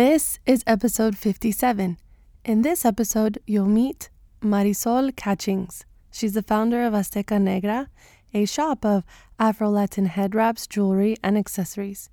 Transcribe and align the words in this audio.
This 0.00 0.38
is 0.46 0.64
episode 0.66 1.14
57. 1.14 1.98
In 2.46 2.62
this 2.62 2.86
episode, 2.86 3.38
you'll 3.46 3.66
meet 3.66 4.08
Marisol 4.40 5.14
Catchings. 5.14 5.84
She's 6.10 6.32
the 6.32 6.42
founder 6.42 6.86
of 6.86 6.94
Azteca 6.94 7.38
Negra, 7.38 7.90
a 8.32 8.46
shop 8.46 8.82
of 8.86 9.04
Afro 9.38 9.68
Latin 9.68 10.06
head 10.06 10.34
wraps, 10.34 10.66
jewelry, 10.66 11.18
and 11.22 11.36
accessories. 11.36 12.08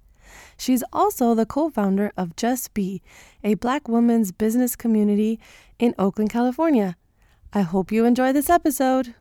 She's 0.57 0.83
also 0.91 1.33
the 1.33 1.45
co 1.45 1.69
founder 1.69 2.11
of 2.17 2.35
Just 2.35 2.73
Be, 2.73 3.01
a 3.41 3.53
black 3.53 3.87
women's 3.87 4.33
business 4.33 4.75
community 4.75 5.39
in 5.79 5.95
Oakland, 5.97 6.29
California. 6.29 6.97
I 7.53 7.61
hope 7.61 7.93
you 7.93 8.03
enjoy 8.03 8.33
this 8.33 8.49
episode. 8.49 9.15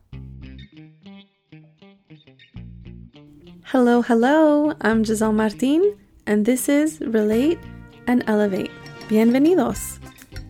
Hello, 3.63 4.01
hello. 4.01 4.73
I'm 4.81 5.05
Giselle 5.05 5.31
Martin, 5.31 5.97
and 6.25 6.45
this 6.45 6.67
is 6.67 6.99
Relate 6.99 7.59
and 8.07 8.23
Elevate. 8.27 8.71
Bienvenidos. 9.09 9.99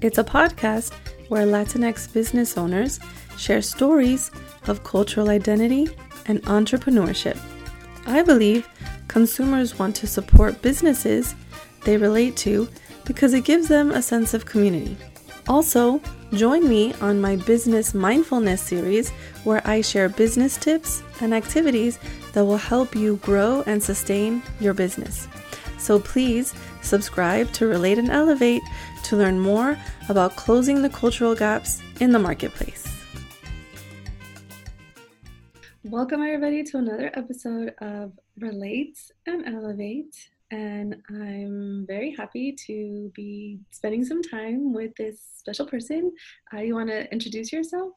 It's 0.01 0.19
a 0.19 0.23
podcast 0.23 0.93
where 1.27 1.45
Latinx 1.45 2.11
business 2.13 2.57
owners 2.57 2.99
share 3.37 3.61
stories 3.61 4.31
of 4.67 4.83
cultural 4.83 5.29
identity 5.29 5.89
and 6.27 6.41
entrepreneurship. 6.43 7.37
I 8.05 8.21
believe 8.23 8.67
consumers 9.07 9.77
want 9.77 9.95
to 9.97 10.07
support 10.07 10.61
businesses 10.61 11.35
they 11.83 11.97
relate 11.97 12.37
to 12.37 12.69
because 13.05 13.33
it 13.33 13.43
gives 13.43 13.67
them 13.67 13.91
a 13.91 14.01
sense 14.01 14.33
of 14.33 14.45
community. 14.45 14.95
Also, 15.47 16.01
join 16.33 16.67
me 16.67 16.93
on 17.01 17.21
my 17.21 17.37
Business 17.37 17.93
Mindfulness 17.93 18.61
series 18.61 19.09
where 19.45 19.61
I 19.65 19.81
share 19.81 20.09
business 20.09 20.57
tips 20.57 21.01
and 21.21 21.33
activities 21.33 21.99
that 22.33 22.45
will 22.45 22.57
help 22.57 22.95
you 22.95 23.15
grow 23.17 23.63
and 23.65 23.81
sustain 23.81 24.43
your 24.59 24.73
business. 24.73 25.27
So 25.77 25.99
please 25.99 26.53
subscribe 26.81 27.51
to 27.53 27.67
Relate 27.67 27.97
and 27.97 28.09
Elevate 28.09 28.63
to 29.03 29.15
learn 29.15 29.39
more 29.39 29.77
about 30.09 30.35
closing 30.35 30.81
the 30.81 30.89
cultural 30.89 31.35
gaps 31.35 31.81
in 31.99 32.11
the 32.11 32.19
marketplace. 32.19 32.87
Welcome, 35.83 36.21
everybody, 36.21 36.63
to 36.63 36.77
another 36.79 37.11
episode 37.13 37.73
of 37.79 38.11
Relate 38.37 38.99
and 39.25 39.47
Elevate. 39.47 40.15
And 40.51 40.97
I'm 41.09 41.85
very 41.87 42.13
happy 42.13 42.53
to 42.67 43.11
be 43.15 43.59
spending 43.71 44.03
some 44.03 44.21
time 44.21 44.73
with 44.73 44.95
this 44.97 45.21
special 45.35 45.65
person. 45.65 46.11
Uh, 46.53 46.59
you 46.59 46.75
want 46.75 46.89
to 46.89 47.09
introduce 47.11 47.53
yourself? 47.53 47.93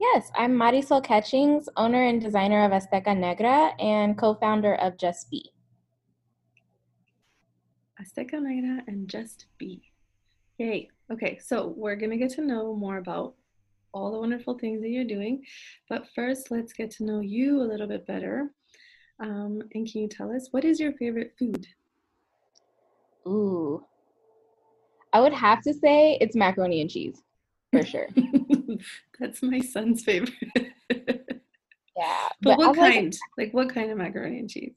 Yes, 0.00 0.30
I'm 0.36 0.52
Marisol 0.52 1.02
Catchings, 1.02 1.68
owner 1.76 2.04
and 2.04 2.20
designer 2.20 2.64
of 2.64 2.72
Azteca 2.72 3.16
Negra 3.16 3.72
and 3.78 4.18
co 4.18 4.34
founder 4.34 4.74
of 4.74 4.98
Just 4.98 5.30
Be. 5.30 5.53
Azteca 8.00 8.40
Negra 8.40 8.82
and 8.86 9.08
Just 9.08 9.46
Be. 9.58 9.82
Yay. 10.58 10.88
Okay, 11.12 11.38
so 11.38 11.74
we're 11.76 11.96
going 11.96 12.10
to 12.10 12.16
get 12.16 12.30
to 12.30 12.42
know 12.42 12.74
more 12.74 12.98
about 12.98 13.34
all 13.92 14.10
the 14.10 14.18
wonderful 14.18 14.58
things 14.58 14.82
that 14.82 14.88
you're 14.88 15.04
doing. 15.04 15.44
But 15.88 16.06
first, 16.14 16.50
let's 16.50 16.72
get 16.72 16.90
to 16.92 17.04
know 17.04 17.20
you 17.20 17.60
a 17.60 17.64
little 17.64 17.86
bit 17.86 18.06
better. 18.06 18.50
Um, 19.20 19.62
and 19.74 19.90
can 19.90 20.02
you 20.02 20.08
tell 20.08 20.34
us 20.34 20.48
what 20.50 20.64
is 20.64 20.80
your 20.80 20.92
favorite 20.92 21.34
food? 21.38 21.66
Ooh. 23.26 23.84
I 25.12 25.20
would 25.20 25.32
have 25.32 25.62
to 25.62 25.72
say 25.72 26.18
it's 26.20 26.34
macaroni 26.34 26.80
and 26.80 26.90
cheese 26.90 27.22
for 27.72 27.84
sure. 27.84 28.08
That's 29.20 29.42
my 29.42 29.60
son's 29.60 30.02
favorite. 30.02 30.34
yeah. 31.96 32.28
But, 32.42 32.56
but 32.56 32.58
what 32.58 32.76
kind? 32.76 33.16
Like, 33.38 33.46
like 33.46 33.54
what 33.54 33.72
kind 33.72 33.92
of 33.92 33.98
macaroni 33.98 34.40
and 34.40 34.50
cheese? 34.50 34.76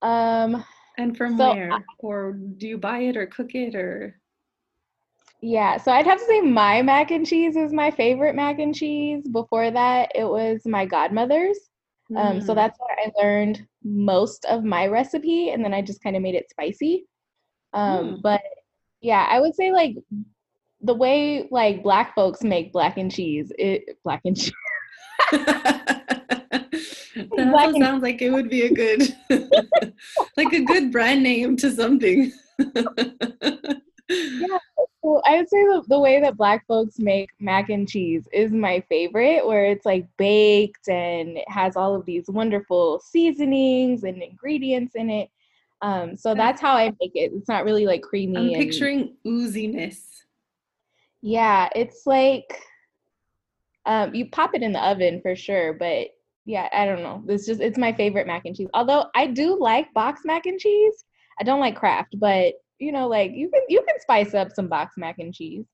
Um 0.00 0.64
and 1.02 1.16
from 1.16 1.36
so, 1.36 1.54
where? 1.54 1.84
or 1.98 2.32
do 2.32 2.66
you 2.66 2.78
buy 2.78 3.00
it 3.00 3.16
or 3.16 3.26
cook 3.26 3.54
it 3.54 3.74
or? 3.74 4.18
Yeah, 5.40 5.76
so 5.76 5.90
I'd 5.90 6.06
have 6.06 6.18
to 6.18 6.24
say 6.24 6.40
my 6.40 6.82
mac 6.82 7.10
and 7.10 7.26
cheese 7.26 7.56
is 7.56 7.72
my 7.72 7.90
favorite 7.90 8.34
mac 8.34 8.60
and 8.60 8.74
cheese. 8.74 9.26
Before 9.26 9.70
that, 9.70 10.12
it 10.14 10.24
was 10.24 10.60
my 10.64 10.86
godmother's. 10.86 11.58
Mm. 12.10 12.18
Um, 12.18 12.40
so 12.40 12.52
mm. 12.52 12.56
that's 12.56 12.78
where 12.78 12.96
I 12.98 13.22
learned 13.22 13.66
most 13.82 14.44
of 14.44 14.64
my 14.64 14.86
recipe, 14.86 15.50
and 15.50 15.64
then 15.64 15.74
I 15.74 15.82
just 15.82 16.02
kind 16.02 16.16
of 16.16 16.22
made 16.22 16.36
it 16.36 16.50
spicy. 16.50 17.06
Um, 17.72 18.16
mm. 18.16 18.22
But 18.22 18.42
yeah, 19.00 19.26
I 19.28 19.40
would 19.40 19.54
say 19.56 19.72
like 19.72 19.96
the 20.80 20.94
way 20.94 21.48
like 21.50 21.82
black 21.82 22.14
folks 22.14 22.42
make 22.42 22.72
black 22.72 22.96
and 22.96 23.10
cheese, 23.10 23.52
it 23.58 23.98
black 24.04 24.22
and 24.24 24.36
cheese. 24.36 24.52
that 27.36 27.54
also 27.54 27.78
sounds 27.78 28.02
like 28.02 28.22
it 28.22 28.30
would 28.30 28.48
be 28.48 28.62
a 28.62 28.72
good 28.72 29.16
like 30.36 30.52
a 30.52 30.64
good 30.64 30.90
brand 30.92 31.22
name 31.22 31.56
to 31.56 31.70
something 31.70 32.32
yeah 34.08 34.58
I 35.24 35.36
would 35.36 35.48
say 35.48 35.64
the, 35.64 35.82
the 35.88 35.98
way 35.98 36.20
that 36.20 36.36
black 36.36 36.66
folks 36.66 36.98
make 36.98 37.30
mac 37.40 37.70
and 37.70 37.88
cheese 37.88 38.28
is 38.32 38.52
my 38.52 38.84
favorite, 38.88 39.46
where 39.46 39.66
it's 39.66 39.84
like 39.84 40.06
baked 40.16 40.88
and 40.88 41.38
it 41.38 41.48
has 41.48 41.76
all 41.76 41.94
of 41.94 42.06
these 42.06 42.28
wonderful 42.28 43.00
seasonings 43.00 44.04
and 44.04 44.22
ingredients 44.22 44.94
in 44.94 45.10
it. 45.10 45.28
Um, 45.80 46.16
so 46.16 46.34
that's 46.34 46.60
how 46.60 46.74
I 46.74 46.92
make 47.00 47.12
it. 47.14 47.32
It's 47.34 47.48
not 47.48 47.64
really 47.64 47.84
like 47.84 48.02
creamy. 48.02 48.54
I'm 48.54 48.62
picturing 48.62 49.16
ooziness. 49.26 49.98
Yeah, 51.20 51.68
it's 51.74 52.06
like 52.06 52.62
um, 53.84 54.14
you 54.14 54.30
pop 54.30 54.54
it 54.54 54.62
in 54.62 54.72
the 54.72 54.84
oven 54.84 55.20
for 55.20 55.34
sure, 55.34 55.72
but 55.72 56.08
yeah, 56.44 56.68
I 56.72 56.86
don't 56.86 57.02
know. 57.02 57.22
It's 57.28 57.46
just 57.46 57.60
it's 57.60 57.78
my 57.78 57.92
favorite 57.92 58.26
mac 58.26 58.42
and 58.44 58.56
cheese. 58.56 58.68
Although 58.74 59.06
I 59.14 59.26
do 59.26 59.58
like 59.58 59.92
box 59.94 60.22
mac 60.24 60.46
and 60.46 60.58
cheese. 60.58 61.04
I 61.40 61.44
don't 61.44 61.60
like 61.60 61.76
Kraft, 61.76 62.16
but 62.18 62.54
you 62.78 62.92
know, 62.92 63.08
like 63.08 63.32
you 63.32 63.48
can 63.48 63.62
you 63.68 63.82
can 63.86 64.00
spice 64.00 64.34
up 64.34 64.50
some 64.52 64.68
box 64.68 64.94
mac 64.96 65.18
and 65.18 65.32
cheese. 65.32 65.64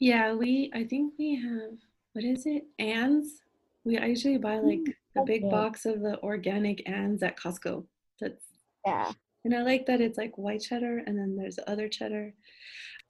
Yeah, 0.00 0.34
we 0.34 0.70
I 0.74 0.84
think 0.84 1.14
we 1.18 1.36
have 1.36 1.78
what 2.12 2.24
is 2.24 2.44
it? 2.46 2.64
Annie's. 2.78 3.40
We 3.84 3.98
I 3.98 4.06
usually 4.06 4.38
buy 4.38 4.56
like 4.56 4.80
mm, 4.80 4.94
a 5.16 5.24
big 5.24 5.48
box 5.48 5.86
of 5.86 6.00
the 6.00 6.20
organic 6.22 6.88
Annie's 6.88 7.22
at 7.22 7.38
Costco. 7.38 7.84
That's 8.20 8.44
yeah. 8.84 9.12
And 9.44 9.54
I 9.54 9.62
like 9.62 9.86
that 9.86 10.00
it's 10.00 10.18
like 10.18 10.36
white 10.38 10.60
cheddar 10.60 11.02
and 11.06 11.18
then 11.18 11.36
there's 11.36 11.56
the 11.56 11.68
other 11.70 11.88
cheddar. 11.88 12.34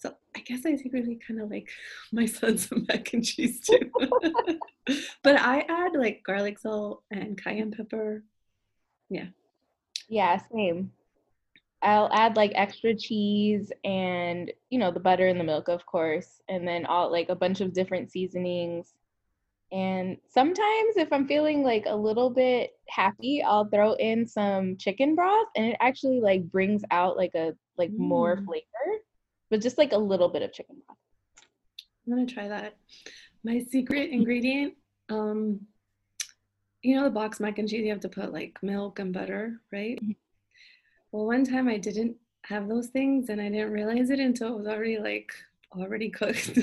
So 0.02 0.16
I 0.34 0.40
guess 0.40 0.66
I 0.66 0.74
secretly 0.74 1.20
kind 1.24 1.40
of 1.40 1.48
like 1.48 1.70
my 2.12 2.26
son's 2.26 2.68
mac 2.88 3.12
and 3.12 3.24
cheese 3.24 3.60
too. 3.60 3.88
but 5.22 5.40
I 5.40 5.60
add 5.68 5.92
like 5.94 6.24
garlic 6.24 6.58
salt 6.58 7.04
and 7.12 7.40
cayenne 7.40 7.70
pepper. 7.70 8.24
Yeah. 9.08 9.26
Yeah, 10.08 10.40
same. 10.52 10.90
I'll 11.82 12.10
add 12.12 12.36
like 12.36 12.50
extra 12.56 12.94
cheese 12.94 13.70
and 13.84 14.52
you 14.70 14.78
know 14.78 14.90
the 14.90 15.00
butter 15.00 15.28
and 15.28 15.38
the 15.38 15.44
milk 15.44 15.68
of 15.68 15.86
course 15.86 16.40
and 16.48 16.66
then 16.66 16.86
all 16.86 17.10
like 17.10 17.28
a 17.28 17.34
bunch 17.34 17.60
of 17.60 17.72
different 17.72 18.10
seasonings 18.10 18.94
and 19.72 20.16
sometimes 20.28 20.96
if 20.96 21.12
I'm 21.12 21.26
feeling 21.26 21.64
like 21.64 21.86
a 21.86 21.96
little 21.96 22.30
bit 22.30 22.76
happy 22.88 23.42
I'll 23.42 23.64
throw 23.64 23.94
in 23.94 24.28
some 24.28 24.76
chicken 24.76 25.16
broth 25.16 25.48
and 25.56 25.66
it 25.66 25.76
actually 25.80 26.20
like 26.20 26.48
brings 26.52 26.82
out 26.92 27.16
like 27.16 27.34
a 27.34 27.52
like 27.76 27.90
mm. 27.90 27.98
more 27.98 28.36
flavor 28.46 29.02
but 29.52 29.60
just 29.60 29.76
like 29.76 29.92
a 29.92 29.98
little 29.98 30.30
bit 30.30 30.40
of 30.40 30.50
chicken 30.50 30.76
broth. 30.86 30.96
I'm 32.06 32.14
gonna 32.14 32.26
try 32.26 32.48
that. 32.48 32.78
My 33.44 33.58
secret 33.58 34.10
ingredient, 34.10 34.72
um, 35.10 35.60
you 36.80 36.96
know, 36.96 37.04
the 37.04 37.10
box 37.10 37.38
mac 37.38 37.58
and 37.58 37.68
cheese, 37.68 37.84
you 37.84 37.90
have 37.90 38.00
to 38.00 38.08
put 38.08 38.32
like 38.32 38.58
milk 38.62 38.98
and 38.98 39.12
butter, 39.12 39.60
right? 39.70 40.02
Mm-hmm. 40.02 40.12
Well, 41.12 41.26
one 41.26 41.44
time 41.44 41.68
I 41.68 41.76
didn't 41.76 42.16
have 42.46 42.66
those 42.66 42.86
things 42.86 43.28
and 43.28 43.42
I 43.42 43.50
didn't 43.50 43.72
realize 43.72 44.08
it 44.08 44.20
until 44.20 44.54
it 44.54 44.56
was 44.56 44.66
already 44.66 44.98
like 44.98 45.30
already 45.76 46.08
cooked. 46.08 46.58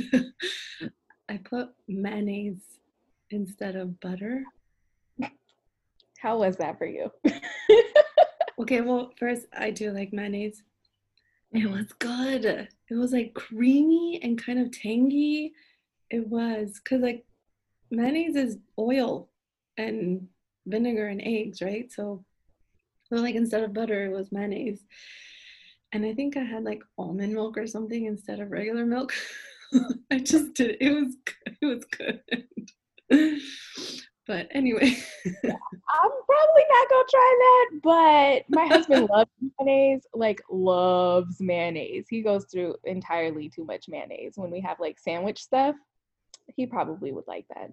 I 1.29 1.37
put 1.37 1.69
mayonnaise 1.87 2.63
instead 3.29 3.75
of 3.75 3.99
butter. 3.99 4.43
How 6.17 6.39
was 6.39 6.55
that 6.57 6.79
for 6.79 6.87
you? 6.87 7.11
okay, 8.59 8.81
well, 8.81 9.13
first 9.19 9.45
I 9.55 9.69
do 9.69 9.91
like 9.91 10.11
mayonnaise. 10.11 10.63
It 11.51 11.69
was 11.69 11.91
good. 11.93 12.45
It 12.45 12.95
was 12.95 13.11
like 13.11 13.33
creamy 13.33 14.19
and 14.21 14.43
kind 14.43 14.59
of 14.59 14.71
tangy. 14.71 15.53
It 16.09 16.27
was 16.27 16.79
because 16.83 17.01
like 17.01 17.25
mayonnaise 17.89 18.35
is 18.35 18.57
oil 18.77 19.29
and 19.77 20.27
vinegar 20.67 21.07
and 21.07 21.21
eggs, 21.23 21.61
right? 21.61 21.91
So, 21.91 22.23
so 23.07 23.15
like 23.15 23.35
instead 23.35 23.63
of 23.63 23.73
butter, 23.73 24.05
it 24.05 24.11
was 24.11 24.31
mayonnaise. 24.31 24.83
And 25.91 26.05
I 26.05 26.13
think 26.13 26.37
I 26.37 26.43
had 26.43 26.63
like 26.63 26.83
almond 26.97 27.33
milk 27.33 27.57
or 27.57 27.65
something 27.65 28.05
instead 28.05 28.39
of 28.39 28.51
regular 28.51 28.85
milk. 28.85 29.13
I 30.11 30.19
just 30.19 30.53
did. 30.53 30.77
It 30.79 30.91
was 30.91 31.15
it 31.61 31.65
was 31.65 31.85
good. 31.85 32.21
But 34.29 34.47
anyway. 34.51 34.95
I'm 35.25 36.11
probably 36.27 36.65
not 36.69 36.89
gonna 36.89 37.03
try 37.09 37.37
that, 37.39 37.69
but 37.81 38.55
my 38.55 38.67
husband 38.67 39.09
loves 39.11 39.31
mayonnaise, 39.57 40.05
like 40.13 40.39
loves 40.51 41.41
mayonnaise. 41.41 42.05
He 42.07 42.21
goes 42.21 42.45
through 42.45 42.75
entirely 42.83 43.49
too 43.49 43.65
much 43.65 43.85
mayonnaise 43.89 44.33
when 44.35 44.51
we 44.51 44.61
have 44.61 44.79
like 44.79 44.99
sandwich 44.99 45.41
stuff. 45.41 45.75
He 46.55 46.67
probably 46.67 47.11
would 47.11 47.23
like 47.27 47.47
that. 47.55 47.71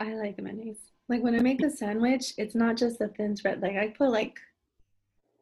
I 0.00 0.14
like 0.14 0.42
mayonnaise. 0.42 0.80
Like 1.08 1.22
when 1.22 1.36
I 1.36 1.42
make 1.42 1.62
a 1.62 1.70
sandwich, 1.70 2.32
it's 2.38 2.56
not 2.56 2.76
just 2.76 3.00
a 3.00 3.06
thin 3.06 3.36
spread. 3.36 3.62
Like 3.62 3.76
I 3.76 3.94
put 3.96 4.10
like 4.10 4.40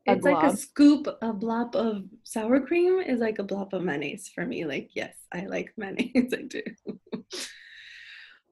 it's 0.04 0.26
like 0.26 0.44
a 0.44 0.54
scoop, 0.54 1.08
a 1.22 1.32
blob 1.32 1.74
of 1.74 2.04
sour 2.24 2.60
cream 2.60 3.00
is 3.00 3.20
like 3.20 3.38
a 3.38 3.42
blob 3.42 3.72
of 3.72 3.82
mayonnaise 3.82 4.28
for 4.34 4.44
me. 4.44 4.66
Like, 4.66 4.90
yes, 4.92 5.16
I 5.32 5.46
like 5.46 5.72
mayonnaise. 5.78 6.12
I 6.34 6.42
do. 6.42 6.62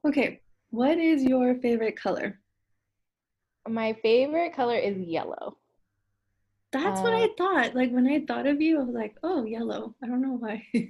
okay, 0.07 0.41
what 0.73 0.97
is 0.97 1.23
your 1.23 1.55
favorite 1.55 1.95
color? 1.95 2.41
My 3.67 3.91
favorite 3.93 4.53
color 4.53 4.77
is 4.77 4.97
yellow. 4.97 5.57
That's 6.73 7.01
what 7.03 7.13
Uh, 7.13 7.13
I 7.13 7.29
thought. 7.37 7.75
Like 7.75 7.91
when 7.91 8.07
I 8.07 8.25
thought 8.25 8.47
of 8.47 8.61
you, 8.61 8.79
I 8.79 8.83
was 8.83 8.93
like, 8.95 9.15
oh, 9.23 9.45
yellow. 9.45 9.95
I 10.03 10.07
don't 10.07 10.21
know 10.21 10.37
why. 10.37 10.67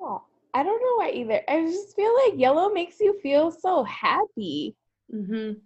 Yeah. 0.00 0.18
I 0.54 0.62
don't 0.62 0.80
know 0.80 0.96
why 1.04 1.10
either. 1.10 1.42
I 1.48 1.62
just 1.66 1.96
feel 1.96 2.14
like 2.24 2.38
yellow 2.38 2.70
makes 2.72 3.00
you 3.00 3.18
feel 3.22 3.50
so 3.50 3.82
happy. 3.84 4.76
hmm 5.10 5.64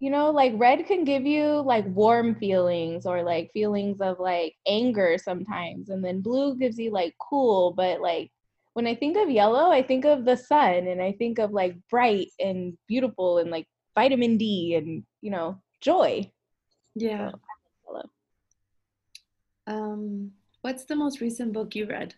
You 0.00 0.10
know, 0.10 0.30
like 0.30 0.52
red 0.56 0.86
can 0.86 1.04
give 1.04 1.24
you 1.26 1.62
like 1.62 1.86
warm 1.86 2.34
feelings 2.34 3.06
or 3.06 3.22
like 3.22 3.50
feelings 3.52 4.00
of 4.00 4.18
like 4.20 4.54
anger 4.68 5.16
sometimes. 5.18 5.88
And 5.88 6.04
then 6.04 6.20
blue 6.20 6.56
gives 6.56 6.78
you 6.78 6.90
like 6.90 7.14
cool. 7.18 7.72
But 7.72 8.00
like 8.02 8.30
when 8.76 8.86
I 8.86 8.94
think 8.94 9.16
of 9.16 9.30
yellow, 9.30 9.70
I 9.70 9.80
think 9.80 10.04
of 10.04 10.26
the 10.26 10.36
sun 10.36 10.86
and 10.86 11.00
I 11.00 11.12
think 11.12 11.38
of 11.38 11.50
like 11.50 11.78
bright 11.88 12.28
and 12.38 12.76
beautiful 12.86 13.38
and 13.38 13.50
like 13.50 13.66
vitamin 13.94 14.36
D 14.36 14.74
and, 14.74 15.02
you 15.22 15.30
know, 15.30 15.62
joy. 15.80 16.30
Yeah. 16.94 17.30
Yellow. 17.86 18.10
Um, 19.66 20.32
what's 20.60 20.84
the 20.84 20.94
most 20.94 21.22
recent 21.22 21.54
book 21.54 21.74
you 21.74 21.86
read? 21.86 22.16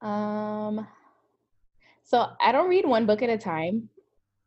Um, 0.00 0.84
so 2.02 2.30
I 2.40 2.50
don't 2.50 2.68
read 2.68 2.84
one 2.84 3.06
book 3.06 3.22
at 3.22 3.30
a 3.30 3.38
time. 3.38 3.90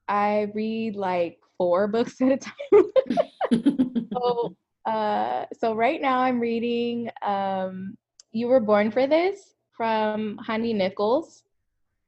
I 0.10 0.52
read 0.54 0.98
like 0.98 1.40
four 1.58 1.88
books 1.96 2.20
at 2.20 2.30
a 2.30 2.38
time. 2.38 4.10
so, 4.14 4.54
uh, 4.86 5.46
so 5.58 5.76
right 5.76 6.02
now 6.02 6.20
I'm 6.20 6.42
reading 6.42 7.10
um, 7.26 7.96
"You 8.34 8.48
Were 8.50 8.60
Born 8.60 8.92
for 8.92 9.08
This" 9.08 9.52
from 9.82 10.38
Chani 10.48 10.76
Nicholas, 10.76 11.42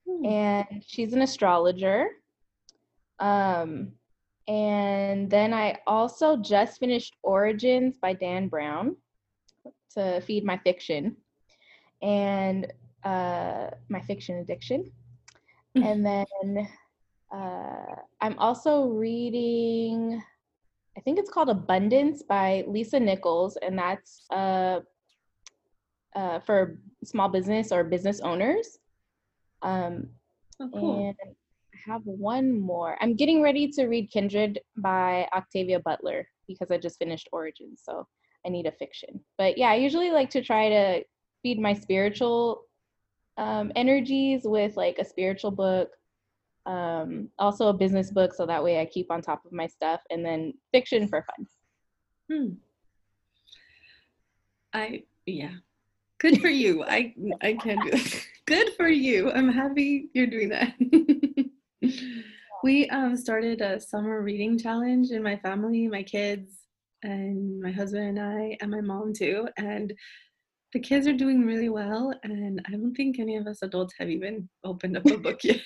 Hmm. 0.07 0.25
and 0.25 0.83
she's 0.85 1.13
an 1.13 1.23
astrologer. 1.23 2.05
Um, 3.17 3.93
and 4.47 5.27
then 5.27 5.55
I 5.55 5.79
also 5.87 6.37
just 6.37 6.77
finished 6.77 7.15
Origins 7.23 7.97
by 7.97 8.13
Dan 8.13 8.47
Brown 8.47 8.95
to 9.95 10.21
feed 10.21 10.43
my 10.45 10.59
fiction 10.59 11.17
and 12.03 12.71
uh, 13.03 13.71
my 13.89 14.01
fiction 14.01 14.37
addiction. 14.37 14.91
and 15.75 16.05
then 16.05 16.67
uh, 17.33 17.95
I'm 18.21 18.37
also 18.37 18.85
reading, 18.85 20.21
I 20.95 21.01
think 21.01 21.17
it's 21.17 21.31
called 21.31 21.49
Abundance 21.49 22.21
by 22.21 22.65
Lisa 22.67 22.99
Nichols, 22.99 23.57
and 23.63 23.79
that's 23.79 24.27
uh, 24.29 24.81
uh, 26.15 26.39
for 26.39 26.79
small 27.03 27.29
business 27.29 27.71
or 27.71 27.83
business 27.83 28.19
owners. 28.21 28.77
Um, 29.61 30.09
Oh, 30.59 30.69
cool. 30.71 31.07
and 31.07 31.15
I 31.73 31.91
have 31.91 32.01
one 32.05 32.59
more. 32.59 32.97
I'm 33.01 33.15
getting 33.15 33.41
ready 33.41 33.67
to 33.69 33.85
read 33.87 34.11
Kindred 34.11 34.59
by 34.77 35.27
Octavia 35.33 35.79
Butler 35.79 36.27
because 36.47 36.69
I 36.71 36.77
just 36.77 36.99
finished 36.99 37.27
Origins, 37.31 37.81
so 37.83 38.07
I 38.45 38.49
need 38.49 38.67
a 38.67 38.71
fiction. 38.71 39.19
But 39.37 39.57
yeah, 39.57 39.69
I 39.69 39.75
usually 39.75 40.11
like 40.11 40.29
to 40.31 40.43
try 40.43 40.69
to 40.69 41.03
feed 41.41 41.59
my 41.59 41.73
spiritual 41.73 42.65
um, 43.37 43.71
energies 43.75 44.41
with 44.43 44.77
like 44.77 44.99
a 44.99 45.05
spiritual 45.05 45.51
book, 45.51 45.89
um, 46.65 47.29
also 47.39 47.67
a 47.69 47.73
business 47.73 48.11
book, 48.11 48.33
so 48.33 48.45
that 48.45 48.63
way 48.63 48.79
I 48.79 48.85
keep 48.85 49.11
on 49.11 49.21
top 49.21 49.43
of 49.45 49.51
my 49.51 49.67
stuff, 49.67 50.01
and 50.11 50.23
then 50.23 50.53
fiction 50.71 51.07
for 51.07 51.25
fun. 51.25 51.47
Hmm. 52.31 52.53
I 54.73 55.03
yeah. 55.25 55.55
Good 56.19 56.41
for 56.41 56.49
you. 56.49 56.83
I 56.83 57.13
I 57.41 57.53
can't 57.53 57.83
do 57.83 57.91
that. 57.91 58.25
Good 58.45 58.73
for 58.75 58.87
you. 58.87 59.31
I'm 59.31 59.51
happy 59.51 60.09
you're 60.13 60.27
doing 60.27 60.49
that. 60.49 60.73
we 62.63 62.89
um 62.89 63.15
started 63.15 63.61
a 63.61 63.79
summer 63.79 64.21
reading 64.21 64.57
challenge 64.57 65.11
in 65.11 65.23
my 65.23 65.37
family, 65.37 65.87
my 65.87 66.03
kids, 66.03 66.59
and 67.03 67.61
my 67.61 67.71
husband 67.71 68.17
and 68.17 68.19
I, 68.19 68.57
and 68.61 68.71
my 68.71 68.81
mom 68.81 69.13
too. 69.13 69.47
And 69.57 69.93
the 70.73 70.79
kids 70.79 71.07
are 71.07 71.13
doing 71.13 71.45
really 71.45 71.69
well, 71.69 72.13
and 72.23 72.61
I 72.67 72.71
don't 72.71 72.95
think 72.95 73.19
any 73.19 73.37
of 73.37 73.47
us 73.47 73.61
adults 73.61 73.93
have 73.99 74.09
even 74.09 74.49
opened 74.63 74.97
up 74.97 75.05
a 75.05 75.17
book 75.17 75.43
yet. 75.43 75.61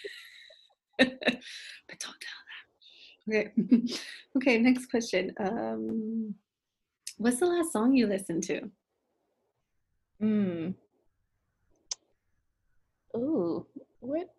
but 0.97 1.07
don't 1.07 2.21
tell 2.25 2.41
them. 2.47 3.29
Okay. 3.29 3.51
okay, 4.37 4.57
next 4.57 4.87
question. 4.87 5.33
Um 5.39 6.35
what's 7.17 7.39
the 7.39 7.45
last 7.45 7.71
song 7.71 7.93
you 7.93 8.07
listened 8.07 8.43
to? 8.43 8.69
Mm. 10.21 10.73
Ooh, 13.15 13.65
what? 13.99 14.29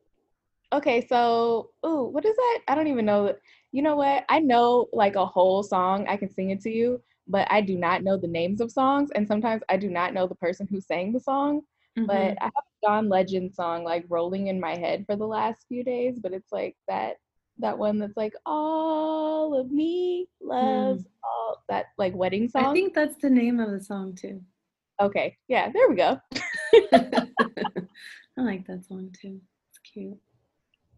Okay, 0.72 1.06
so 1.06 1.70
ooh, 1.86 2.04
what 2.04 2.24
is 2.24 2.36
that? 2.36 2.58
I 2.68 2.74
don't 2.74 2.88
even 2.88 3.06
know. 3.06 3.34
You 3.72 3.82
know 3.82 3.96
what? 3.96 4.24
I 4.28 4.38
know 4.40 4.88
like 4.92 5.16
a 5.16 5.26
whole 5.26 5.62
song. 5.62 6.06
I 6.08 6.16
can 6.16 6.30
sing 6.30 6.50
it 6.50 6.60
to 6.62 6.70
you, 6.70 7.02
but 7.26 7.46
I 7.50 7.60
do 7.60 7.76
not 7.76 8.02
know 8.02 8.16
the 8.16 8.28
names 8.28 8.60
of 8.60 8.70
songs, 8.70 9.10
and 9.14 9.26
sometimes 9.26 9.62
I 9.68 9.76
do 9.76 9.88
not 9.88 10.14
know 10.14 10.26
the 10.26 10.34
person 10.34 10.66
who 10.70 10.80
sang 10.80 11.12
the 11.12 11.20
song. 11.20 11.62
Mhm. 11.98 12.06
But 12.06 12.36
I 12.40 12.44
have 12.44 12.52
a 12.56 12.86
John 12.86 13.08
Legend 13.08 13.54
song 13.54 13.84
like 13.84 14.04
rolling 14.08 14.48
in 14.48 14.60
my 14.60 14.76
head 14.76 15.04
for 15.06 15.16
the 15.16 15.26
last 15.26 15.66
few 15.68 15.82
days, 15.84 16.18
but 16.20 16.32
it's 16.32 16.52
like 16.52 16.76
that 16.86 17.16
that 17.60 17.76
one 17.76 17.98
that's 17.98 18.16
like 18.16 18.34
all 18.46 19.58
of 19.58 19.70
me 19.72 20.28
loves 20.40 21.04
all 21.24 21.64
that 21.68 21.86
like 21.98 22.14
wedding 22.14 22.48
song. 22.48 22.66
I 22.66 22.72
think 22.72 22.94
that's 22.94 23.16
the 23.16 23.30
name 23.30 23.58
of 23.58 23.70
the 23.70 23.80
song 23.80 24.14
too. 24.14 24.40
Okay, 25.00 25.36
yeah, 25.48 25.70
there 25.72 25.88
we 25.88 25.96
go. 25.96 26.20
I 28.36 28.40
like 28.42 28.66
that 28.66 28.84
song 28.86 29.14
too. 29.20 29.40
It's 29.70 29.78
cute. 29.78 30.18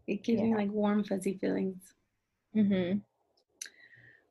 It 0.07 0.23
gives 0.23 0.41
me 0.41 0.55
like 0.55 0.71
warm, 0.71 1.03
fuzzy 1.03 1.37
feelings. 1.39 1.93
hmm 2.53 2.99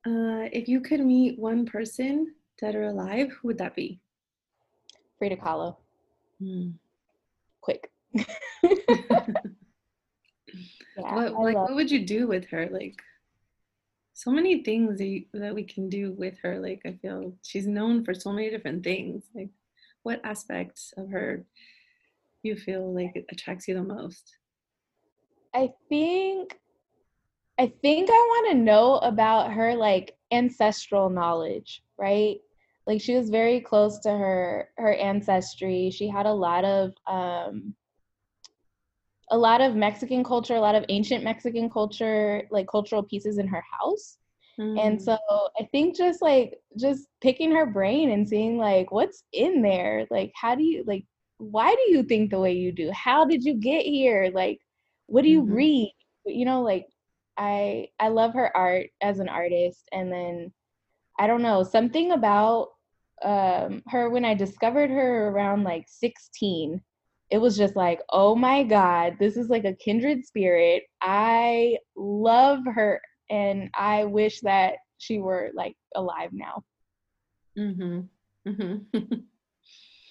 Uh, 0.06 0.48
if 0.52 0.68
you 0.68 0.80
could 0.80 1.00
meet 1.00 1.38
one 1.38 1.66
person, 1.66 2.34
dead 2.58 2.74
or 2.74 2.84
alive, 2.84 3.30
who 3.32 3.48
would 3.48 3.58
that 3.58 3.74
be? 3.74 4.00
Frida 5.18 5.36
Kahlo, 5.36 5.76
Hmm. 6.38 6.70
quick. 7.60 7.90
yeah, 8.14 8.24
what 10.96 11.32
like 11.34 11.56
what 11.56 11.74
would 11.74 11.90
you 11.90 12.06
do 12.06 12.26
with 12.26 12.46
her? 12.46 12.68
Like 12.70 13.00
so 14.14 14.30
many 14.30 14.62
things 14.62 14.98
that, 14.98 15.06
you, 15.06 15.24
that 15.34 15.54
we 15.54 15.64
can 15.64 15.88
do 15.88 16.12
with 16.12 16.38
her. 16.42 16.58
Like 16.58 16.82
I 16.84 16.92
feel 17.00 17.34
she's 17.42 17.66
known 17.66 18.04
for 18.04 18.14
so 18.14 18.32
many 18.32 18.50
different 18.50 18.84
things. 18.84 19.24
Like 19.34 19.50
what 20.02 20.20
aspects 20.24 20.92
of 20.96 21.10
her 21.10 21.44
you 22.42 22.56
feel 22.56 22.94
like 22.94 23.24
attracts 23.30 23.68
you 23.68 23.74
the 23.74 23.82
most? 23.82 24.36
I 25.54 25.70
think 25.88 26.58
I 27.58 27.72
think 27.82 28.08
I 28.08 28.12
want 28.12 28.52
to 28.52 28.56
know 28.56 28.96
about 28.98 29.52
her 29.52 29.74
like 29.74 30.16
ancestral 30.32 31.10
knowledge, 31.10 31.82
right? 31.98 32.38
Like 32.86 33.02
she 33.02 33.14
was 33.14 33.28
very 33.28 33.60
close 33.60 33.98
to 34.00 34.10
her 34.10 34.70
her 34.78 34.94
ancestry. 34.94 35.90
She 35.90 36.08
had 36.08 36.26
a 36.26 36.32
lot 36.32 36.64
of 36.64 36.92
um 37.06 37.74
a 39.30 39.38
lot 39.38 39.60
of 39.60 39.76
Mexican 39.76 40.24
culture, 40.24 40.56
a 40.56 40.60
lot 40.60 40.74
of 40.74 40.84
ancient 40.88 41.22
Mexican 41.22 41.70
culture, 41.70 42.42
like 42.50 42.66
cultural 42.66 43.02
pieces 43.02 43.38
in 43.38 43.46
her 43.46 43.62
house. 43.78 44.18
And 44.76 44.98
Mm. 44.98 45.02
so 45.02 45.18
I 45.58 45.64
think 45.72 45.96
just 45.96 46.22
like 46.22 46.58
just 46.78 47.08
picking 47.20 47.52
her 47.52 47.66
brain 47.66 48.10
and 48.10 48.28
seeing 48.28 48.56
like 48.58 48.90
what's 48.92 49.24
in 49.32 49.62
there, 49.62 50.06
like 50.10 50.32
how 50.34 50.54
do 50.54 50.62
you 50.64 50.84
like 50.86 51.04
why 51.38 51.74
do 51.74 51.92
you 51.92 52.02
think 52.02 52.30
the 52.30 52.38
way 52.40 52.52
you 52.52 52.72
do? 52.72 52.90
How 52.92 53.24
did 53.24 53.44
you 53.44 53.54
get 53.54 53.84
here? 53.84 54.30
Like 54.34 54.60
what 55.06 55.22
do 55.22 55.28
you 55.30 55.42
Mhm. 55.42 55.54
read? 55.54 55.94
You 56.26 56.44
know, 56.44 56.62
like 56.62 56.86
I 57.36 57.88
I 57.98 58.08
love 58.08 58.34
her 58.34 58.54
art 58.56 58.88
as 59.00 59.18
an 59.20 59.28
artist 59.28 59.88
and 59.92 60.12
then 60.12 60.52
I 61.18 61.26
don't 61.26 61.42
know, 61.42 61.62
something 61.62 62.12
about 62.12 62.68
um 63.22 63.82
her 63.88 64.08
when 64.10 64.24
I 64.24 64.34
discovered 64.34 64.90
her 64.90 65.28
around 65.28 65.64
like 65.64 65.86
16 65.88 66.80
it 67.30 67.38
was 67.38 67.56
just 67.56 67.76
like, 67.76 68.00
oh 68.10 68.34
my 68.34 68.64
God, 68.64 69.16
this 69.20 69.36
is 69.36 69.48
like 69.50 69.64
a 69.64 69.74
kindred 69.74 70.26
spirit. 70.26 70.82
I 71.00 71.78
love 71.96 72.60
her 72.74 73.00
and 73.30 73.70
I 73.74 74.04
wish 74.04 74.40
that 74.40 74.74
she 74.98 75.18
were 75.18 75.50
like 75.54 75.76
alive 75.94 76.30
now. 76.32 76.64
Mhm. 77.56 78.08
Mhm. 78.46 79.24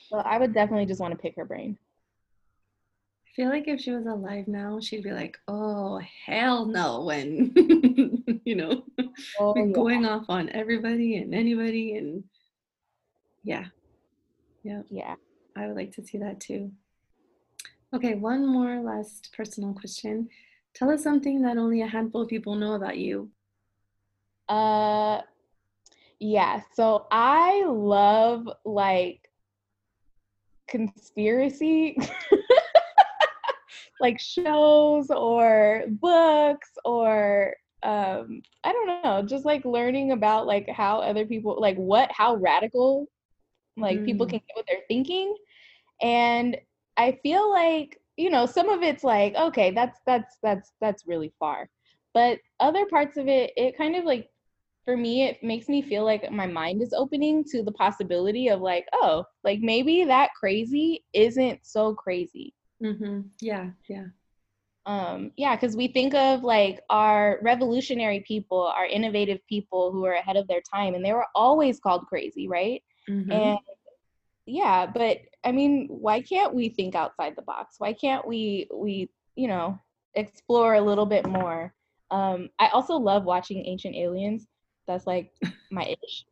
So 0.09 0.17
I 0.17 0.39
would 0.39 0.53
definitely 0.53 0.87
just 0.87 0.99
want 1.01 1.11
to 1.11 1.19
pick 1.19 1.35
her 1.35 1.45
brain. 1.45 1.77
I 3.27 3.29
feel 3.35 3.49
like 3.49 3.67
if 3.67 3.79
she 3.79 3.91
was 3.91 4.05
alive 4.07 4.47
now, 4.47 4.79
she'd 4.79 5.03
be 5.03 5.11
like, 5.11 5.37
"Oh 5.47 5.99
hell 6.25 6.65
no!" 6.65 7.03
When 7.05 7.53
you 8.45 8.55
know, 8.55 8.83
Oh, 9.39 9.53
yeah. 9.55 9.71
going 9.71 10.05
off 10.05 10.25
on 10.29 10.49
everybody 10.49 11.17
and 11.17 11.33
anybody, 11.35 11.95
and 11.95 12.23
yeah, 13.43 13.67
yeah, 14.63 14.81
Yeah. 14.89 15.15
I 15.55 15.67
would 15.67 15.75
like 15.75 15.91
to 15.93 16.03
see 16.03 16.17
that 16.17 16.39
too. 16.39 16.71
Okay, 17.93 18.15
one 18.15 18.45
more 18.45 18.81
last 18.81 19.31
personal 19.35 19.73
question. 19.73 20.29
Tell 20.79 20.89
us 20.91 21.03
something 21.03 21.41
that 21.41 21.57
only 21.57 21.81
a 21.81 21.87
handful 21.87 22.21
of 22.21 22.29
people 22.29 22.55
know 22.55 22.73
about 22.73 22.97
you. 22.97 23.29
Uh, 24.47 25.21
Yeah, 26.19 26.61
so 26.73 27.05
I 27.11 27.65
love 27.65 28.49
like 28.65 29.29
conspiracy 30.69 31.97
like 34.01 34.19
shows 34.19 35.09
or 35.09 35.83
books 35.89 36.69
or 36.85 37.55
um 37.83 38.41
I 38.63 38.71
don't 38.71 39.03
know, 39.03 39.21
just 39.23 39.45
like 39.45 39.65
learning 39.65 40.11
about 40.13 40.47
like 40.47 40.69
how 40.69 40.99
other 40.99 41.25
people 41.25 41.59
like 41.59 41.77
what 41.77 42.11
how 42.11 42.35
radical 42.35 43.07
like 43.77 43.99
mm. 43.99 44.05
people 44.05 44.25
can 44.25 44.39
get 44.39 44.55
with 44.55 44.65
their 44.67 44.81
thinking. 44.87 45.35
And 46.01 46.57
I 46.97 47.17
feel 47.23 47.49
like, 47.49 47.99
you 48.19 48.29
know, 48.29 48.45
some 48.45 48.67
of 48.67 48.83
it's 48.83 49.03
like, 49.03 49.33
okay, 49.35 49.71
that's 49.71 49.99
that's 50.05 50.37
that's 50.43 50.73
that's 50.81 51.07
really 51.07 51.31
far. 51.39 51.69
But 52.13 52.39
other 52.59 52.85
parts 52.85 53.15
of 53.15 53.29
it, 53.29 53.53
it 53.55 53.77
kind 53.77 53.95
of 53.95 54.03
like 54.03 54.29
for 54.83 54.97
me, 54.97 55.23
it 55.23 55.41
makes 55.41 55.69
me 55.69 55.81
feel 55.81 56.03
like 56.03 56.29
my 56.29 56.45
mind 56.45 56.81
is 56.81 56.93
opening 56.93 57.45
to 57.45 57.63
the 57.63 57.71
possibility 57.71 58.49
of 58.49 58.59
like, 58.59 58.85
oh, 58.93 59.23
like 59.45 59.59
maybe 59.61 60.03
that 60.03 60.31
crazy 60.37 61.05
isn't 61.13 61.59
so 61.63 61.93
crazy. 61.93 62.53
Mm-hmm. 62.83 63.21
Yeah, 63.39 63.69
yeah. 63.87 64.07
Um, 64.85 65.31
yeah, 65.37 65.55
because 65.55 65.77
we 65.77 65.87
think 65.87 66.13
of 66.13 66.43
like 66.43 66.81
our 66.89 67.39
revolutionary 67.41 68.21
people, 68.27 68.73
our 68.75 68.85
innovative 68.85 69.39
people 69.47 69.93
who 69.93 70.03
are 70.05 70.15
ahead 70.15 70.35
of 70.35 70.47
their 70.47 70.61
time, 70.61 70.93
and 70.93 71.05
they 71.05 71.13
were 71.13 71.27
always 71.35 71.79
called 71.79 72.05
crazy, 72.07 72.49
right? 72.49 72.83
Mm-hmm. 73.07 73.31
And 73.31 73.59
yeah, 74.49 74.85
but 74.85 75.19
I 75.43 75.51
mean, 75.51 75.87
why 75.89 76.21
can't 76.21 76.53
we 76.53 76.69
think 76.69 76.95
outside 76.95 77.35
the 77.35 77.41
box? 77.43 77.75
Why 77.77 77.93
can't 77.93 78.27
we 78.27 78.67
we 78.73 79.09
you 79.35 79.47
know 79.47 79.79
explore 80.15 80.75
a 80.75 80.81
little 80.81 81.05
bit 81.05 81.27
more? 81.27 81.73
Um, 82.11 82.49
I 82.59 82.69
also 82.69 82.95
love 82.95 83.23
watching 83.23 83.65
Ancient 83.65 83.95
Aliens 83.95 84.47
that's 84.87 85.05
like 85.05 85.31
my 85.71 85.95
ish. 86.03 86.25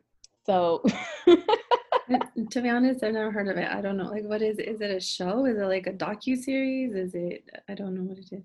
So 0.45 0.83
to 1.25 2.61
be 2.61 2.69
honest, 2.69 3.03
I've 3.03 3.13
never 3.13 3.31
heard 3.31 3.47
of 3.47 3.57
it. 3.57 3.69
I 3.69 3.81
don't 3.81 3.97
know. 3.97 4.09
Like 4.09 4.23
what 4.23 4.41
is 4.41 4.57
is 4.57 4.81
it 4.81 4.91
a 4.91 4.99
show? 4.99 5.45
Is 5.45 5.57
it 5.57 5.65
like 5.65 5.87
a 5.87 5.93
docu 5.93 6.37
series? 6.37 6.95
Is 6.95 7.13
it 7.13 7.49
I 7.69 7.75
don't 7.75 7.95
know 7.95 8.03
what 8.03 8.17
it 8.17 8.29
is. 8.31 8.43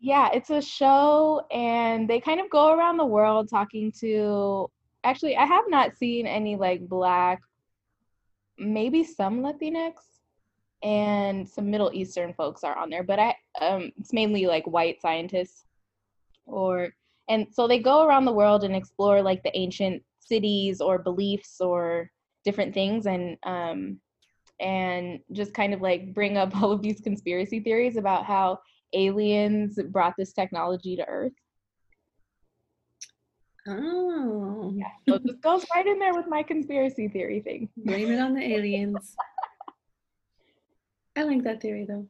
Yeah, 0.00 0.28
it's 0.34 0.50
a 0.50 0.60
show 0.60 1.46
and 1.50 2.10
they 2.10 2.20
kind 2.20 2.40
of 2.40 2.50
go 2.50 2.74
around 2.74 2.98
the 2.98 3.06
world 3.06 3.48
talking 3.48 3.92
to 4.00 4.68
actually 5.04 5.36
I 5.36 5.44
have 5.44 5.64
not 5.68 5.96
seen 5.96 6.26
any 6.26 6.56
like 6.56 6.86
black 6.88 7.40
maybe 8.58 9.04
some 9.04 9.40
Latinx 9.40 9.94
and 10.82 11.48
some 11.48 11.70
Middle 11.70 11.90
Eastern 11.92 12.34
folks 12.34 12.62
are 12.62 12.76
on 12.76 12.90
there, 12.90 13.02
but 13.02 13.18
I 13.18 13.34
um 13.60 13.92
it's 13.98 14.12
mainly 14.12 14.46
like 14.46 14.66
white 14.66 15.00
scientists 15.00 15.64
or 16.46 16.90
and 17.28 17.46
so 17.50 17.66
they 17.66 17.78
go 17.78 18.06
around 18.06 18.24
the 18.24 18.32
world 18.32 18.64
and 18.64 18.76
explore 18.76 19.22
like 19.22 19.42
the 19.42 19.56
ancient 19.56 20.02
cities 20.18 20.80
or 20.80 20.98
beliefs 20.98 21.60
or 21.60 22.10
different 22.44 22.74
things 22.74 23.06
and 23.06 23.36
um 23.44 23.98
and 24.60 25.20
just 25.32 25.54
kind 25.54 25.74
of 25.74 25.80
like 25.80 26.14
bring 26.14 26.36
up 26.36 26.54
all 26.62 26.72
of 26.72 26.82
these 26.82 27.00
conspiracy 27.00 27.60
theories 27.60 27.96
about 27.96 28.24
how 28.24 28.58
aliens 28.92 29.78
brought 29.88 30.14
this 30.16 30.32
technology 30.32 30.96
to 30.96 31.06
earth 31.08 31.32
oh 33.68 34.72
yeah 34.76 34.86
so 35.08 35.18
this 35.18 35.36
goes 35.42 35.64
right 35.74 35.86
in 35.86 35.98
there 35.98 36.14
with 36.14 36.26
my 36.26 36.42
conspiracy 36.42 37.08
theory 37.08 37.40
thing 37.40 37.68
blame 37.76 38.10
it 38.10 38.18
on 38.18 38.34
the 38.34 38.42
aliens 38.42 39.16
i 41.16 41.22
like 41.22 41.42
that 41.42 41.60
theory 41.60 41.84
though 41.86 42.06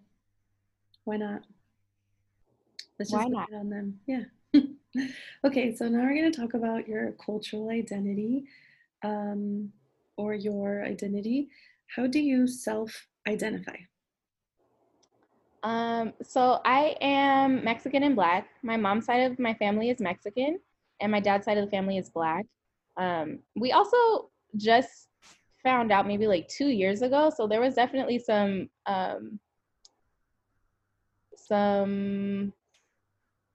why 1.04 1.16
not 1.16 1.42
let's 2.98 3.10
just 3.10 3.22
why 3.22 3.28
not? 3.28 3.52
on 3.52 3.70
them 3.70 3.98
yeah 4.06 4.24
okay, 5.44 5.74
so 5.74 5.88
now 5.88 6.00
we're 6.00 6.14
going 6.14 6.30
to 6.30 6.38
talk 6.40 6.54
about 6.54 6.88
your 6.88 7.12
cultural 7.12 7.70
identity 7.70 8.44
um, 9.02 9.72
or 10.16 10.34
your 10.34 10.84
identity. 10.84 11.48
How 11.94 12.06
do 12.06 12.20
you 12.20 12.46
self 12.46 13.06
identify? 13.28 13.76
Um, 15.62 16.12
so 16.22 16.60
I 16.64 16.96
am 17.00 17.64
Mexican 17.64 18.02
and 18.02 18.14
black. 18.14 18.48
My 18.62 18.76
mom's 18.76 19.06
side 19.06 19.30
of 19.30 19.38
my 19.38 19.54
family 19.54 19.90
is 19.90 20.00
Mexican, 20.00 20.58
and 21.04 21.12
my 21.12 21.20
dad's 21.20 21.44
side 21.44 21.58
of 21.58 21.66
the 21.66 21.70
family 21.70 21.98
is 21.98 22.08
black. 22.08 22.46
Um, 22.96 23.40
we 23.54 23.72
also 23.72 24.30
just 24.56 25.08
found 25.62 25.92
out 25.92 26.06
maybe 26.06 26.26
like 26.26 26.48
two 26.48 26.68
years 26.68 27.02
ago, 27.02 27.30
so 27.34 27.46
there 27.46 27.60
was 27.60 27.74
definitely 27.74 28.18
some 28.18 28.70
um, 28.86 29.38
some 31.36 32.54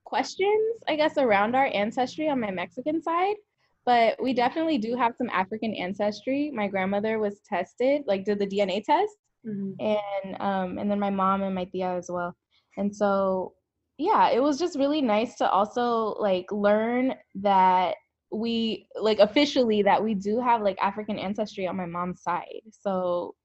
questions, 0.05 0.77
I 0.87 0.95
guess, 0.95 1.17
around 1.17 1.55
our 1.55 1.69
ancestry 1.73 2.29
on 2.29 2.39
my 2.39 2.51
Mexican 2.51 3.01
side, 3.01 3.35
but 3.83 4.21
we 4.21 4.33
definitely 4.33 4.77
do 4.77 4.95
have 4.95 5.15
some 5.17 5.29
African 5.31 5.73
ancestry. 5.73 6.51
My 6.53 6.67
grandmother 6.67 7.17
was 7.17 7.39
tested, 7.49 8.03
like 8.05 8.25
did 8.25 8.37
the 8.37 8.45
DNA 8.45 8.83
test, 8.83 9.17
mm-hmm. 9.43 9.71
and 9.79 10.39
um, 10.39 10.77
and 10.77 10.89
then 10.89 10.99
my 10.99 11.09
mom 11.09 11.41
and 11.41 11.55
my 11.55 11.65
tia 11.65 11.95
as 11.95 12.11
well. 12.11 12.35
And 12.77 12.95
so, 12.95 13.53
yeah, 13.99 14.29
it 14.29 14.41
was 14.41 14.57
just 14.57 14.79
really 14.79 15.01
nice 15.01 15.35
to 15.35 15.49
also 15.49 16.15
like 16.19 16.51
learn 16.51 17.13
that 17.35 17.95
we 18.31 18.87
like 18.99 19.19
officially 19.19 19.81
that 19.83 20.03
we 20.03 20.15
do 20.15 20.39
have 20.39 20.61
like 20.61 20.77
African 20.81 21.19
ancestry 21.19 21.67
on 21.67 21.77
my 21.77 21.85
mom's 21.85 22.23
side. 22.23 22.61
So, 22.71 23.35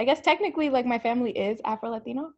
I 0.00 0.04
guess 0.04 0.20
technically, 0.20 0.70
like 0.70 0.86
my 0.86 0.98
family 0.98 1.30
is 1.32 1.60
Afro 1.64 1.90
Latino. 1.90 2.32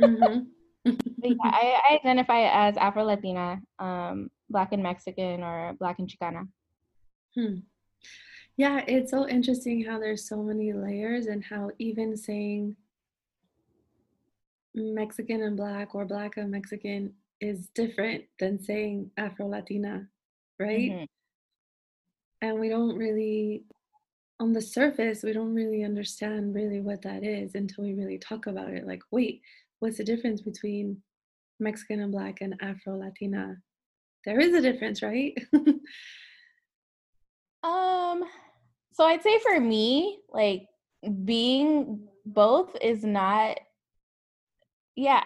mm-hmm 0.00 0.40
yeah, 0.84 1.34
I, 1.42 1.80
I, 1.90 1.94
identify 1.96 2.42
as 2.42 2.76
Afro 2.76 3.04
Latina, 3.04 3.60
um, 3.78 4.30
Black 4.48 4.72
and 4.72 4.82
Mexican, 4.82 5.42
or 5.42 5.74
Black 5.78 5.98
and 5.98 6.08
Chicana. 6.08 6.48
Hmm. 7.34 7.60
Yeah, 8.56 8.82
it's 8.86 9.10
so 9.10 9.28
interesting 9.28 9.84
how 9.84 9.98
there's 9.98 10.28
so 10.28 10.42
many 10.42 10.72
layers, 10.72 11.26
and 11.26 11.44
how 11.44 11.70
even 11.78 12.16
saying 12.16 12.76
Mexican 14.74 15.42
and 15.42 15.56
Black 15.56 15.94
or 15.94 16.04
Black 16.04 16.36
and 16.36 16.50
Mexican 16.50 17.14
is 17.40 17.68
different 17.74 18.24
than 18.38 18.62
saying 18.62 19.10
Afro 19.16 19.46
Latina, 19.46 20.06
right? 20.58 20.90
Mm-hmm. 20.90 21.04
And 22.40 22.60
we 22.60 22.68
don't 22.68 22.96
really, 22.96 23.64
on 24.40 24.52
the 24.52 24.60
surface, 24.60 25.22
we 25.22 25.32
don't 25.32 25.54
really 25.54 25.82
understand 25.84 26.54
really 26.54 26.80
what 26.80 27.02
that 27.02 27.24
is 27.24 27.54
until 27.54 27.84
we 27.84 27.94
really 27.94 28.18
talk 28.18 28.46
about 28.46 28.70
it. 28.70 28.86
Like, 28.86 29.02
wait, 29.10 29.40
what's 29.80 29.98
the 29.98 30.04
difference 30.04 30.40
between 30.40 31.02
Mexican 31.60 32.00
and 32.00 32.12
Black 32.12 32.40
and 32.40 32.54
Afro 32.60 32.96
Latina? 32.98 33.56
There 34.24 34.40
is 34.40 34.54
a 34.54 34.60
difference, 34.60 35.02
right? 35.02 35.36
um, 37.62 38.24
so 38.92 39.04
I'd 39.04 39.22
say 39.22 39.38
for 39.40 39.60
me, 39.60 40.18
like 40.30 40.66
being 41.24 42.08
both 42.26 42.76
is 42.80 43.04
not, 43.04 43.58
yeah, 44.98 45.22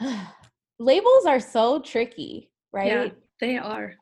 labels 0.78 1.26
are 1.26 1.40
so 1.40 1.80
tricky, 1.80 2.50
right? 2.72 2.86
Yeah, 2.86 3.08
they 3.40 3.58
are. 3.58 3.94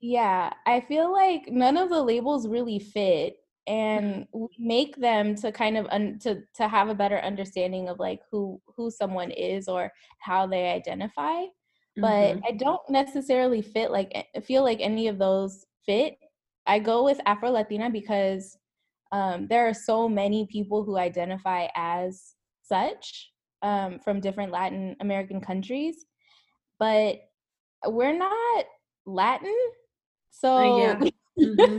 Yeah, 0.00 0.52
I 0.66 0.80
feel 0.80 1.12
like 1.12 1.48
none 1.48 1.76
of 1.76 1.90
the 1.90 2.02
labels 2.02 2.48
really 2.48 2.78
fit 2.78 3.34
and 3.66 4.26
make 4.58 4.96
them 4.96 5.36
to 5.36 5.52
kind 5.52 5.76
of 5.76 5.86
un- 5.90 6.18
to 6.20 6.40
to 6.54 6.66
have 6.66 6.88
a 6.88 6.94
better 6.94 7.18
understanding 7.18 7.88
of 7.88 8.00
like 8.00 8.20
who 8.30 8.60
who 8.76 8.90
someone 8.90 9.30
is 9.30 9.68
or 9.68 9.88
how 10.18 10.48
they 10.48 10.72
identify 10.72 11.42
but 11.96 12.34
mm-hmm. 12.34 12.40
i 12.44 12.50
don't 12.50 12.82
necessarily 12.90 13.62
fit 13.62 13.92
like 13.92 14.10
feel 14.42 14.64
like 14.64 14.80
any 14.80 15.06
of 15.06 15.16
those 15.16 15.64
fit 15.86 16.14
i 16.66 16.76
go 16.76 17.04
with 17.04 17.20
afro 17.24 17.50
latina 17.50 17.88
because 17.88 18.58
um, 19.12 19.46
there 19.46 19.68
are 19.68 19.74
so 19.74 20.08
many 20.08 20.44
people 20.50 20.82
who 20.82 20.96
identify 20.96 21.68
as 21.76 22.34
such 22.64 23.31
um, 23.62 23.98
from 24.00 24.20
different 24.20 24.52
latin 24.52 24.96
american 25.00 25.40
countries 25.40 26.04
but 26.78 27.16
we're 27.86 28.16
not 28.16 28.64
latin 29.06 29.56
so 30.30 30.48
uh, 30.56 30.78
yeah. 30.78 31.00
mm-hmm 31.40 31.78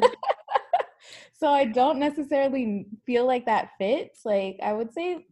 so 1.44 1.50
I 1.50 1.66
don't 1.66 2.00
necessarily 2.00 2.86
feel 3.06 3.26
like 3.26 3.48
that 3.48 3.72
fits. 3.78 4.22
Like 4.24 4.60
I 4.64 4.72
would 4.72 4.94
say 4.94 5.26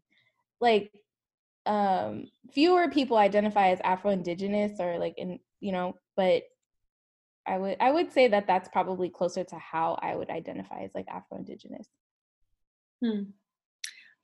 like 0.60 0.91
um 1.65 2.25
fewer 2.53 2.89
people 2.89 3.15
identify 3.15 3.70
as 3.70 3.79
Afro 3.81 4.12
Indigenous 4.12 4.79
or 4.79 5.00
like 5.00 5.13
in 5.17 5.39
you 5.62 5.72
know, 5.72 5.96
but 6.17 6.43
I 7.48 7.58
would 7.58 7.77
I 7.79 7.91
would 7.91 8.12
say 8.12 8.27
that 8.27 8.46
that's 8.46 8.67
probably 8.67 9.10
closer 9.10 9.46
to 9.46 9.55
how 9.55 9.98
I 10.01 10.15
would 10.15 10.29
identify 10.29 10.81
as 10.81 10.91
like 10.93 11.08
Afro 11.08 11.38
Indigenous. 11.38 11.88
Hmm. 13.01 13.22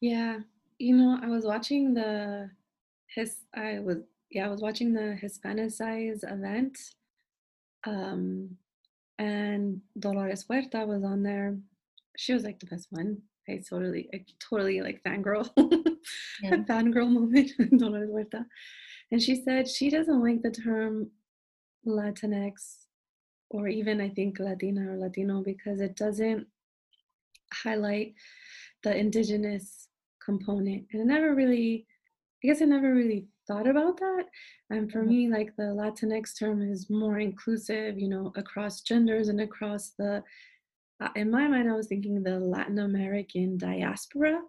Yeah, 0.01 0.39
you 0.79 0.95
know, 0.95 1.19
I 1.21 1.27
was 1.27 1.45
watching 1.45 1.93
the 1.93 2.49
his 3.13 3.37
I 3.55 3.79
was 3.79 3.97
yeah, 4.29 4.45
I 4.45 4.49
was 4.49 4.61
watching 4.61 4.93
the 4.93 5.17
Hispanicize 5.21 6.23
event. 6.23 6.77
Um 7.85 8.57
and 9.19 9.81
Dolores 9.99 10.45
Huerta 10.47 10.85
was 10.85 11.03
on 11.03 11.23
there 11.23 11.57
she 12.17 12.33
was 12.33 12.43
like 12.43 12.59
the 12.59 12.65
best 12.65 12.87
one. 12.89 13.21
I 13.47 13.61
totally, 13.69 14.09
I 14.13 14.25
totally 14.39 14.81
like 14.81 15.01
fangirl, 15.03 15.49
yeah. 16.43 16.55
a 16.55 16.57
fangirl 16.57 17.09
moment, 17.09 17.51
Dolores 17.77 18.09
Huerta. 18.09 18.45
And 19.11 19.21
she 19.21 19.41
said 19.41 19.69
she 19.69 19.89
doesn't 19.89 20.21
like 20.21 20.41
the 20.41 20.51
term 20.51 21.11
Latinx 21.85 22.87
or 23.49 23.69
even 23.69 24.01
I 24.01 24.09
think 24.09 24.39
Latina 24.39 24.91
or 24.91 24.97
Latino 24.97 25.41
because 25.41 25.79
it 25.79 25.95
doesn't 25.95 26.45
highlight 27.53 28.13
the 28.83 28.97
indigenous 28.97 29.86
component. 30.29 30.83
And 30.91 31.01
I 31.01 31.05
never 31.15 31.29
really, 31.41 31.87
I 32.43 32.47
guess 32.47 32.61
I 32.61 32.65
never 32.65 32.93
really 32.93 33.21
thought 33.47 33.67
about 33.73 33.95
that. 34.05 34.25
And 34.69 34.91
for 34.91 34.99
mm-hmm. 34.99 35.09
me, 35.09 35.29
like 35.37 35.51
the 35.55 35.69
Latinx 35.79 36.37
term 36.37 36.61
is 36.61 36.89
more 36.89 37.19
inclusive, 37.19 37.97
you 37.97 38.09
know, 38.13 38.25
across 38.35 38.81
genders 38.81 39.29
and 39.29 39.41
across 39.41 39.93
the, 39.97 40.23
uh, 41.01 41.09
in 41.15 41.31
my 41.31 41.47
mind, 41.47 41.69
I 41.69 41.75
was 41.75 41.87
thinking 41.87 42.15
the 42.21 42.39
Latin 42.39 42.79
American 42.79 43.57
diaspora, 43.57 44.39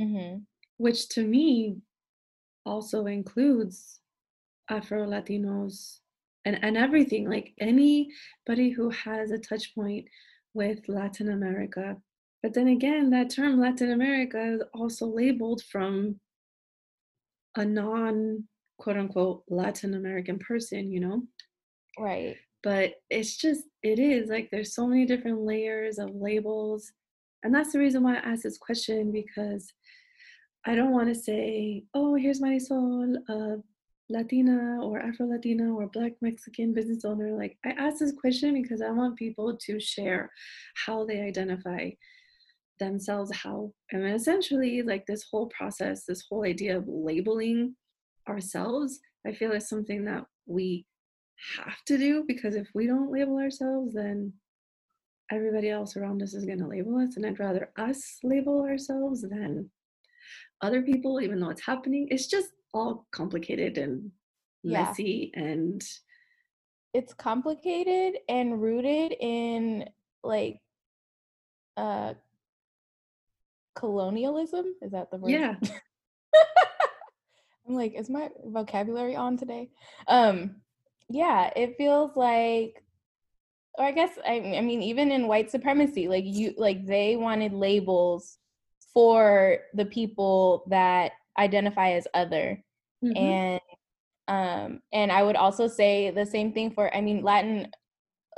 mm-hmm. 0.00 0.38
which 0.76 1.08
to 1.14 1.22
me 1.34 1.78
also 2.66 3.06
includes 3.06 4.00
Afro 4.68 5.06
Latinos 5.06 5.98
and, 6.44 6.56
and 6.62 6.76
everything, 6.76 7.28
like 7.28 7.54
anybody 7.60 8.68
who 8.76 8.90
has 8.90 9.30
a 9.30 9.38
touch 9.38 9.74
point 9.74 10.04
with 10.52 10.80
Latin 10.88 11.30
America. 11.30 11.96
But 12.44 12.52
then 12.52 12.68
again, 12.68 13.08
that 13.08 13.30
term 13.30 13.58
Latin 13.58 13.90
America 13.90 14.38
is 14.38 14.62
also 14.74 15.06
labeled 15.06 15.62
from 15.62 16.20
a 17.56 17.64
non 17.64 18.44
quote 18.76 18.98
unquote 18.98 19.44
Latin 19.48 19.94
American 19.94 20.38
person, 20.38 20.92
you 20.92 21.00
know? 21.00 21.22
Right. 21.98 22.36
But 22.62 22.96
it's 23.08 23.38
just, 23.38 23.62
it 23.82 23.98
is 23.98 24.28
like 24.28 24.50
there's 24.50 24.74
so 24.74 24.86
many 24.86 25.06
different 25.06 25.40
layers 25.40 25.98
of 25.98 26.14
labels. 26.14 26.92
And 27.42 27.54
that's 27.54 27.72
the 27.72 27.78
reason 27.78 28.02
why 28.02 28.16
I 28.16 28.32
asked 28.32 28.42
this 28.42 28.58
question 28.58 29.10
because 29.10 29.72
I 30.66 30.74
don't 30.74 30.92
want 30.92 31.08
to 31.08 31.14
say, 31.14 31.84
oh, 31.94 32.14
here's 32.14 32.42
my 32.42 32.58
soul, 32.58 33.16
uh, 33.26 33.56
Latina 34.10 34.80
or 34.82 35.00
Afro 35.00 35.28
Latina 35.28 35.74
or 35.74 35.86
Black 35.86 36.12
Mexican 36.20 36.74
business 36.74 37.06
owner. 37.06 37.34
Like, 37.38 37.56
I 37.64 37.70
asked 37.70 38.00
this 38.00 38.12
question 38.12 38.60
because 38.60 38.82
I 38.82 38.90
want 38.90 39.16
people 39.16 39.56
to 39.56 39.80
share 39.80 40.30
how 40.84 41.06
they 41.06 41.22
identify 41.22 41.88
themselves, 42.78 43.30
how, 43.34 43.72
and 43.92 44.06
essentially, 44.06 44.82
like, 44.82 45.04
this 45.06 45.24
whole 45.30 45.46
process, 45.48 46.04
this 46.04 46.24
whole 46.28 46.44
idea 46.44 46.76
of 46.76 46.84
labeling 46.86 47.76
ourselves, 48.28 49.00
I 49.26 49.32
feel 49.32 49.52
is 49.52 49.68
something 49.68 50.04
that 50.04 50.24
we 50.46 50.86
have 51.56 51.82
to 51.86 51.98
do 51.98 52.24
because 52.26 52.54
if 52.54 52.68
we 52.74 52.86
don't 52.86 53.10
label 53.10 53.38
ourselves, 53.38 53.94
then 53.94 54.32
everybody 55.32 55.70
else 55.70 55.96
around 55.96 56.22
us 56.22 56.34
is 56.34 56.44
going 56.44 56.58
to 56.58 56.68
label 56.68 56.98
us. 56.98 57.16
And 57.16 57.26
I'd 57.26 57.40
rather 57.40 57.70
us 57.78 58.18
label 58.22 58.62
ourselves 58.62 59.22
than 59.22 59.70
other 60.60 60.82
people, 60.82 61.20
even 61.20 61.40
though 61.40 61.50
it's 61.50 61.64
happening. 61.64 62.08
It's 62.10 62.26
just 62.26 62.50
all 62.72 63.06
complicated 63.12 63.78
and 63.78 64.10
messy 64.64 65.30
yeah. 65.34 65.42
and 65.42 65.82
it's 66.94 67.12
complicated 67.12 68.20
and 68.28 68.60
rooted 68.60 69.14
in 69.20 69.84
like 70.22 70.58
uh 71.76 72.14
colonialism? 73.74 74.74
Is 74.82 74.92
that 74.92 75.10
the 75.10 75.18
word? 75.18 75.30
Yeah. 75.30 75.56
I'm 77.66 77.74
like 77.74 77.94
is 77.94 78.10
my 78.10 78.28
vocabulary 78.44 79.16
on 79.16 79.36
today? 79.36 79.70
Um 80.06 80.56
yeah 81.08 81.50
it 81.54 81.76
feels 81.76 82.10
like 82.16 82.82
or 83.78 83.84
i 83.84 83.92
guess 83.92 84.10
I, 84.26 84.54
I 84.56 84.60
mean 84.60 84.82
even 84.82 85.10
in 85.10 85.28
white 85.28 85.50
supremacy 85.50 86.08
like 86.08 86.24
you 86.26 86.54
like 86.56 86.86
they 86.86 87.16
wanted 87.16 87.52
labels 87.52 88.38
for 88.92 89.58
the 89.74 89.84
people 89.84 90.64
that 90.68 91.12
identify 91.38 91.92
as 91.92 92.06
other 92.14 92.62
mm-hmm. 93.04 93.16
and 93.16 93.60
um 94.28 94.80
and 94.92 95.12
i 95.12 95.22
would 95.22 95.36
also 95.36 95.66
say 95.66 96.10
the 96.10 96.24
same 96.24 96.52
thing 96.52 96.70
for 96.70 96.94
i 96.96 97.00
mean 97.00 97.22
latin 97.22 97.68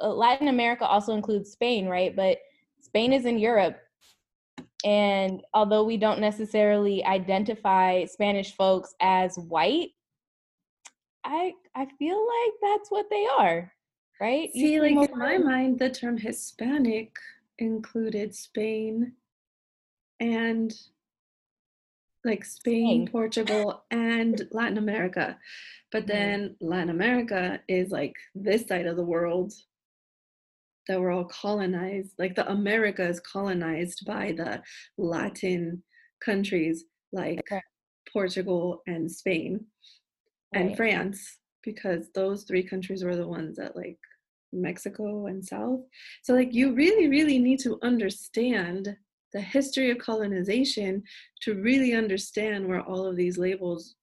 uh, 0.02 0.08
latin 0.08 0.48
america 0.48 0.84
also 0.84 1.14
includes 1.14 1.52
spain 1.52 1.86
right? 1.86 2.16
But 2.16 2.38
spain 2.80 3.12
is 3.12 3.26
in 3.26 3.38
europe 3.38 3.78
and 4.84 5.42
although 5.54 5.84
we 5.84 5.96
don't 5.96 6.20
necessarily 6.20 7.04
identify 7.04 8.04
spanish 8.04 8.54
folks 8.54 8.94
as 9.00 9.36
white 9.36 9.90
i 11.24 11.52
i 11.74 11.86
feel 11.98 12.18
like 12.18 12.52
that's 12.62 12.90
what 12.90 13.06
they 13.10 13.26
are 13.38 13.72
right 14.20 14.50
see 14.52 14.80
like 14.80 15.10
in 15.10 15.18
my 15.18 15.38
mind 15.38 15.78
the 15.78 15.90
term 15.90 16.16
hispanic 16.16 17.14
included 17.58 18.34
spain 18.34 19.12
and 20.20 20.74
like 22.26 22.44
Spain, 22.44 22.86
Spain, 22.86 23.08
Portugal, 23.08 23.84
and 23.90 24.48
Latin 24.50 24.78
America. 24.78 25.38
But 25.92 26.02
mm-hmm. 26.02 26.08
then 26.08 26.56
Latin 26.60 26.90
America 26.90 27.60
is 27.68 27.90
like 27.90 28.14
this 28.34 28.66
side 28.66 28.86
of 28.86 28.96
the 28.96 29.04
world 29.04 29.52
that 30.88 31.00
we're 31.00 31.12
all 31.12 31.24
colonized. 31.24 32.14
Like 32.18 32.34
the 32.34 32.50
americas 32.50 33.20
colonized 33.20 34.04
by 34.06 34.32
the 34.32 34.62
Latin 34.98 35.82
countries 36.24 36.84
like 37.12 37.40
okay. 37.40 37.60
Portugal 38.12 38.82
and 38.86 39.10
Spain 39.10 39.64
right. 40.54 40.66
and 40.66 40.76
France, 40.76 41.38
because 41.62 42.08
those 42.14 42.44
three 42.44 42.62
countries 42.62 43.04
were 43.04 43.16
the 43.16 43.28
ones 43.28 43.56
that 43.56 43.76
like 43.76 43.98
Mexico 44.52 45.26
and 45.26 45.44
South. 45.44 45.80
So 46.22 46.34
like 46.34 46.54
you 46.54 46.74
really, 46.74 47.08
really 47.08 47.38
need 47.38 47.60
to 47.60 47.78
understand 47.82 48.96
the 49.32 49.40
history 49.40 49.90
of 49.90 49.98
colonization 49.98 51.02
to 51.42 51.60
really 51.60 51.92
understand 51.94 52.66
where 52.66 52.82
all 52.82 53.06
of 53.06 53.16
these 53.16 53.38
labels 53.38 53.96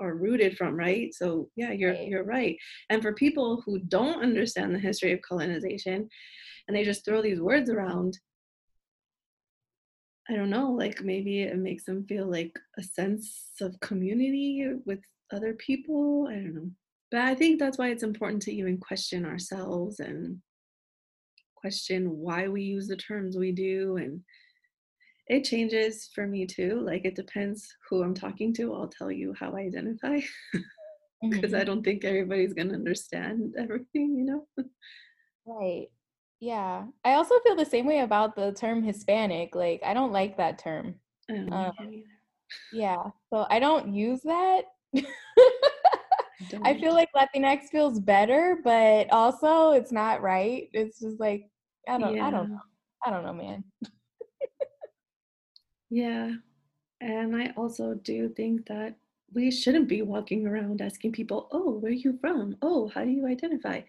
are 0.00 0.14
rooted 0.14 0.56
from 0.56 0.74
right? 0.74 1.12
So 1.14 1.48
yeah 1.56 1.72
you're 1.72 1.92
right. 1.92 2.08
you're 2.08 2.24
right. 2.24 2.56
And 2.90 3.02
for 3.02 3.12
people 3.12 3.62
who 3.64 3.78
don't 3.78 4.22
understand 4.22 4.74
the 4.74 4.78
history 4.78 5.12
of 5.12 5.20
colonization 5.22 6.08
and 6.66 6.76
they 6.76 6.84
just 6.84 7.04
throw 7.04 7.22
these 7.22 7.40
words 7.40 7.70
around 7.70 8.18
i 10.28 10.34
don't 10.34 10.50
know 10.50 10.70
like 10.70 11.02
maybe 11.02 11.42
it 11.42 11.56
makes 11.56 11.84
them 11.84 12.04
feel 12.06 12.30
like 12.30 12.52
a 12.78 12.82
sense 12.82 13.50
of 13.60 13.78
community 13.80 14.68
with 14.86 15.00
other 15.32 15.54
people 15.54 16.28
i 16.30 16.34
don't 16.34 16.54
know. 16.54 16.70
But 17.10 17.22
i 17.22 17.34
think 17.34 17.58
that's 17.58 17.78
why 17.78 17.88
it's 17.88 18.02
important 18.02 18.42
to 18.42 18.52
even 18.52 18.78
question 18.78 19.24
ourselves 19.24 20.00
and 20.00 20.38
question 21.56 22.10
why 22.10 22.48
we 22.48 22.62
use 22.62 22.88
the 22.88 22.96
terms 22.96 23.36
we 23.36 23.52
do 23.52 23.96
and 23.96 24.20
it 25.32 25.44
changes 25.44 26.10
for 26.14 26.26
me 26.26 26.44
too. 26.44 26.80
Like 26.84 27.06
it 27.06 27.14
depends 27.14 27.74
who 27.88 28.02
I'm 28.02 28.14
talking 28.14 28.52
to. 28.54 28.74
I'll 28.74 28.88
tell 28.88 29.10
you 29.10 29.34
how 29.38 29.52
I 29.56 29.60
identify 29.60 30.20
because 31.22 31.52
mm-hmm. 31.52 31.54
I 31.54 31.64
don't 31.64 31.82
think 31.82 32.04
everybody's 32.04 32.52
going 32.52 32.68
to 32.68 32.74
understand 32.74 33.54
everything, 33.58 34.14
you 34.16 34.24
know? 34.24 34.64
right. 35.46 35.86
Yeah. 36.40 36.84
I 37.04 37.14
also 37.14 37.38
feel 37.40 37.56
the 37.56 37.64
same 37.64 37.86
way 37.86 38.00
about 38.00 38.36
the 38.36 38.52
term 38.52 38.82
Hispanic. 38.82 39.54
Like 39.54 39.80
I 39.84 39.94
don't 39.94 40.12
like 40.12 40.36
that 40.36 40.58
term. 40.58 40.96
Um, 41.30 41.72
yeah. 42.72 43.02
So 43.32 43.46
I 43.48 43.58
don't 43.58 43.94
use 43.94 44.20
that. 44.22 44.62
I 46.62 46.74
feel 46.80 46.92
like 46.92 47.08
Latinx 47.16 47.70
feels 47.70 48.00
better, 48.00 48.58
but 48.62 49.10
also 49.10 49.70
it's 49.70 49.92
not 49.92 50.20
right. 50.20 50.68
It's 50.74 51.00
just 51.00 51.18
like 51.18 51.46
I 51.88 51.96
don't 51.96 52.16
yeah. 52.16 52.26
I 52.26 52.30
don't 52.30 52.50
know. 52.50 52.60
I 53.06 53.10
don't 53.10 53.24
know, 53.24 53.32
man. 53.32 53.64
Yeah. 55.92 56.36
And 57.02 57.36
I 57.36 57.52
also 57.54 57.94
do 57.94 58.30
think 58.30 58.66
that 58.66 58.96
we 59.34 59.50
shouldn't 59.50 59.88
be 59.88 60.00
walking 60.00 60.46
around 60.46 60.80
asking 60.80 61.12
people, 61.12 61.48
oh, 61.52 61.72
where 61.72 61.92
are 61.92 61.94
you 61.94 62.18
from? 62.18 62.56
Oh, 62.62 62.90
how 62.94 63.04
do 63.04 63.10
you 63.10 63.26
identify? 63.26 63.82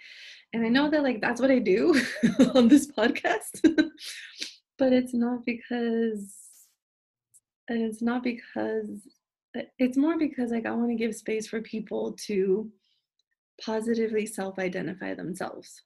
And 0.51 0.65
I 0.65 0.69
know 0.69 0.89
that 0.89 1.01
like 1.01 1.21
that's 1.21 1.39
what 1.39 1.49
I 1.49 1.59
do 1.59 1.95
on 2.55 2.67
this 2.67 2.91
podcast, 2.91 3.61
but 4.77 4.91
it's 4.91 5.13
not 5.13 5.45
because 5.45 6.33
it's 7.69 8.01
not 8.01 8.21
because 8.21 9.07
it's 9.79 9.97
more 9.97 10.17
because 10.17 10.51
like 10.51 10.65
I 10.65 10.71
want 10.71 10.89
to 10.89 10.95
give 10.95 11.15
space 11.15 11.47
for 11.47 11.61
people 11.61 12.17
to 12.27 12.69
positively 13.63 14.25
self-identify 14.25 15.13
themselves. 15.13 15.83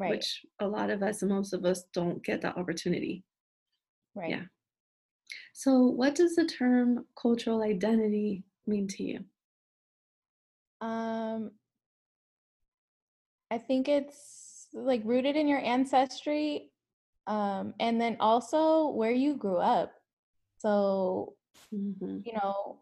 Right. 0.00 0.10
Which 0.10 0.44
a 0.58 0.66
lot 0.66 0.90
of 0.90 1.04
us, 1.04 1.22
most 1.22 1.52
of 1.52 1.64
us 1.64 1.84
don't 1.92 2.24
get 2.24 2.42
that 2.42 2.56
opportunity. 2.56 3.22
Right. 4.16 4.30
Yeah. 4.30 4.42
So, 5.52 5.86
what 5.86 6.14
does 6.14 6.36
the 6.36 6.46
term 6.46 7.06
cultural 7.20 7.62
identity 7.62 8.44
mean 8.66 8.88
to 8.88 9.02
you? 9.02 9.24
Um, 10.80 11.52
I 13.50 13.58
think 13.58 13.88
it's 13.88 14.68
like 14.72 15.02
rooted 15.04 15.36
in 15.36 15.48
your 15.48 15.60
ancestry, 15.60 16.70
um, 17.26 17.74
and 17.80 18.00
then 18.00 18.16
also 18.20 18.88
where 18.88 19.12
you 19.12 19.36
grew 19.36 19.58
up. 19.58 19.92
So, 20.58 21.34
mm-hmm. 21.72 22.18
you 22.24 22.32
know, 22.32 22.80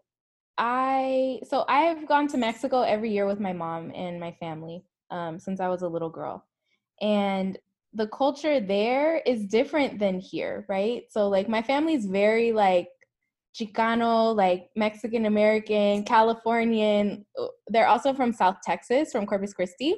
I 0.59 1.41
so 1.49 1.65
I've 1.69 2.07
gone 2.07 2.29
to 2.29 2.39
Mexico 2.39 2.83
every 2.83 3.11
year 3.11 3.27
with 3.27 3.41
my 3.41 3.53
mom 3.53 3.93
and 3.95 4.21
my 4.21 4.33
family 4.33 4.85
um, 5.11 5.39
since 5.39 5.61
I 5.61 5.69
was 5.69 5.83
a 5.83 5.89
little 5.89 6.11
girl, 6.11 6.47
and 7.01 7.59
the 7.95 8.07
culture 8.09 8.61
there 8.61 9.19
is 9.27 9.47
different 9.47 9.99
than 9.99 10.19
here, 10.19 10.65
right? 10.69 11.03
So 11.11 11.29
like 11.29 11.49
my 11.49 11.63
family's 11.63 12.07
very 12.07 12.53
like 12.53 12.89
Chicano, 13.55 14.35
like 14.35 14.69
Mexican 14.77 15.27
American, 15.27 16.05
Californian. 16.05 17.27
Uh, 17.39 17.49
they're 17.69 17.89
also 17.89 18.15
from 18.15 18.33
South 18.33 18.57
Texas, 18.65 19.13
from 19.13 19.27
Corpus 19.27 19.53
Christi. 19.53 19.95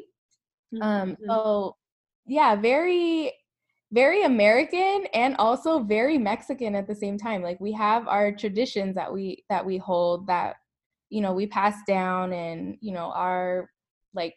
Um, 0.83 1.13
mm-hmm. 1.13 1.31
so 1.31 1.77
yeah, 2.27 2.57
very 2.57 3.33
very 3.93 4.25
American 4.25 5.07
and 5.15 5.37
also 5.39 5.79
very 5.79 6.19
Mexican 6.19 6.75
at 6.75 6.89
the 6.89 6.95
same 6.97 7.17
time. 7.17 7.43
Like 7.43 7.61
we 7.61 7.73
have 7.73 8.09
our 8.09 8.33
traditions 8.33 8.97
that 8.97 9.13
we 9.13 9.45
that 9.49 9.65
we 9.65 9.77
hold 9.77 10.27
that 10.27 10.57
you 11.11 11.21
know 11.21 11.33
we 11.33 11.47
pass 11.47 11.77
down 11.87 12.33
and 12.33 12.77
you 12.81 12.93
know 12.93 13.13
our 13.15 13.71
like 14.15 14.35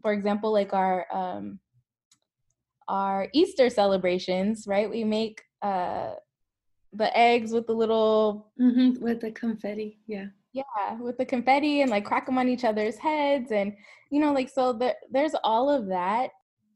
for 0.00 0.12
example 0.12 0.52
like 0.52 0.72
our 0.72 1.06
um 1.12 1.58
our 2.90 3.28
Easter 3.32 3.70
celebrations, 3.70 4.66
right? 4.66 4.90
We 4.90 5.04
make 5.04 5.42
uh 5.62 6.14
the 6.92 7.16
eggs 7.16 7.52
with 7.52 7.66
the 7.68 7.72
little 7.72 8.52
mm-hmm, 8.60 9.02
with 9.02 9.20
the 9.20 9.30
confetti, 9.30 10.00
yeah. 10.06 10.26
Yeah, 10.52 10.98
with 10.98 11.16
the 11.16 11.24
confetti 11.24 11.82
and 11.82 11.90
like 11.92 12.04
crack 12.04 12.26
them 12.26 12.36
on 12.36 12.48
each 12.48 12.64
other's 12.64 12.98
heads 12.98 13.52
and 13.52 13.72
you 14.10 14.20
know 14.20 14.32
like 14.32 14.48
so 14.48 14.72
there, 14.72 14.96
there's 15.10 15.34
all 15.44 15.70
of 15.70 15.86
that. 15.86 16.30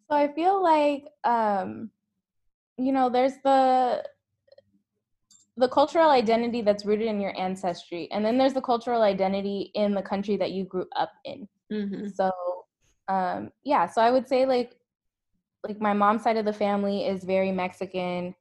So 0.09 0.17
I 0.17 0.33
feel 0.33 0.63
like 0.63 1.09
um 1.25 1.91
you 2.79 2.93
know 2.93 3.11
there's 3.11 3.35
the 3.43 4.05
the 5.57 5.69
cultural 5.69 6.11
identity 6.11 6.63
that's 6.63 6.85
rooted 6.85 7.07
in 7.07 7.21
your 7.21 7.37
ancestry 7.39 8.09
and 8.11 8.25
then 8.25 8.37
there's 8.39 8.55
the 8.55 8.61
cultural 8.61 9.03
identity 9.03 9.71
in 9.75 9.95
the 9.95 10.03
country 10.03 10.37
that 10.37 10.51
you 10.51 10.65
grew 10.65 10.87
up 10.97 11.13
in 11.25 11.47
mm-hmm. 11.73 12.09
so 12.09 12.31
um 13.07 13.53
yeah 13.63 13.87
so 13.87 14.03
i 14.03 14.11
would 14.11 14.27
say 14.27 14.47
like 14.47 14.75
like 15.65 15.81
my 15.81 15.93
mom's 15.93 16.23
side 16.23 16.37
of 16.37 16.45
the 16.45 16.53
family 16.53 17.07
is 17.07 17.25
very 17.25 17.51
mexican 17.51 18.35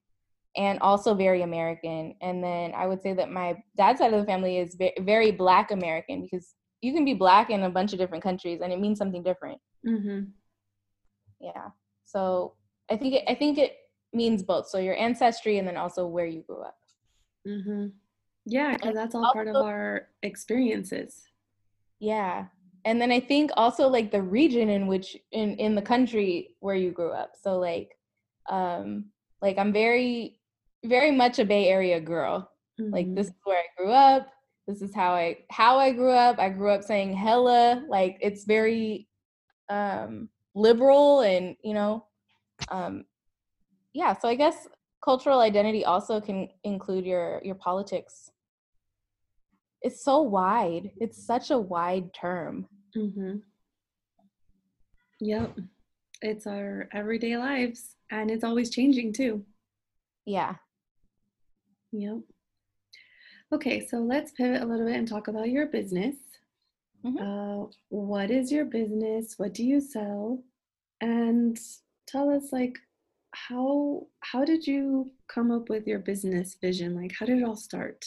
and 0.55 0.79
also 0.79 1.13
very 1.13 1.41
american 1.41 2.15
and 2.21 2.43
then 2.43 2.73
i 2.75 2.85
would 2.85 3.01
say 3.01 3.13
that 3.13 3.31
my 3.31 3.55
dad's 3.75 3.99
side 3.99 4.13
of 4.13 4.19
the 4.19 4.25
family 4.25 4.57
is 4.57 4.77
very, 4.99 5.31
black 5.31 5.71
american 5.71 6.21
because 6.21 6.55
you 6.81 6.93
can 6.93 7.05
be 7.05 7.13
black 7.13 7.49
in 7.49 7.63
a 7.63 7.69
bunch 7.69 7.93
of 7.93 7.99
different 7.99 8.23
countries 8.23 8.59
and 8.61 8.71
it 8.71 8.79
means 8.79 8.97
something 8.97 9.23
different 9.23 9.59
mm-hmm. 9.87 10.21
yeah 11.39 11.69
so 12.05 12.53
i 12.91 12.97
think 12.97 13.15
it, 13.15 13.23
i 13.27 13.33
think 13.33 13.57
it 13.57 13.77
means 14.13 14.43
both. 14.43 14.67
So 14.67 14.77
your 14.77 14.95
ancestry 14.95 15.57
and 15.57 15.67
then 15.67 15.77
also 15.77 16.05
where 16.05 16.25
you 16.25 16.43
grew 16.43 16.61
up. 16.61 16.77
Mm-hmm. 17.47 17.87
Yeah, 18.45 18.73
because 18.73 18.93
that's 18.93 19.15
all 19.15 19.25
also, 19.25 19.33
part 19.33 19.47
of 19.47 19.55
our 19.55 20.09
experiences. 20.21 21.23
Yeah. 21.99 22.45
And 22.85 23.01
then 23.01 23.11
I 23.11 23.19
think 23.19 23.51
also 23.55 23.87
like 23.87 24.11
the 24.11 24.21
region 24.21 24.69
in 24.69 24.87
which 24.87 25.17
in 25.31 25.55
in 25.57 25.75
the 25.75 25.81
country 25.81 26.55
where 26.59 26.75
you 26.75 26.91
grew 26.91 27.11
up. 27.11 27.33
So 27.41 27.59
like 27.59 27.97
um 28.49 29.05
like 29.41 29.57
I'm 29.57 29.71
very 29.71 30.39
very 30.85 31.11
much 31.11 31.39
a 31.39 31.45
Bay 31.45 31.69
Area 31.69 31.99
girl. 31.99 32.51
Mm-hmm. 32.79 32.93
Like 32.93 33.15
this 33.15 33.27
mm-hmm. 33.27 33.35
is 33.35 33.45
where 33.45 33.59
I 33.59 33.81
grew 33.81 33.91
up. 33.91 34.27
This 34.67 34.81
is 34.81 34.93
how 34.93 35.13
I 35.13 35.37
how 35.49 35.77
I 35.77 35.91
grew 35.91 36.11
up. 36.11 36.39
I 36.39 36.49
grew 36.49 36.69
up 36.69 36.83
saying 36.83 37.13
hella 37.13 37.85
like 37.89 38.17
it's 38.21 38.43
very 38.43 39.07
um 39.69 40.29
liberal 40.55 41.21
and 41.21 41.55
you 41.63 41.73
know 41.73 42.05
um 42.69 43.05
yeah, 43.93 44.17
so 44.17 44.27
I 44.27 44.35
guess 44.35 44.67
cultural 45.03 45.39
identity 45.39 45.85
also 45.85 46.19
can 46.19 46.49
include 46.63 47.05
your 47.05 47.41
your 47.43 47.55
politics. 47.55 48.31
It's 49.83 50.03
so 50.03 50.21
wide. 50.21 50.91
It's 50.97 51.21
such 51.21 51.51
a 51.51 51.57
wide 51.57 52.13
term. 52.13 52.67
Mm-hmm. 52.95 53.37
Yep. 55.19 55.59
It's 56.21 56.47
our 56.47 56.87
everyday 56.93 57.37
lives 57.37 57.95
and 58.09 58.31
it's 58.31 58.43
always 58.43 58.69
changing 58.69 59.13
too. 59.13 59.43
Yeah. 60.25 60.55
Yep. 61.91 62.19
Okay, 63.53 63.85
so 63.85 63.97
let's 63.97 64.31
pivot 64.31 64.61
a 64.61 64.65
little 64.65 64.85
bit 64.85 64.95
and 64.95 65.07
talk 65.07 65.27
about 65.27 65.49
your 65.49 65.67
business. 65.67 66.15
Mm-hmm. 67.05 67.17
Uh, 67.17 67.67
what 67.89 68.31
is 68.31 68.51
your 68.51 68.65
business? 68.65 69.35
What 69.37 69.53
do 69.53 69.63
you 69.63 69.81
sell? 69.81 70.41
And 71.01 71.59
tell 72.07 72.29
us 72.29 72.53
like 72.53 72.77
how 73.31 74.07
how 74.21 74.45
did 74.45 74.65
you 74.65 75.11
come 75.27 75.51
up 75.51 75.69
with 75.69 75.85
your 75.87 75.99
business 75.99 76.55
vision? 76.61 76.95
Like 76.95 77.11
how 77.19 77.25
did 77.25 77.39
it 77.39 77.43
all 77.43 77.55
start? 77.55 78.05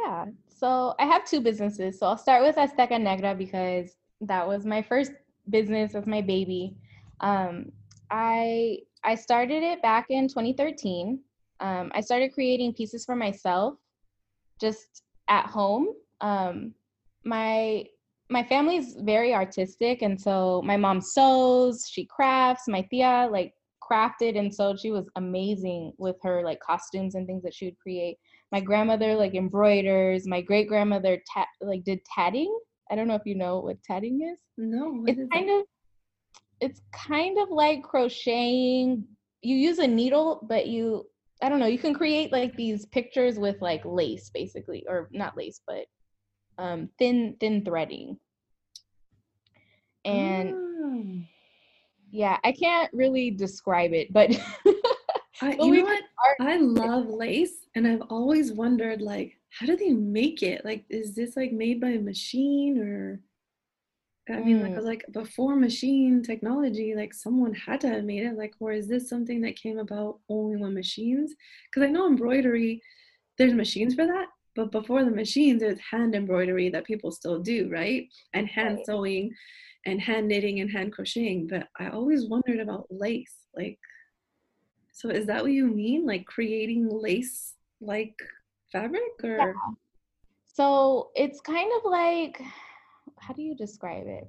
Yeah. 0.00 0.26
So 0.48 0.94
I 0.98 1.06
have 1.06 1.24
two 1.24 1.40
businesses. 1.40 1.98
So 1.98 2.06
I'll 2.06 2.18
start 2.18 2.42
with 2.42 2.56
Azteca 2.56 3.00
Negra 3.00 3.34
because 3.34 3.96
that 4.20 4.46
was 4.46 4.66
my 4.66 4.82
first 4.82 5.12
business, 5.48 5.94
with 5.94 6.06
my 6.06 6.20
baby. 6.20 6.76
Um, 7.20 7.72
I 8.10 8.78
I 9.04 9.14
started 9.14 9.62
it 9.62 9.82
back 9.82 10.06
in 10.10 10.28
2013. 10.28 11.20
Um, 11.60 11.90
I 11.94 12.00
started 12.00 12.32
creating 12.32 12.74
pieces 12.74 13.04
for 13.04 13.16
myself, 13.16 13.74
just 14.60 15.02
at 15.28 15.46
home. 15.46 15.88
Um, 16.20 16.74
my 17.24 17.84
my 18.28 18.44
family's 18.44 18.96
very 19.00 19.34
artistic, 19.34 20.02
and 20.02 20.20
so 20.20 20.62
my 20.64 20.76
mom 20.76 21.00
sews, 21.00 21.88
she 21.90 22.04
crafts. 22.04 22.68
My 22.68 22.82
tia 22.82 23.28
like 23.30 23.54
crafted 23.82 24.38
and 24.38 24.54
sewed. 24.54 24.78
She 24.78 24.90
was 24.90 25.08
amazing 25.16 25.92
with 25.98 26.16
her 26.22 26.42
like 26.44 26.60
costumes 26.60 27.14
and 27.14 27.26
things 27.26 27.42
that 27.42 27.54
she 27.54 27.66
would 27.66 27.78
create. 27.78 28.18
My 28.52 28.60
grandmother 28.60 29.14
like 29.14 29.34
embroiders. 29.34 30.26
My 30.26 30.40
great 30.40 30.68
grandmother 30.68 31.22
ta- 31.32 31.46
like 31.60 31.84
did 31.84 32.00
tatting. 32.04 32.56
I 32.90 32.96
don't 32.96 33.06
know 33.06 33.14
if 33.14 33.26
you 33.26 33.36
know 33.36 33.60
what 33.60 33.82
tatting 33.82 34.28
is. 34.32 34.40
No, 34.56 35.04
it's 35.06 35.20
kind 35.32 35.48
that? 35.48 35.60
of 35.60 35.64
it's 36.60 36.80
kind 36.92 37.38
of 37.38 37.50
like 37.50 37.82
crocheting. 37.82 39.04
You 39.42 39.56
use 39.56 39.78
a 39.78 39.86
needle, 39.86 40.44
but 40.48 40.66
you 40.66 41.06
I 41.42 41.48
don't 41.48 41.60
know. 41.60 41.66
You 41.66 41.78
can 41.78 41.94
create 41.94 42.32
like 42.32 42.56
these 42.56 42.86
pictures 42.86 43.38
with 43.38 43.56
like 43.62 43.82
lace, 43.84 44.30
basically, 44.32 44.84
or 44.88 45.08
not 45.12 45.36
lace, 45.36 45.60
but 45.66 45.86
um, 46.58 46.90
thin 46.98 47.36
thin 47.40 47.64
threading. 47.64 48.18
And 50.04 50.54
mm 50.54 51.24
yeah 52.10 52.38
i 52.44 52.52
can't 52.52 52.92
really 52.92 53.30
describe 53.30 53.92
it 53.92 54.12
but 54.12 54.30
I, 55.42 55.56
you 55.60 55.72
know 55.72 55.84
what 55.84 56.02
i 56.40 56.56
love 56.56 57.06
lace 57.06 57.59
and 57.74 57.86
i've 57.86 58.02
always 58.10 58.52
wondered 58.52 59.00
like 59.00 59.38
how 59.50 59.66
do 59.66 59.76
they 59.76 59.90
make 59.90 60.42
it 60.42 60.64
like 60.64 60.84
is 60.90 61.14
this 61.14 61.36
like 61.36 61.52
made 61.52 61.80
by 61.80 61.88
a 61.88 62.00
machine 62.00 62.78
or 62.78 63.20
i 64.34 64.40
mean 64.40 64.60
mm. 64.60 64.74
like, 64.74 64.82
like 64.82 65.04
before 65.12 65.56
machine 65.56 66.22
technology 66.22 66.94
like 66.94 67.12
someone 67.12 67.54
had 67.54 67.80
to 67.80 67.88
have 67.88 68.04
made 68.04 68.22
it 68.22 68.36
like 68.36 68.54
or 68.60 68.72
is 68.72 68.88
this 68.88 69.08
something 69.08 69.40
that 69.40 69.56
came 69.56 69.78
about 69.78 70.18
only 70.28 70.56
when 70.56 70.74
machines 70.74 71.34
because 71.66 71.86
i 71.86 71.90
know 71.90 72.06
embroidery 72.06 72.80
there's 73.38 73.54
machines 73.54 73.94
for 73.94 74.06
that 74.06 74.26
but 74.56 74.72
before 74.72 75.04
the 75.04 75.10
machines 75.10 75.60
there's 75.60 75.78
hand 75.78 76.14
embroidery 76.14 76.68
that 76.68 76.84
people 76.84 77.10
still 77.10 77.40
do 77.40 77.68
right 77.70 78.08
and 78.34 78.48
hand 78.48 78.76
right. 78.76 78.86
sewing 78.86 79.32
and 79.86 80.00
hand 80.00 80.28
knitting 80.28 80.60
and 80.60 80.70
hand 80.70 80.92
crocheting, 80.92 81.46
but 81.46 81.68
I 81.78 81.88
always 81.90 82.26
wondered 82.26 82.60
about 82.60 82.86
lace. 82.90 83.34
Like, 83.54 83.78
so 84.92 85.08
is 85.08 85.26
that 85.26 85.42
what 85.42 85.52
you 85.52 85.66
mean? 85.66 86.06
Like 86.06 86.26
creating 86.26 86.88
lace 86.90 87.54
like 87.80 88.14
fabric 88.72 89.02
or? 89.22 89.36
Yeah. 89.36 89.52
So 90.46 91.10
it's 91.14 91.40
kind 91.40 91.70
of 91.78 91.90
like, 91.90 92.40
how 93.18 93.34
do 93.34 93.42
you 93.42 93.54
describe 93.54 94.06
it? 94.06 94.28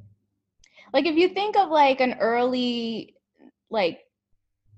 Like 0.94 1.06
if 1.06 1.16
you 1.16 1.30
think 1.30 1.58
of 1.58 1.70
like 1.70 2.02
an 2.02 2.16
early, 2.20 3.16
like 3.70 4.02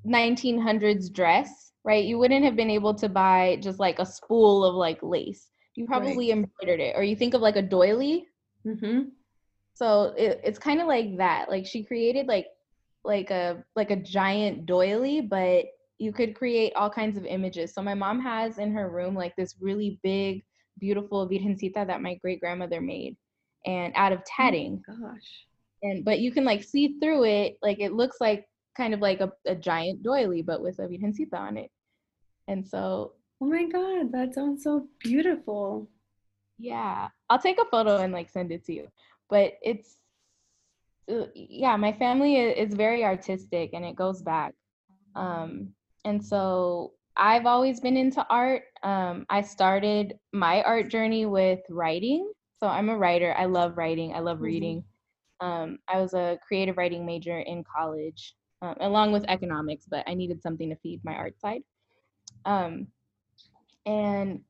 1900s 0.07 1.12
dress, 1.12 1.73
right? 1.83 2.05
You 2.05 2.17
wouldn't 2.17 2.45
have 2.45 2.55
been 2.55 2.69
able 2.69 2.93
to 2.95 3.09
buy 3.09 3.57
just 3.62 3.79
like 3.79 3.99
a 3.99 4.05
spool 4.05 4.63
of 4.63 4.75
like 4.75 5.01
lace. 5.01 5.49
You 5.75 5.86
probably 5.86 6.29
right. 6.29 6.38
embroidered 6.38 6.79
it. 6.79 6.95
Or 6.95 7.03
you 7.03 7.15
think 7.15 7.33
of 7.33 7.41
like 7.41 7.55
a 7.55 7.62
doily. 7.62 8.27
Mm-hmm 8.65 9.09
so 9.73 10.13
it, 10.17 10.39
it's 10.43 10.59
kind 10.59 10.79
of 10.79 10.88
like 10.88 11.17
that 11.17 11.49
like 11.49 11.65
she 11.65 11.83
created 11.83 12.27
like 12.27 12.47
like 13.03 13.31
a 13.31 13.63
like 13.75 13.91
a 13.91 13.95
giant 13.95 14.65
doily 14.65 15.21
but 15.21 15.65
you 16.04 16.12
could 16.12 16.36
create 16.36 16.74
all 16.76 16.89
kinds 16.89 17.18
of 17.18 17.26
images. 17.26 17.74
So 17.74 17.82
my 17.82 17.94
mom 17.94 18.20
has 18.20 18.58
in 18.58 18.74
her 18.74 18.89
room 18.89 19.16
like 19.16 19.36
this 19.36 19.56
really 19.62 20.00
big 20.04 20.44
beautiful 20.80 21.30
virgencita 21.30 21.88
that 21.88 22.02
my 22.02 22.16
great 22.16 22.42
grandmother 22.42 22.82
made 22.82 23.16
and 23.66 23.94
out 23.96 24.12
of 24.12 24.20
oh 24.20 24.24
tatting. 24.26 24.84
oh 24.89 24.98
gosh. 25.02 25.46
And 25.82 26.04
but 26.04 26.20
you 26.20 26.32
can 26.32 26.44
like 26.44 26.63
see 26.63 26.98
through 27.00 27.24
it 27.26 27.58
like 27.62 27.80
it 27.80 27.94
looks 27.94 28.18
like 28.20 28.46
kind 28.76 28.94
of 28.94 29.00
like 29.00 29.22
a, 29.22 29.32
a 29.46 29.56
giant 29.56 30.04
doily 30.04 30.42
but 30.42 30.62
with 30.62 30.80
a 30.80 30.88
virgencita 30.88 31.36
on 31.36 31.58
it. 31.58 31.72
And 32.48 32.68
so 32.68 33.13
oh 33.42 33.46
my 33.46 33.66
god 33.66 34.12
that 34.12 34.34
sounds 34.34 34.63
so 34.63 34.88
beautiful. 35.00 35.89
Yeah 36.58 37.08
i'll 37.30 37.39
take 37.39 37.60
a 37.62 37.66
photo 37.66 37.98
and 37.98 38.12
like 38.12 38.30
send 38.30 38.52
it 38.52 38.66
to 38.66 38.74
you. 38.74 38.88
But 39.30 39.54
it's 39.62 39.96
uh, 41.10 41.28
yeah 41.34 41.78
my 41.78 41.94
family 41.94 42.36
is 42.36 42.74
very 42.74 43.06
artistic 43.06 43.70
and 43.74 43.86
it 43.86 43.96
goes 43.96 44.22
back. 44.22 44.54
Um, 45.16 45.74
and 46.06 46.24
so 46.24 46.92
i've 47.18 47.46
always 47.46 47.80
been 47.80 47.98
into 47.98 48.26
art 48.30 48.63
um, 48.84 49.26
i 49.30 49.42
started 49.42 50.18
my 50.32 50.62
art 50.63 50.89
journey 50.89 51.26
with 51.26 51.60
writing 51.70 52.32
so 52.60 52.68
i'm 52.68 52.89
a 52.89 52.98
writer 52.98 53.34
i 53.38 53.46
love 53.46 53.78
writing 53.78 54.13
i 54.13 54.20
love 54.20 54.38
mm-hmm. 54.38 54.46
reading 54.46 54.84
um, 55.42 55.78
i 55.88 56.00
was 56.00 56.13
a 56.13 56.38
creative 56.46 56.78
writing 56.78 57.06
major 57.06 57.39
in 57.39 57.63
college 57.63 58.36
um, 58.62 58.76
along 58.82 59.12
with 59.12 59.26
economics 59.28 59.86
but 59.89 60.04
i 60.08 60.13
needed 60.13 60.42
something 60.42 60.70
to 60.70 60.76
feed 60.78 61.00
my 61.04 61.13
art 61.13 61.39
side 61.39 61.62
um, 62.46 62.88
and 63.86 64.42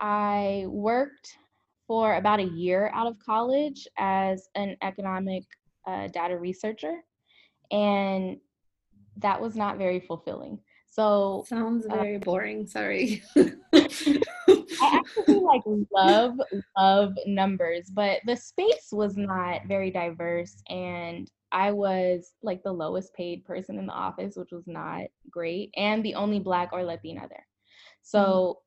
i 0.00 0.64
worked 0.68 1.38
for 1.88 2.16
about 2.16 2.38
a 2.38 2.44
year 2.44 2.90
out 2.94 3.06
of 3.06 3.18
college 3.18 3.88
as 3.96 4.50
an 4.54 4.76
economic 4.82 5.44
uh, 5.88 6.06
data 6.08 6.36
researcher. 6.36 7.02
And 7.72 8.36
that 9.16 9.40
was 9.40 9.56
not 9.56 9.78
very 9.78 9.98
fulfilling. 9.98 10.60
So 10.98 11.44
sounds 11.46 11.86
uh 11.86 11.94
very 11.94 12.16
uh, 12.16 12.18
boring. 12.18 12.66
Sorry. 12.66 13.22
I 13.36 14.20
actually 14.82 15.36
like 15.36 15.62
love 15.94 16.40
love 16.76 17.12
numbers, 17.24 17.88
but 17.88 18.20
the 18.26 18.34
space 18.34 18.88
was 18.90 19.16
not 19.16 19.66
very 19.68 19.92
diverse 19.92 20.60
and 20.68 21.30
I 21.52 21.70
was 21.70 22.32
like 22.42 22.64
the 22.64 22.72
lowest 22.72 23.14
paid 23.14 23.44
person 23.44 23.78
in 23.78 23.86
the 23.86 23.92
office, 23.92 24.36
which 24.36 24.50
was 24.50 24.66
not 24.66 25.02
great, 25.30 25.72
and 25.76 26.04
the 26.04 26.16
only 26.16 26.40
black 26.40 26.70
or 26.72 26.82
Latina 26.82 27.28
there. 27.28 27.46
So 28.02 28.58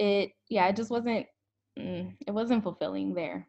mm. 0.00 0.06
it 0.06 0.32
yeah, 0.48 0.66
it 0.66 0.74
just 0.74 0.90
wasn't 0.90 1.26
mm, 1.78 2.12
it 2.26 2.32
wasn't 2.32 2.64
fulfilling 2.64 3.14
there. 3.14 3.46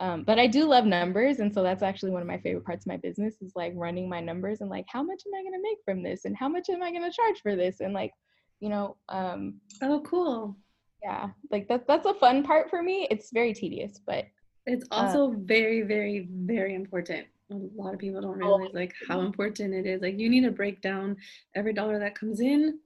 Um, 0.00 0.24
but 0.24 0.38
I 0.38 0.46
do 0.46 0.64
love 0.64 0.86
numbers, 0.86 1.40
and 1.40 1.52
so 1.52 1.62
that's 1.62 1.82
actually 1.82 2.10
one 2.10 2.22
of 2.22 2.28
my 2.28 2.38
favorite 2.38 2.64
parts 2.64 2.86
of 2.86 2.88
my 2.88 2.96
business 2.96 3.34
is 3.42 3.52
like 3.54 3.74
running 3.76 4.08
my 4.08 4.20
numbers 4.20 4.62
and 4.62 4.70
like 4.70 4.86
how 4.88 5.02
much 5.02 5.22
am 5.26 5.38
I 5.38 5.44
gonna 5.44 5.62
make 5.62 5.78
from 5.84 6.02
this, 6.02 6.24
and 6.24 6.34
how 6.34 6.48
much 6.48 6.70
am 6.70 6.82
I 6.82 6.90
gonna 6.90 7.12
charge 7.12 7.42
for 7.42 7.54
this, 7.54 7.80
and 7.80 7.92
like 7.92 8.12
you 8.60 8.70
know. 8.70 8.96
Um, 9.10 9.60
oh, 9.82 10.00
cool. 10.00 10.56
Yeah, 11.02 11.28
like 11.50 11.68
that's 11.68 11.86
that's 11.86 12.06
a 12.06 12.14
fun 12.14 12.42
part 12.42 12.70
for 12.70 12.82
me. 12.82 13.08
It's 13.10 13.30
very 13.30 13.52
tedious, 13.52 14.00
but 14.06 14.24
it's 14.66 14.86
uh 14.90 14.94
also 14.94 15.32
uh, 15.32 15.36
very, 15.36 15.82
very, 15.82 16.28
very 16.30 16.74
important. 16.74 17.26
A 17.50 17.56
lot 17.76 17.92
of 17.92 18.00
people 18.00 18.22
don't 18.22 18.42
oh, 18.42 18.56
realize 18.58 18.74
like 18.74 18.94
how 19.06 19.20
important 19.20 19.74
it 19.74 19.86
is. 19.86 20.00
Like 20.00 20.18
you 20.18 20.30
need 20.30 20.44
to 20.44 20.50
break 20.50 20.80
down 20.80 21.16
every 21.54 21.74
dollar 21.74 21.98
that 21.98 22.14
comes 22.14 22.40
in, 22.40 22.78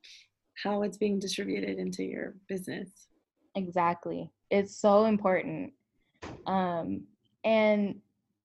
how 0.63 0.83
it's 0.83 0.97
being 0.97 1.21
distributed 1.21 1.79
into 1.79 2.03
your 2.03 2.35
business. 2.49 2.89
Exactly. 3.55 4.33
It's 4.51 4.77
so 4.77 5.05
important 5.05 5.73
um, 6.47 7.03
and 7.45 7.97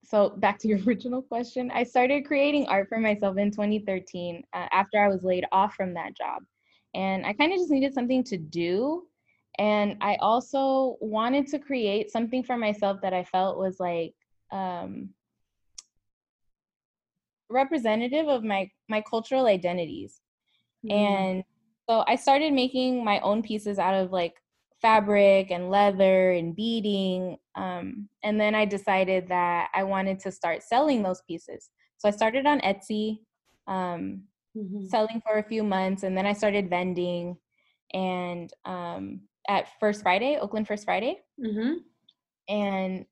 so 0.04 0.30
back 0.30 0.60
to 0.60 0.68
your 0.70 0.80
original 0.84 1.22
question, 1.22 1.72
I 1.74 1.84
started 1.84 2.26
creating 2.26 2.68
art 2.68 2.89
for 2.89 3.00
myself 3.00 3.38
in 3.38 3.52
2013 3.52 4.44
uh, 4.54 4.68
after 4.72 5.04
I 5.04 5.08
was 5.08 5.24
laid 5.24 5.46
off 5.52 5.76
from 5.76 5.94
that 5.94 6.18
job. 6.18 6.44
And 6.96 7.26
I 7.26 7.34
kind 7.34 7.54
of 7.54 7.60
just 7.60 7.70
needed 7.70 7.94
something 7.94 8.24
to 8.26 8.38
do. 8.38 9.06
And 9.60 9.98
I 10.02 10.15
also 10.22 10.98
wanted 11.02 11.48
to 11.48 11.60
create 11.60 12.10
something 12.10 12.44
for 12.44 12.58
myself 12.58 13.02
that 13.02 13.13
I 13.13 13.24
felt 13.24 13.60
was 13.60 13.80
like 13.80 14.15
um, 14.52 15.10
representative 17.50 18.28
of 18.28 18.44
my 18.44 18.70
my 18.88 19.02
cultural 19.02 19.48
identities. 19.48 20.22
Mm. 20.86 20.92
And 20.92 21.44
so 21.89 22.04
I 22.08 22.15
started 22.15 22.54
making 22.54 23.04
my 23.04 23.20
own 23.20 23.44
pieces 23.44 23.80
out 23.80 23.96
of 23.96 24.12
like 24.12 24.36
fabric 24.82 25.52
and 25.52 25.70
leather 25.70 26.32
and 26.32 26.56
beading. 26.56 27.38
Um, 27.56 28.08
and 28.24 28.39
then 28.39 28.56
I 28.56 28.65
decided 28.65 29.28
that 29.30 29.70
I 29.74 29.84
wanted 29.84 30.20
to 30.22 30.32
start 30.32 30.63
selling 30.63 31.04
those 31.04 31.22
pieces. 31.28 31.70
So 31.98 32.08
I 32.08 32.12
started 32.12 32.46
on 32.46 32.62
Etsy, 32.62 33.20
um, 33.68 34.24
mm-hmm. 34.58 34.86
selling 34.86 35.22
for 35.26 35.38
a 35.38 35.44
few 35.44 35.63
months, 35.63 36.04
and 36.04 36.18
then 36.18 36.26
I 36.26 36.34
started 36.34 36.70
vending. 36.70 37.38
And 37.94 38.52
um, 38.65 39.22
at 39.50 39.68
First 39.80 40.04
Friday, 40.04 40.38
Oakland 40.39 40.68
First 40.68 40.86
Friday, 40.86 41.18
mm-hmm. 41.44 41.80
and 42.48 43.06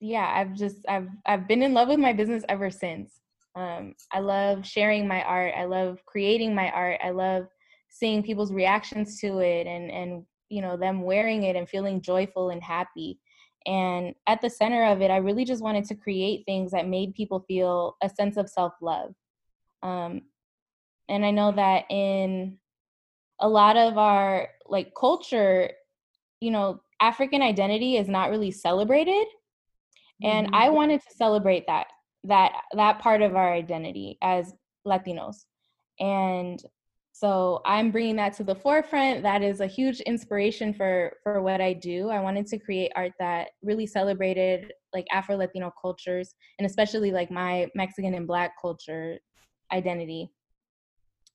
yeah, 0.00 0.32
I've 0.34 0.54
just 0.54 0.78
I've 0.88 1.08
I've 1.26 1.46
been 1.46 1.62
in 1.62 1.74
love 1.74 1.88
with 1.88 1.98
my 1.98 2.12
business 2.12 2.44
ever 2.48 2.70
since. 2.70 3.20
Um, 3.54 3.94
I 4.12 4.20
love 4.20 4.66
sharing 4.66 5.06
my 5.06 5.22
art. 5.22 5.54
I 5.56 5.64
love 5.64 6.00
creating 6.06 6.54
my 6.54 6.70
art. 6.70 7.00
I 7.04 7.10
love 7.10 7.46
seeing 7.90 8.22
people's 8.22 8.52
reactions 8.52 9.20
to 9.20 9.38
it 9.38 9.66
and 9.66 9.90
and 9.90 10.24
you 10.48 10.62
know 10.62 10.76
them 10.76 11.02
wearing 11.02 11.42
it 11.44 11.56
and 11.56 11.68
feeling 11.68 12.00
joyful 12.00 12.50
and 12.50 12.62
happy. 12.62 13.18
And 13.66 14.14
at 14.28 14.40
the 14.40 14.50
center 14.50 14.84
of 14.84 15.02
it 15.02 15.10
i 15.10 15.16
really 15.16 15.44
just 15.44 15.62
wanted 15.62 15.84
to 15.86 15.94
create 15.96 16.44
things 16.44 16.70
that 16.70 16.88
made 16.88 17.14
people 17.14 17.44
feel 17.48 17.96
a 18.02 18.08
sense 18.08 18.36
of 18.36 18.48
self-love. 18.48 19.14
Um, 19.82 20.22
and 21.08 21.24
i 21.24 21.30
know 21.30 21.52
that 21.52 21.84
in 21.90 22.58
a 23.40 23.48
lot 23.48 23.76
of 23.76 23.98
our 23.98 24.48
like 24.66 24.92
culture 24.98 25.70
you 26.40 26.50
know 26.50 26.80
african 27.00 27.42
identity 27.42 27.96
is 27.96 28.08
not 28.08 28.30
really 28.30 28.50
celebrated. 28.50 29.26
And 30.22 30.46
mm-hmm. 30.46 30.54
i 30.54 30.70
wanted 30.70 31.02
to 31.02 31.16
celebrate 31.16 31.66
that 31.66 31.88
that 32.24 32.52
that 32.74 32.98
part 33.00 33.22
of 33.22 33.36
our 33.36 33.52
identity 33.52 34.18
as 34.22 34.52
latinos. 34.86 35.44
And 35.98 36.62
so 37.18 37.62
i'm 37.64 37.90
bringing 37.90 38.16
that 38.16 38.34
to 38.34 38.44
the 38.44 38.54
forefront. 38.54 39.22
That 39.22 39.42
is 39.42 39.60
a 39.60 39.66
huge 39.66 40.00
inspiration 40.00 40.74
for 40.74 41.14
for 41.22 41.40
what 41.40 41.62
i 41.62 41.72
do. 41.72 42.10
I 42.10 42.20
wanted 42.20 42.46
to 42.48 42.58
create 42.58 42.92
art 42.94 43.12
that 43.18 43.48
really 43.62 43.86
celebrated 43.86 44.70
like 44.92 45.06
afro 45.10 45.36
latino 45.36 45.72
cultures 45.80 46.34
and 46.58 46.66
especially 46.66 47.12
like 47.12 47.30
my 47.30 47.68
mexican 47.74 48.12
and 48.12 48.26
black 48.26 48.52
culture 48.60 49.18
identity. 49.72 50.30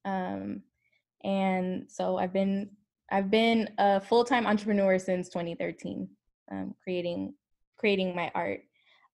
Um 0.06 0.62
and 1.24 1.86
so 1.89 2.17
i've 2.17 2.34
been 2.34 2.70
i've 3.12 3.32
been 3.32 3.67
a 3.80 4.00
full-time 4.02 4.46
entrepreneur 4.46 5.00
since 5.00 5.30
2013 5.30 6.08
um, 6.52 6.76
creating 6.84 7.34
creating 7.80 8.15
my 8.15 8.32
art. 8.36 8.62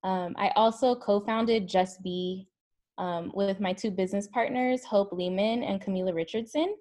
Um, 0.04 0.36
i 0.38 0.52
also 0.58 0.96
co-founded 0.96 1.70
just 1.70 2.04
be 2.04 2.50
um, 2.98 3.32
with 3.34 3.60
my 3.60 3.74
two 3.74 3.92
business 3.92 4.28
partners, 4.28 4.84
Hope 4.84 5.12
Lehman 5.12 5.64
and 5.64 5.82
Camila 5.82 6.14
Richardson. 6.14 6.76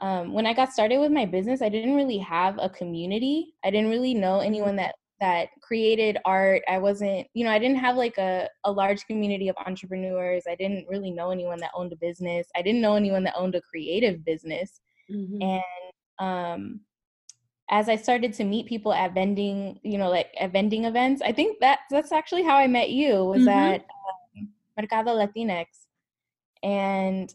Um, 0.00 0.32
when 0.32 0.46
I 0.46 0.54
got 0.54 0.72
started 0.72 0.98
with 0.98 1.12
my 1.12 1.26
business, 1.26 1.60
I 1.60 1.68
didn't 1.68 1.94
really 1.94 2.18
have 2.18 2.58
a 2.58 2.70
community. 2.70 3.54
I 3.64 3.70
didn't 3.70 3.90
really 3.90 4.14
know 4.14 4.38
mm-hmm. 4.38 4.46
anyone 4.46 4.76
that 4.76 4.94
that 5.20 5.48
created 5.60 6.16
art. 6.24 6.62
I 6.66 6.78
wasn't, 6.78 7.26
you 7.34 7.44
know, 7.44 7.50
I 7.50 7.58
didn't 7.58 7.76
have 7.76 7.96
like 7.96 8.16
a, 8.16 8.48
a 8.64 8.72
large 8.72 9.04
community 9.06 9.48
of 9.48 9.56
entrepreneurs. 9.66 10.44
I 10.48 10.54
didn't 10.54 10.88
really 10.88 11.10
know 11.10 11.30
anyone 11.30 11.60
that 11.60 11.72
owned 11.74 11.92
a 11.92 11.96
business. 11.96 12.46
I 12.56 12.62
didn't 12.62 12.80
know 12.80 12.94
anyone 12.94 13.22
that 13.24 13.34
owned 13.36 13.54
a 13.54 13.60
creative 13.60 14.24
business. 14.24 14.80
Mm-hmm. 15.12 15.42
And 15.42 15.62
um, 16.18 16.80
as 17.70 17.88
I 17.88 17.96
started 17.96 18.32
to 18.34 18.44
meet 18.44 18.66
people 18.66 18.92
at 18.92 19.12
vending, 19.12 19.78
you 19.82 19.98
know, 19.98 20.08
like 20.08 20.34
at 20.40 20.52
vending 20.52 20.86
events, 20.86 21.22
I 21.22 21.32
think 21.32 21.60
that 21.60 21.80
that's 21.90 22.12
actually 22.12 22.42
how 22.42 22.56
I 22.56 22.66
met 22.66 22.90
you 22.90 23.24
was 23.24 23.42
mm-hmm. 23.42 23.48
at 23.50 23.84
Mercado 24.80 25.12
Latinx. 25.14 25.66
And 26.62 27.32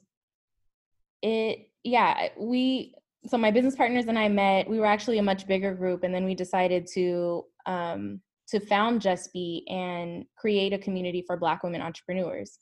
it, 1.22 1.70
yeah, 1.84 2.30
we, 2.38 2.94
so 3.28 3.38
my 3.38 3.52
business 3.52 3.76
partners 3.76 4.06
and 4.08 4.20
I 4.20 4.28
met, 4.28 4.70
we 4.70 4.80
were 4.80 4.86
actually 4.86 5.18
a 5.18 5.24
much 5.24 5.48
bigger 5.48 5.74
group. 5.74 6.04
And 6.04 6.14
then 6.14 6.26
we 6.26 6.36
decided 6.36 6.88
to, 6.94 7.46
um, 7.66 8.22
to 8.50 8.60
found 8.60 9.02
Just 9.02 9.34
Be 9.34 9.66
and 9.68 10.26
create 10.38 10.74
a 10.74 10.78
community 10.78 11.24
for 11.26 11.38
Black 11.38 11.64
women 11.64 11.82
entrepreneurs. 11.82 12.60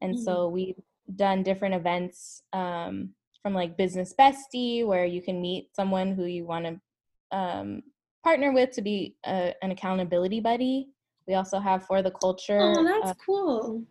And 0.00 0.14
mm-hmm. 0.14 0.22
so 0.22 0.48
we've 0.48 0.80
done 1.16 1.42
different 1.42 1.74
events 1.74 2.42
um, 2.52 3.10
from 3.42 3.54
like 3.54 3.76
Business 3.76 4.14
Bestie, 4.18 4.86
where 4.86 5.04
you 5.04 5.22
can 5.22 5.40
meet 5.40 5.74
someone 5.74 6.14
who 6.14 6.24
you 6.24 6.46
want 6.46 6.66
to 6.66 7.36
um, 7.36 7.82
partner 8.22 8.52
with 8.52 8.70
to 8.72 8.82
be 8.82 9.16
a, 9.26 9.54
an 9.62 9.72
accountability 9.72 10.40
buddy. 10.40 10.88
We 11.26 11.34
also 11.34 11.58
have 11.58 11.84
For 11.86 12.02
the 12.02 12.12
Culture. 12.12 12.60
Oh, 12.60 12.84
that's 12.84 13.10
uh, 13.10 13.14
cool 13.24 13.84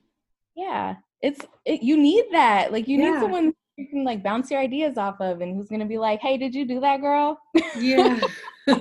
yeah 0.56 0.96
it's 1.22 1.41
it, 1.65 1.82
you 1.82 1.98
need 1.98 2.26
that 2.32 2.72
like 2.72 2.88
you 2.88 3.00
yeah. 3.00 3.12
need 3.12 3.20
someone 3.20 3.54
you 3.78 3.88
can 3.88 4.04
like 4.04 4.24
bounce 4.24 4.50
your 4.50 4.60
ideas 4.60 4.98
off 4.98 5.20
of 5.20 5.41
and 5.41 5.56
who's 5.56 5.68
gonna 5.68 5.86
be 5.86 5.98
like 5.98 6.20
hey 6.22 6.38
did 6.38 6.54
you 6.56 6.65
do 6.65 6.80
that 6.80 7.02
girl? 7.02 7.39
Yeah. 7.78 8.20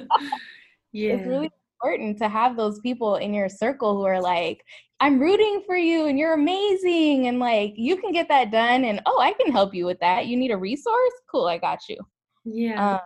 Yeah. 0.97 1.15
it's 1.15 1.27
really 1.27 1.51
important 1.83 2.19
to 2.19 2.29
have 2.29 2.57
those 2.57 2.79
people 2.79 3.17
in 3.17 3.35
your 3.35 3.49
circle 3.49 3.97
who 3.97 4.05
are 4.05 4.21
like 4.21 4.65
i'm 5.01 5.19
rooting 5.19 5.61
for 5.67 5.77
you 5.77 6.07
and 6.07 6.17
you're 6.17 6.35
amazing 6.35 7.27
and 7.27 7.41
like 7.41 7.73
you 7.75 7.97
can 7.97 8.13
get 8.13 8.29
that 8.29 8.53
done 8.53 8.85
and 8.85 9.03
oh 9.05 9.19
i 9.19 9.33
can 9.33 9.51
help 9.51 9.75
you 9.75 9.87
with 9.87 9.99
that 9.99 10.27
you 10.27 10.37
need 10.37 10.53
a 10.53 10.57
resource? 10.57 11.13
Cool 11.29 11.47
i 11.47 11.59
got 11.59 11.81
you. 11.89 11.97
Yeah. 12.45 12.93
Um, 12.93 13.01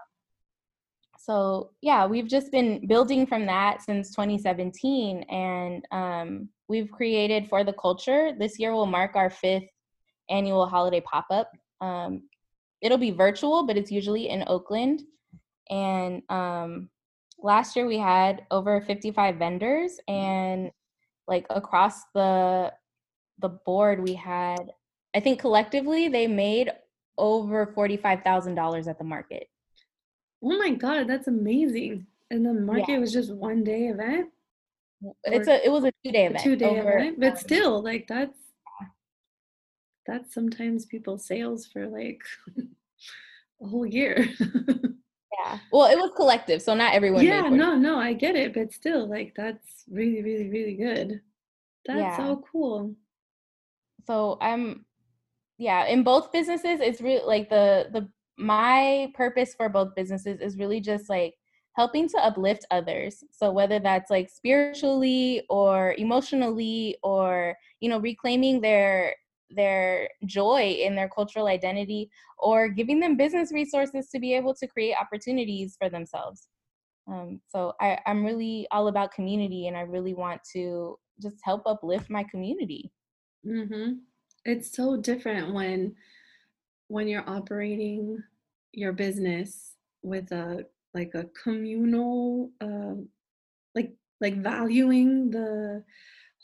so 1.29 1.71
yeah 1.83 2.07
we've 2.07 2.29
just 2.29 2.51
been 2.51 2.87
building 2.87 3.27
from 3.27 3.47
that 3.47 3.83
since 3.83 4.11
2017 4.11 5.23
and 5.25 5.85
um, 5.91 6.49
we've 6.69 6.91
created 6.91 7.49
for 7.49 7.65
the 7.65 7.73
culture. 7.73 8.33
This 8.39 8.59
year 8.59 8.73
will 8.73 8.87
mark 8.87 9.17
our 9.17 9.31
fifth 9.31 9.69
annual 10.31 10.67
holiday 10.67 11.01
pop 11.01 11.27
up. 11.31 11.51
Um, 11.81 12.29
it'll 12.83 12.99
be 12.99 13.11
virtual, 13.11 13.67
but 13.67 13.77
it's 13.77 13.91
usually 13.91 14.29
in 14.29 14.45
Oakland. 14.47 15.03
And 15.71 16.23
um, 16.29 16.91
last 17.43 17.75
year 17.75 17.87
we 17.87 17.99
had 17.99 18.47
over 18.51 18.81
55 18.81 19.37
vendors, 19.37 19.99
and 20.07 20.71
like 21.27 21.47
across 21.51 22.03
the 22.15 22.73
the 23.41 23.49
board, 23.49 24.03
we 24.03 24.15
had 24.15 24.73
I 25.15 25.21
think 25.21 25.41
collectively 25.41 26.09
they 26.09 26.27
made 26.27 26.71
over 27.17 27.67
forty 27.67 27.97
five 27.97 28.23
thousand 28.23 28.55
dollars 28.55 28.89
at 28.89 28.99
the 28.99 29.05
market. 29.05 29.49
Oh 30.43 30.59
my 30.59 30.71
god, 30.71 31.09
that's 31.09 31.29
amazing! 31.29 32.07
And 32.31 32.45
the 32.45 32.53
market 32.53 32.93
yeah. 32.93 32.99
was 32.99 33.13
just 33.13 33.33
one 33.33 33.65
day 33.65 33.89
event 33.89 34.31
it's 35.25 35.49
a 35.49 35.65
it 35.65 35.71
was 35.71 35.85
a 35.85 35.93
two 36.05 36.13
day 36.13 36.27
event. 36.27 36.43
Two 36.43 36.57
day 36.57 36.77
event, 36.77 37.21
but 37.21 37.39
still, 37.39 37.83
like 37.83 38.07
that's 38.09 38.39
that's 40.07 40.35
sometimes 40.35 40.87
people's 40.87 41.27
sales 41.27 41.67
for 41.67 41.87
like 41.87 42.21
a 43.63 43.67
whole 43.67 43.87
year. 43.87 44.29
yeah. 44.41 45.59
Well, 45.73 45.91
it 45.91 45.97
was 45.97 46.13
collective, 46.17 46.63
so 46.63 46.75
not 46.75 46.95
everyone. 46.95 47.25
Yeah, 47.25 47.43
no, 47.43 47.77
no, 47.77 47.99
I 47.99 48.13
get 48.13 48.35
it, 48.35 48.55
but 48.55 48.73
still, 48.73 49.09
like 49.09 49.35
that's 49.37 49.85
really, 49.89 50.23
really, 50.23 50.49
really 50.49 50.75
good. 50.75 51.21
That's 51.87 51.99
yeah. 51.99 52.17
so 52.17 52.45
cool. 52.51 52.95
So 54.07 54.39
I'm 54.41 54.85
yeah, 55.59 55.87
in 55.87 56.03
both 56.03 56.33
businesses, 56.33 56.81
it's 56.81 57.01
really 57.01 57.25
like 57.25 57.51
the 57.51 57.89
the 57.93 58.09
my 58.39 59.11
purpose 59.15 59.55
for 59.55 59.69
both 59.69 59.95
businesses 59.95 60.41
is 60.41 60.59
really 60.59 60.81
just 60.81 61.09
like 61.09 61.35
helping 61.77 62.09
to 62.09 62.19
uplift 62.19 62.65
others. 62.71 63.23
So 63.31 63.51
whether 63.51 63.79
that's 63.79 64.11
like 64.11 64.31
spiritually 64.31 65.43
or 65.49 65.95
emotionally 65.99 66.97
or 67.03 67.57
you 67.81 67.89
know 67.89 68.01
reclaiming 68.01 68.61
their 68.61 69.15
their 69.51 70.11
joy 70.27 70.77
in 70.81 70.95
their 70.95 71.09
cultural 71.09 71.47
identity 71.47 72.11
or 72.39 72.69
giving 72.69 73.01
them 73.01 73.17
business 73.17 73.53
resources 73.53 74.11
to 74.11 74.19
be 74.19 74.35
able 74.35 74.55
to 74.55 74.67
create 74.67 74.95
opportunities 75.01 75.77
for 75.79 75.89
themselves. 75.89 76.49
Um, 77.07 77.41
so 77.49 77.73
I, 77.81 77.99
I'm 78.07 78.25
really 78.25 78.67
all 78.71 78.89
about 78.89 79.13
community 79.13 79.67
and 79.67 79.77
I 79.77 79.83
really 79.83 80.15
want 80.15 80.43
to 80.53 80.99
just 81.23 81.37
help 81.43 81.63
uplift 81.65 82.11
my 82.11 82.25
community. 82.25 82.93
Mm-hmm. 83.47 83.95
It's 84.45 84.77
so 84.77 84.97
different 84.97 85.55
when 85.55 85.95
when 86.89 87.07
you're 87.09 87.29
operating 87.29 88.23
your 88.73 88.93
business 88.93 89.75
with 90.03 90.33
a 90.33 90.67
like 90.95 91.13
a 91.15 91.25
communal 91.43 92.51
uh, 92.61 92.95
like 93.75 93.93
like 94.21 94.37
valuing 94.37 95.31
the 95.31 95.85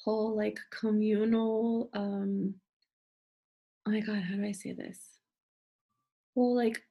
whole 0.04 0.36
like 0.36 0.58
communal 0.70 1.88
um 1.94 2.54
oh 3.86 3.90
my 3.90 4.00
god 4.00 4.22
how 4.22 4.34
do 4.34 4.44
i 4.44 4.52
say 4.52 4.72
this? 4.72 4.98
Well 6.34 6.54
like 6.54 6.82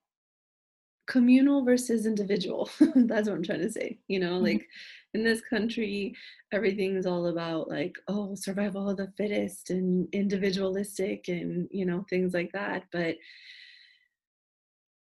communal 1.08 1.64
versus 1.66 2.06
individual. 2.06 2.70
That's 2.96 3.28
what 3.28 3.36
i'm 3.36 3.44
trying 3.44 3.62
to 3.62 3.72
say 3.72 4.00
you 4.08 4.20
know 4.20 4.36
mm-hmm. 4.36 4.46
like 4.46 4.68
in 5.14 5.24
this 5.24 5.42
country 5.42 6.16
everything's 6.52 7.06
all 7.06 7.28
about 7.28 7.70
like 7.70 7.96
oh 8.08 8.36
survival 8.36 8.90
of 8.90 8.98
the 8.98 9.12
fittest 9.18 9.70
and 9.70 10.08
individualistic 10.14 11.28
and 11.28 11.68
you 11.72 11.86
know 11.86 12.06
things 12.10 12.34
like 12.34 12.52
that. 12.54 12.84
But 12.92 13.16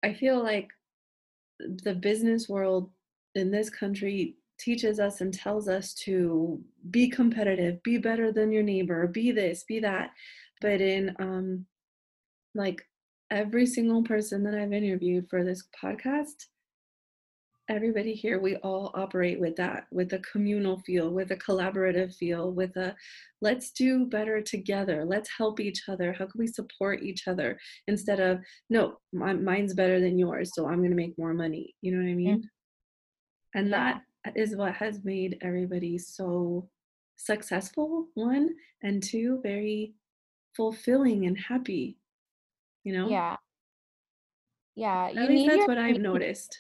i 0.03 0.13
feel 0.13 0.41
like 0.41 0.69
the 1.59 1.93
business 1.93 2.47
world 2.47 2.89
in 3.35 3.51
this 3.51 3.69
country 3.69 4.35
teaches 4.57 4.99
us 4.99 5.21
and 5.21 5.33
tells 5.33 5.67
us 5.67 5.93
to 5.93 6.61
be 6.89 7.09
competitive 7.09 7.81
be 7.83 7.97
better 7.97 8.31
than 8.31 8.51
your 8.51 8.63
neighbor 8.63 9.07
be 9.07 9.31
this 9.31 9.63
be 9.63 9.79
that. 9.79 10.11
But 10.61 10.81
in 10.81 11.15
um 11.19 11.65
like 12.55 12.81
every 13.31 13.65
single 13.65 14.03
person 14.03 14.43
that 14.43 14.55
I've 14.55 14.73
interviewed 14.73 15.29
for 15.29 15.43
this 15.43 15.63
podcast, 15.83 16.45
everybody 17.69 18.13
here, 18.13 18.39
we 18.39 18.55
all 18.57 18.91
operate 18.95 19.39
with 19.39 19.55
that, 19.57 19.85
with 19.91 20.11
a 20.13 20.19
communal 20.19 20.79
feel, 20.79 21.11
with 21.11 21.31
a 21.31 21.37
collaborative 21.37 22.15
feel, 22.15 22.51
with 22.51 22.75
a 22.77 22.95
let's 23.41 23.71
do 23.71 24.07
better 24.07 24.41
together, 24.41 25.05
let's 25.05 25.29
help 25.37 25.59
each 25.59 25.83
other, 25.87 26.11
how 26.11 26.25
can 26.25 26.39
we 26.39 26.47
support 26.47 27.03
each 27.03 27.27
other? 27.27 27.59
Instead 27.87 28.19
of 28.19 28.39
no, 28.69 28.97
my, 29.13 29.33
mine's 29.33 29.75
better 29.75 29.99
than 29.99 30.17
yours, 30.17 30.51
so 30.53 30.67
I'm 30.67 30.79
going 30.79 30.89
to 30.89 30.95
make 30.95 31.17
more 31.17 31.33
money. 31.33 31.75
You 31.81 31.91
know 31.91 32.03
what 32.03 32.11
I 32.11 32.15
mean? 32.15 32.49
And 33.53 33.71
that 33.71 34.01
is 34.35 34.55
what 34.55 34.73
has 34.73 35.03
made 35.03 35.37
everybody 35.41 35.97
so 35.97 36.67
successful, 37.17 38.07
one, 38.15 38.49
and 38.81 39.01
two, 39.03 39.39
very 39.43 39.93
fulfilling 40.55 41.27
and 41.27 41.37
happy 41.37 41.98
you 42.83 42.93
know? 42.93 43.09
Yeah. 43.09 43.37
Yeah 44.75 45.09
at 45.15 45.29
least 45.29 45.49
that's 45.49 45.67
what 45.67 45.77
i've 45.77 45.99
noticed. 45.99 46.57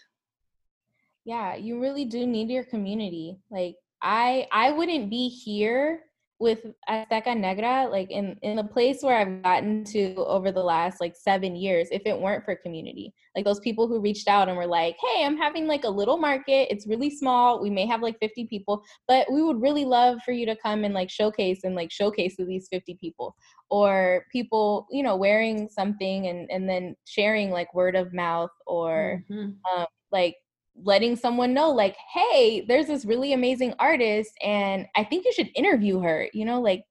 Yeah 1.25 1.55
you 1.55 1.79
really 1.79 2.05
do 2.05 2.25
need 2.27 2.49
your 2.49 2.63
community. 2.63 3.39
Like 3.49 3.75
i 4.01 4.47
i 4.51 4.71
wouldn't 4.71 5.09
be 5.09 5.29
here 5.29 6.01
with 6.39 6.65
Azteca 6.89 7.37
Negra, 7.37 7.87
like 7.91 8.09
in 8.11 8.37
in 8.41 8.55
the 8.55 8.63
place 8.63 9.03
where 9.03 9.17
I've 9.17 9.43
gotten 9.43 9.83
to 9.85 10.15
over 10.15 10.51
the 10.51 10.63
last 10.63 11.01
like 11.01 11.15
seven 11.15 11.55
years, 11.55 11.89
if 11.91 12.03
it 12.05 12.19
weren't 12.19 12.45
for 12.45 12.55
community, 12.55 13.13
like 13.35 13.43
those 13.43 13.59
people 13.59 13.87
who 13.87 13.99
reached 13.99 14.27
out 14.29 14.47
and 14.47 14.57
were 14.57 14.65
like, 14.65 14.95
"Hey, 15.01 15.25
I'm 15.25 15.37
having 15.37 15.67
like 15.67 15.83
a 15.83 15.89
little 15.89 16.17
market. 16.17 16.71
It's 16.71 16.87
really 16.87 17.09
small. 17.09 17.61
We 17.61 17.69
may 17.69 17.85
have 17.85 18.01
like 18.01 18.17
50 18.19 18.47
people, 18.47 18.83
but 19.07 19.31
we 19.31 19.43
would 19.43 19.61
really 19.61 19.83
love 19.83 20.19
for 20.23 20.31
you 20.31 20.45
to 20.45 20.55
come 20.55 20.85
and 20.85 20.93
like 20.93 21.09
showcase 21.09 21.61
and 21.63 21.75
like 21.75 21.91
showcase 21.91 22.37
to 22.37 22.45
these 22.45 22.67
50 22.71 22.97
people." 23.01 23.35
Or 23.69 24.25
people, 24.31 24.87
you 24.89 25.03
know, 25.03 25.15
wearing 25.15 25.69
something 25.69 26.27
and 26.27 26.49
and 26.49 26.69
then 26.69 26.95
sharing 27.05 27.51
like 27.51 27.73
word 27.73 27.95
of 27.95 28.13
mouth 28.13 28.51
or 28.65 29.23
mm-hmm. 29.29 29.79
um, 29.79 29.87
like 30.11 30.35
letting 30.83 31.15
someone 31.15 31.53
know 31.53 31.69
like 31.69 31.95
hey 32.13 32.65
there's 32.67 32.87
this 32.87 33.05
really 33.05 33.33
amazing 33.33 33.73
artist 33.79 34.31
and 34.41 34.85
i 34.95 35.03
think 35.03 35.25
you 35.25 35.33
should 35.33 35.49
interview 35.55 35.99
her 35.99 36.27
you 36.33 36.45
know 36.45 36.61
like 36.61 36.83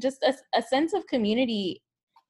just 0.00 0.22
a, 0.22 0.34
a 0.56 0.62
sense 0.62 0.92
of 0.92 1.06
community 1.06 1.82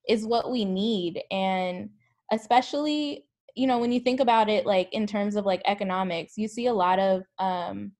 is 0.08 0.26
what 0.26 0.50
we 0.50 0.64
need 0.64 1.22
and 1.30 1.90
especially 2.32 3.24
you 3.54 3.66
know 3.66 3.78
when 3.78 3.92
you 3.92 4.00
think 4.00 4.20
about 4.20 4.48
it 4.48 4.66
like 4.66 4.92
in 4.92 5.06
terms 5.06 5.36
of 5.36 5.46
like 5.46 5.62
economics 5.66 6.34
you 6.36 6.48
see 6.48 6.66
a 6.66 6.72
lot 6.72 6.98
of 6.98 7.22
um 7.38 7.92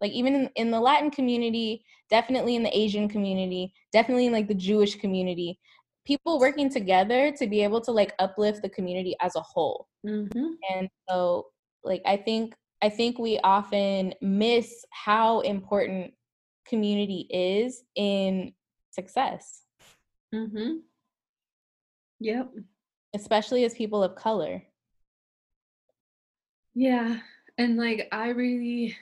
like 0.00 0.12
even 0.12 0.34
in, 0.34 0.50
in 0.56 0.70
the 0.70 0.80
latin 0.80 1.10
community 1.10 1.82
definitely 2.10 2.56
in 2.56 2.62
the 2.62 2.76
asian 2.76 3.08
community 3.08 3.72
definitely 3.92 4.26
in 4.26 4.32
like 4.32 4.48
the 4.48 4.54
jewish 4.54 4.96
community 4.96 5.58
people 6.06 6.38
working 6.38 6.70
together 6.70 7.32
to 7.32 7.46
be 7.46 7.62
able 7.62 7.80
to 7.80 7.90
like 7.90 8.14
uplift 8.18 8.62
the 8.62 8.68
community 8.68 9.14
as 9.20 9.34
a 9.36 9.40
whole 9.40 9.88
mm-hmm. 10.06 10.50
and 10.74 10.88
so 11.08 11.46
like 11.84 12.02
i 12.06 12.16
think 12.16 12.54
i 12.82 12.88
think 12.88 13.18
we 13.18 13.38
often 13.44 14.12
miss 14.20 14.84
how 14.90 15.40
important 15.40 16.12
community 16.68 17.28
is 17.30 17.84
in 17.94 18.52
success. 18.90 19.62
Mhm 20.34 20.80
yep. 22.18 22.50
Especially 23.14 23.64
as 23.64 23.74
people 23.74 24.02
of 24.02 24.14
color. 24.16 24.62
Yeah 26.74 27.18
and 27.58 27.76
like 27.76 28.08
i 28.12 28.28
really 28.28 28.96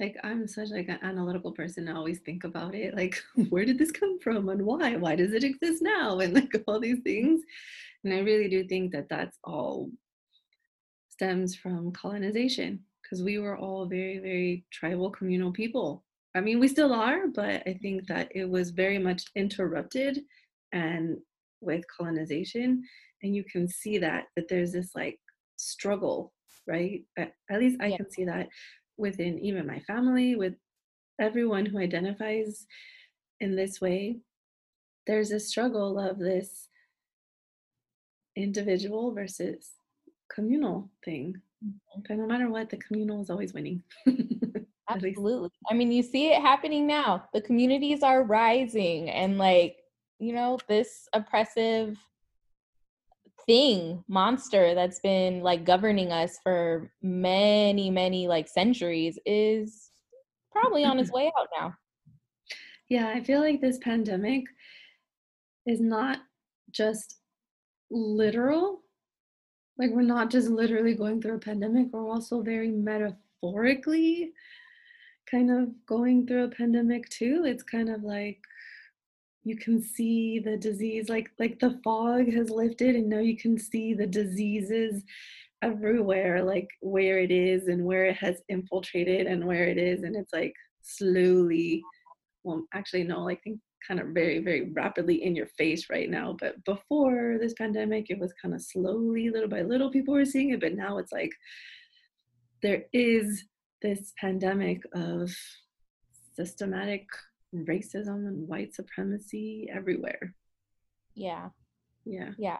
like 0.00 0.16
i'm 0.22 0.46
such 0.46 0.70
like 0.70 0.88
an 0.88 0.98
analytical 1.02 1.52
person 1.52 1.88
i 1.88 1.94
always 1.94 2.18
think 2.20 2.44
about 2.44 2.74
it 2.74 2.94
like 2.94 3.22
where 3.48 3.64
did 3.64 3.78
this 3.78 3.90
come 3.90 4.18
from 4.18 4.48
and 4.48 4.62
why? 4.62 4.96
Why 4.96 5.16
does 5.16 5.32
it 5.32 5.44
exist 5.44 5.82
now? 5.82 6.18
And 6.20 6.34
like 6.34 6.62
all 6.66 6.80
these 6.80 7.00
things. 7.04 7.42
And 8.04 8.12
i 8.12 8.18
really 8.18 8.48
do 8.48 8.66
think 8.66 8.92
that 8.92 9.08
that's 9.08 9.38
all 9.44 9.90
stems 11.16 11.56
from 11.56 11.92
colonization 11.92 12.78
because 13.02 13.22
we 13.22 13.38
were 13.38 13.56
all 13.56 13.86
very, 13.86 14.18
very 14.18 14.64
tribal 14.70 15.10
communal 15.10 15.52
people. 15.52 16.04
I 16.34 16.40
mean, 16.40 16.60
we 16.60 16.68
still 16.68 16.92
are, 16.92 17.28
but 17.28 17.62
I 17.66 17.78
think 17.80 18.06
that 18.08 18.30
it 18.34 18.48
was 18.48 18.70
very 18.70 18.98
much 18.98 19.22
interrupted 19.34 20.20
and 20.72 21.16
with 21.62 21.84
colonization. 21.88 22.82
And 23.22 23.34
you 23.34 23.44
can 23.44 23.66
see 23.66 23.96
that, 23.98 24.24
that 24.36 24.48
there's 24.48 24.72
this 24.72 24.90
like 24.94 25.18
struggle, 25.56 26.34
right? 26.66 27.02
At, 27.16 27.32
at 27.50 27.60
least 27.60 27.78
I 27.80 27.86
yeah. 27.86 27.96
can 27.96 28.10
see 28.10 28.24
that 28.26 28.48
within 28.98 29.38
even 29.38 29.66
my 29.66 29.80
family, 29.80 30.36
with 30.36 30.54
everyone 31.18 31.64
who 31.64 31.78
identifies 31.78 32.66
in 33.40 33.56
this 33.56 33.80
way. 33.80 34.18
There's 35.06 35.30
a 35.30 35.40
struggle 35.40 35.98
of 35.98 36.18
this 36.18 36.68
individual 38.36 39.14
versus 39.14 39.75
communal 40.32 40.90
thing. 41.04 41.34
Mm-hmm. 41.64 42.00
But 42.06 42.16
no 42.18 42.26
matter 42.26 42.50
what, 42.50 42.70
the 42.70 42.76
communal 42.76 43.20
is 43.20 43.30
always 43.30 43.54
winning. 43.54 43.82
Absolutely. 44.88 45.50
I 45.68 45.74
mean, 45.74 45.90
you 45.90 46.02
see 46.02 46.28
it 46.28 46.40
happening 46.40 46.86
now. 46.86 47.24
The 47.34 47.40
communities 47.40 48.02
are 48.02 48.22
rising, 48.22 49.10
and 49.10 49.36
like, 49.36 49.76
you 50.18 50.32
know, 50.32 50.58
this 50.68 51.08
oppressive 51.12 51.98
thing, 53.46 54.04
monster 54.08 54.74
that's 54.74 55.00
been 55.00 55.40
like 55.40 55.64
governing 55.64 56.12
us 56.12 56.38
for 56.42 56.90
many, 57.02 57.90
many 57.90 58.28
like 58.28 58.48
centuries 58.48 59.18
is 59.26 59.90
probably 60.52 60.84
on 60.84 60.98
its 60.98 61.10
way 61.12 61.32
out 61.38 61.48
now. 61.58 61.74
Yeah, 62.88 63.08
I 63.08 63.22
feel 63.22 63.40
like 63.40 63.60
this 63.60 63.78
pandemic 63.78 64.44
is 65.66 65.80
not 65.80 66.18
just 66.70 67.16
literal 67.90 68.82
like 69.78 69.90
we're 69.90 70.02
not 70.02 70.30
just 70.30 70.48
literally 70.48 70.94
going 70.94 71.20
through 71.20 71.36
a 71.36 71.38
pandemic 71.38 71.88
we're 71.92 72.08
also 72.08 72.42
very 72.42 72.70
metaphorically 72.70 74.32
kind 75.30 75.50
of 75.50 75.68
going 75.86 76.26
through 76.26 76.44
a 76.44 76.48
pandemic 76.48 77.08
too. 77.08 77.44
It's 77.46 77.62
kind 77.62 77.88
of 77.88 78.02
like 78.02 78.38
you 79.44 79.56
can 79.56 79.82
see 79.82 80.38
the 80.38 80.56
disease 80.56 81.08
like 81.08 81.30
like 81.38 81.58
the 81.60 81.78
fog 81.84 82.32
has 82.32 82.50
lifted 82.50 82.96
and 82.96 83.08
now 83.08 83.20
you 83.20 83.36
can 83.36 83.58
see 83.58 83.94
the 83.94 84.06
diseases 84.06 85.04
everywhere 85.62 86.42
like 86.42 86.68
where 86.80 87.18
it 87.18 87.30
is 87.30 87.68
and 87.68 87.84
where 87.84 88.06
it 88.06 88.16
has 88.16 88.42
infiltrated 88.48 89.26
and 89.26 89.44
where 89.44 89.64
it 89.64 89.78
is. 89.78 90.02
And 90.02 90.16
it's 90.16 90.32
like 90.32 90.54
slowly 90.82 91.82
well 92.44 92.64
actually 92.72 93.02
no 93.02 93.28
i 93.28 93.34
think 93.34 93.58
kind 93.86 94.00
of 94.00 94.08
very, 94.08 94.38
very 94.40 94.70
rapidly 94.72 95.24
in 95.24 95.36
your 95.36 95.46
face 95.46 95.88
right 95.90 96.10
now. 96.10 96.36
But 96.38 96.64
before 96.64 97.38
this 97.40 97.54
pandemic, 97.54 98.06
it 98.10 98.18
was 98.18 98.32
kind 98.40 98.54
of 98.54 98.62
slowly, 98.62 99.30
little 99.30 99.48
by 99.48 99.62
little, 99.62 99.90
people 99.90 100.14
were 100.14 100.24
seeing 100.24 100.50
it. 100.50 100.60
But 100.60 100.74
now 100.74 100.98
it's 100.98 101.12
like 101.12 101.32
there 102.62 102.84
is 102.92 103.44
this 103.82 104.12
pandemic 104.18 104.82
of 104.94 105.30
systematic 106.34 107.06
racism 107.54 108.26
and 108.26 108.48
white 108.48 108.74
supremacy 108.74 109.68
everywhere. 109.72 110.34
Yeah. 111.14 111.48
Yeah. 112.04 112.30
Yeah. 112.38 112.58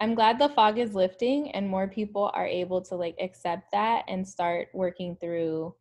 I'm 0.00 0.14
glad 0.14 0.38
the 0.38 0.50
fog 0.50 0.78
is 0.78 0.94
lifting 0.94 1.50
and 1.52 1.68
more 1.68 1.88
people 1.88 2.30
are 2.34 2.46
able 2.46 2.82
to 2.82 2.94
like 2.94 3.16
accept 3.20 3.72
that 3.72 4.04
and 4.08 4.28
start 4.28 4.68
working 4.74 5.16
through 5.16 5.74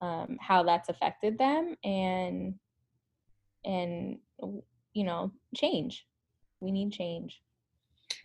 um, 0.00 0.36
how 0.40 0.62
that's 0.64 0.88
affected 0.88 1.38
them 1.38 1.76
and 1.84 2.54
and 3.64 4.18
you 4.40 5.04
know 5.04 5.32
change. 5.56 6.06
We 6.60 6.70
need 6.72 6.92
change. 6.92 7.40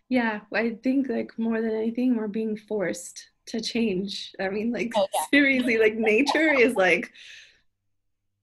Yeah, 0.07 0.41
I 0.53 0.77
think 0.83 1.07
like 1.09 1.31
more 1.37 1.61
than 1.61 1.71
anything, 1.71 2.15
we're 2.15 2.27
being 2.27 2.57
forced 2.57 3.29
to 3.47 3.61
change. 3.61 4.33
I 4.39 4.49
mean, 4.49 4.71
like 4.71 4.91
Oh, 4.95 5.07
yeah. 5.13 5.21
seriously, 5.31 5.77
like 5.77 5.95
nature 5.95 6.53
is 6.53 6.75
like, 6.75 7.11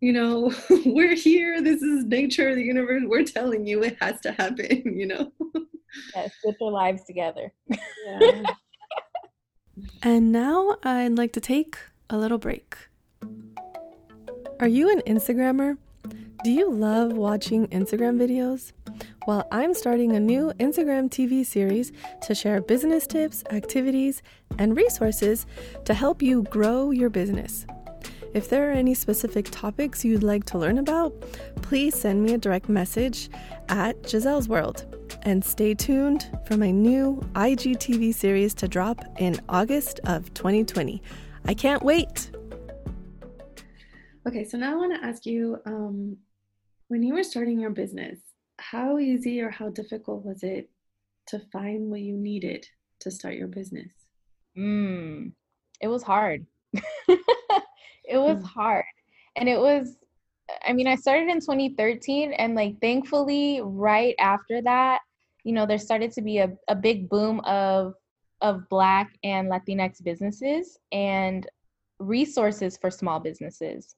you 0.01 0.12
know, 0.12 0.53
we're 0.87 1.14
here. 1.14 1.61
This 1.62 1.83
is 1.83 2.05
nature, 2.05 2.55
the 2.55 2.62
universe. 2.62 3.03
We're 3.07 3.25
telling 3.25 3.67
you 3.67 3.83
it 3.83 3.97
has 4.01 4.21
to 4.21 4.33
happen. 4.33 4.83
You 4.97 5.07
know. 5.07 5.33
Yes, 6.14 6.31
get 6.45 6.55
your 6.61 6.71
lives 6.73 7.05
together. 7.05 7.53
Yeah. 8.07 8.43
and 10.03 10.31
now 10.31 10.77
I'd 10.83 11.17
like 11.17 11.33
to 11.33 11.41
take 11.41 11.79
a 12.11 12.17
little 12.19 12.39
break. 12.39 12.77
Are 14.61 14.69
you 14.69 14.91
an 14.91 15.01
Instagrammer? 15.07 15.79
Do 16.45 16.51
you 16.51 16.70
love 16.70 17.12
watching 17.12 17.66
Instagram 17.68 18.18
videos? 18.18 18.72
Well, 19.26 19.49
I'm 19.51 19.74
starting 19.74 20.12
a 20.12 20.20
new 20.20 20.53
Instagram 20.61 21.09
TV 21.09 21.45
series 21.45 21.93
to 22.22 22.34
share 22.34 22.61
business 22.61 23.07
tips, 23.07 23.43
activities, 23.51 24.22
and 24.59 24.76
resources 24.76 25.47
to 25.84 25.95
help 25.95 26.22
you 26.22 26.43
grow 26.45 26.91
your 26.91 27.11
business. 27.11 27.66
If 28.34 28.49
there 28.49 28.68
are 28.68 28.72
any 28.72 28.95
specific 28.95 29.49
topics 29.51 30.05
you'd 30.05 30.22
like 30.22 30.45
to 30.47 30.59
learn 30.59 30.78
about, 30.78 31.12
please 31.62 31.95
send 31.95 32.22
me 32.22 32.34
a 32.34 32.39
direct 32.39 32.68
message 32.68 33.30
at 33.68 34.03
Giselle's 34.07 34.49
World. 34.49 34.84
And 35.22 35.45
stay 35.45 35.74
tuned 35.74 36.30
for 36.47 36.57
my 36.57 36.70
new 36.70 37.20
IGTV 37.34 38.14
series 38.14 38.55
to 38.55 38.68
drop 38.68 39.01
in 39.18 39.41
August 39.49 40.01
of 40.05 40.32
2020. 40.34 41.03
I 41.47 41.55
can't 41.55 41.82
wait! 41.82 42.30
Okay, 44.28 44.45
so 44.45 44.59
now 44.59 44.72
I 44.72 44.76
want 44.76 45.01
to 45.01 45.07
ask 45.07 45.24
you 45.24 45.57
um, 45.66 46.16
when 46.89 47.03
you 47.03 47.14
were 47.14 47.22
starting 47.22 47.61
your 47.61 47.70
business, 47.70 48.18
how 48.59 48.99
easy 48.99 49.41
or 49.41 49.51
how 49.51 49.68
difficult 49.68 50.24
was 50.24 50.43
it 50.43 50.70
to 51.28 51.41
find 51.53 51.91
what 51.91 52.01
you 52.01 52.16
needed 52.16 52.66
to 53.01 53.11
start 53.11 53.34
your 53.34 53.49
business? 53.49 53.93
Mm, 54.57 55.32
it 55.80 55.89
was 55.89 56.03
hard. 56.03 56.47
it 57.09 58.18
was 58.18 58.39
Mm. 58.39 58.45
hard. 58.45 58.84
And 59.37 59.49
it 59.49 59.59
was, 59.59 59.97
I 60.66 60.72
mean, 60.72 60.87
I 60.87 60.95
started 60.95 61.28
in 61.28 61.41
2013, 61.41 62.32
and 62.32 62.55
like 62.55 62.80
thankfully, 62.80 63.61
right 63.62 64.14
after 64.18 64.62
that, 64.62 65.01
you 65.45 65.53
know, 65.53 65.66
there 65.66 65.78
started 65.78 66.12
to 66.12 66.22
be 66.22 66.39
a, 66.39 66.57
a 66.68 66.74
big 66.74 67.09
boom 67.09 67.41
of 67.41 67.95
of 68.43 68.68
Black 68.68 69.16
and 69.24 69.51
Latinx 69.51 70.03
businesses 70.05 70.78
and 70.93 71.49
resources 71.99 72.76
for 72.76 72.91
small 72.91 73.18
businesses. 73.18 73.97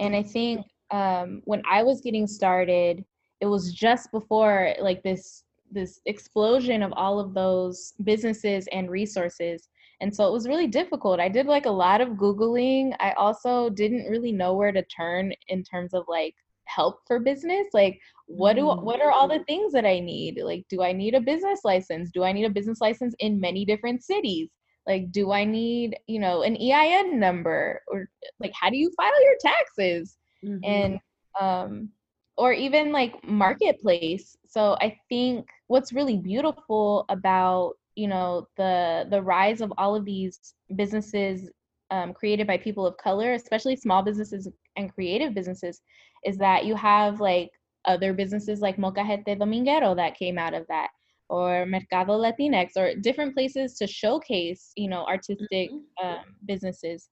And 0.00 0.16
I 0.16 0.22
think 0.24 0.66
um, 0.90 1.42
when 1.44 1.62
I 1.70 1.82
was 1.82 2.00
getting 2.00 2.26
started, 2.26 3.04
it 3.40 3.46
was 3.46 3.72
just 3.72 4.10
before 4.12 4.74
like 4.80 5.02
this 5.02 5.44
this 5.72 6.00
explosion 6.06 6.82
of 6.82 6.92
all 6.96 7.20
of 7.20 7.32
those 7.32 7.94
businesses 8.02 8.66
and 8.72 8.90
resources. 8.90 9.68
And 10.00 10.14
so 10.14 10.26
it 10.26 10.32
was 10.32 10.48
really 10.48 10.66
difficult. 10.66 11.20
I 11.20 11.28
did 11.28 11.46
like 11.46 11.66
a 11.66 11.70
lot 11.70 12.00
of 12.00 12.10
googling. 12.10 12.94
I 12.98 13.12
also 13.12 13.70
didn't 13.70 14.10
really 14.10 14.32
know 14.32 14.54
where 14.54 14.72
to 14.72 14.82
turn 14.86 15.32
in 15.48 15.62
terms 15.62 15.94
of 15.94 16.04
like 16.08 16.34
help 16.64 17.00
for 17.06 17.20
business. 17.20 17.68
Like 17.72 18.00
what 18.26 18.54
do 18.56 18.62
Mm. 18.62 18.82
what 18.82 19.00
are 19.00 19.12
all 19.12 19.28
the 19.28 19.44
things 19.44 19.72
that 19.72 19.84
i 19.84 19.98
need? 20.00 20.40
Like 20.42 20.64
do 20.68 20.82
i 20.82 20.92
need 20.92 21.14
a 21.14 21.20
business 21.20 21.60
license? 21.64 22.10
Do 22.12 22.24
i 22.24 22.32
need 22.32 22.44
a 22.44 22.50
business 22.50 22.80
license 22.80 23.14
in 23.18 23.40
many 23.40 23.64
different 23.64 24.02
cities? 24.02 24.50
Like 24.86 25.12
do 25.12 25.32
i 25.32 25.44
need 25.44 25.96
you 26.06 26.18
know 26.20 26.42
an 26.42 26.56
ein 26.56 27.18
number? 27.20 27.82
Or 27.88 28.08
like 28.40 28.52
how 28.60 28.70
do 28.70 28.76
you 28.76 28.90
file 28.96 29.22
your 29.22 29.36
taxes 29.40 30.16
Mhm. 30.44 30.60
and 30.64 31.00
um 31.40 31.88
or 32.36 32.52
even 32.52 32.92
like 32.92 33.14
marketplace 33.26 34.36
so 34.46 34.76
i 34.80 34.96
think 35.08 35.46
what's 35.68 35.92
really 35.92 36.16
beautiful 36.16 37.04
about 37.08 37.74
you 37.96 38.08
know 38.08 38.46
the 38.56 39.06
the 39.10 39.20
rise 39.22 39.60
of 39.60 39.72
all 39.78 39.94
of 39.94 40.04
these 40.04 40.54
businesses 40.76 41.50
um, 41.90 42.14
created 42.14 42.46
by 42.46 42.56
people 42.56 42.86
of 42.86 42.96
color 42.98 43.32
especially 43.32 43.76
small 43.76 44.02
businesses 44.02 44.48
and 44.76 44.92
creative 44.94 45.34
businesses 45.34 45.82
is 46.24 46.38
that 46.38 46.64
you 46.64 46.74
have 46.76 47.20
like 47.20 47.50
other 47.86 48.12
businesses 48.12 48.60
like 48.60 48.76
Molcajete 48.76 49.38
Dominguero 49.38 49.96
that 49.96 50.16
came 50.16 50.38
out 50.38 50.54
of 50.54 50.66
that 50.68 50.88
or 51.28 51.66
Mercado 51.66 52.12
Latinx 52.18 52.76
or 52.76 52.94
different 52.94 53.34
places 53.34 53.74
to 53.78 53.86
showcase 53.86 54.72
you 54.76 54.88
know 54.88 55.04
artistic 55.06 55.70
Mhm. 55.70 55.82
um, 56.02 56.24
businesses 56.46 57.08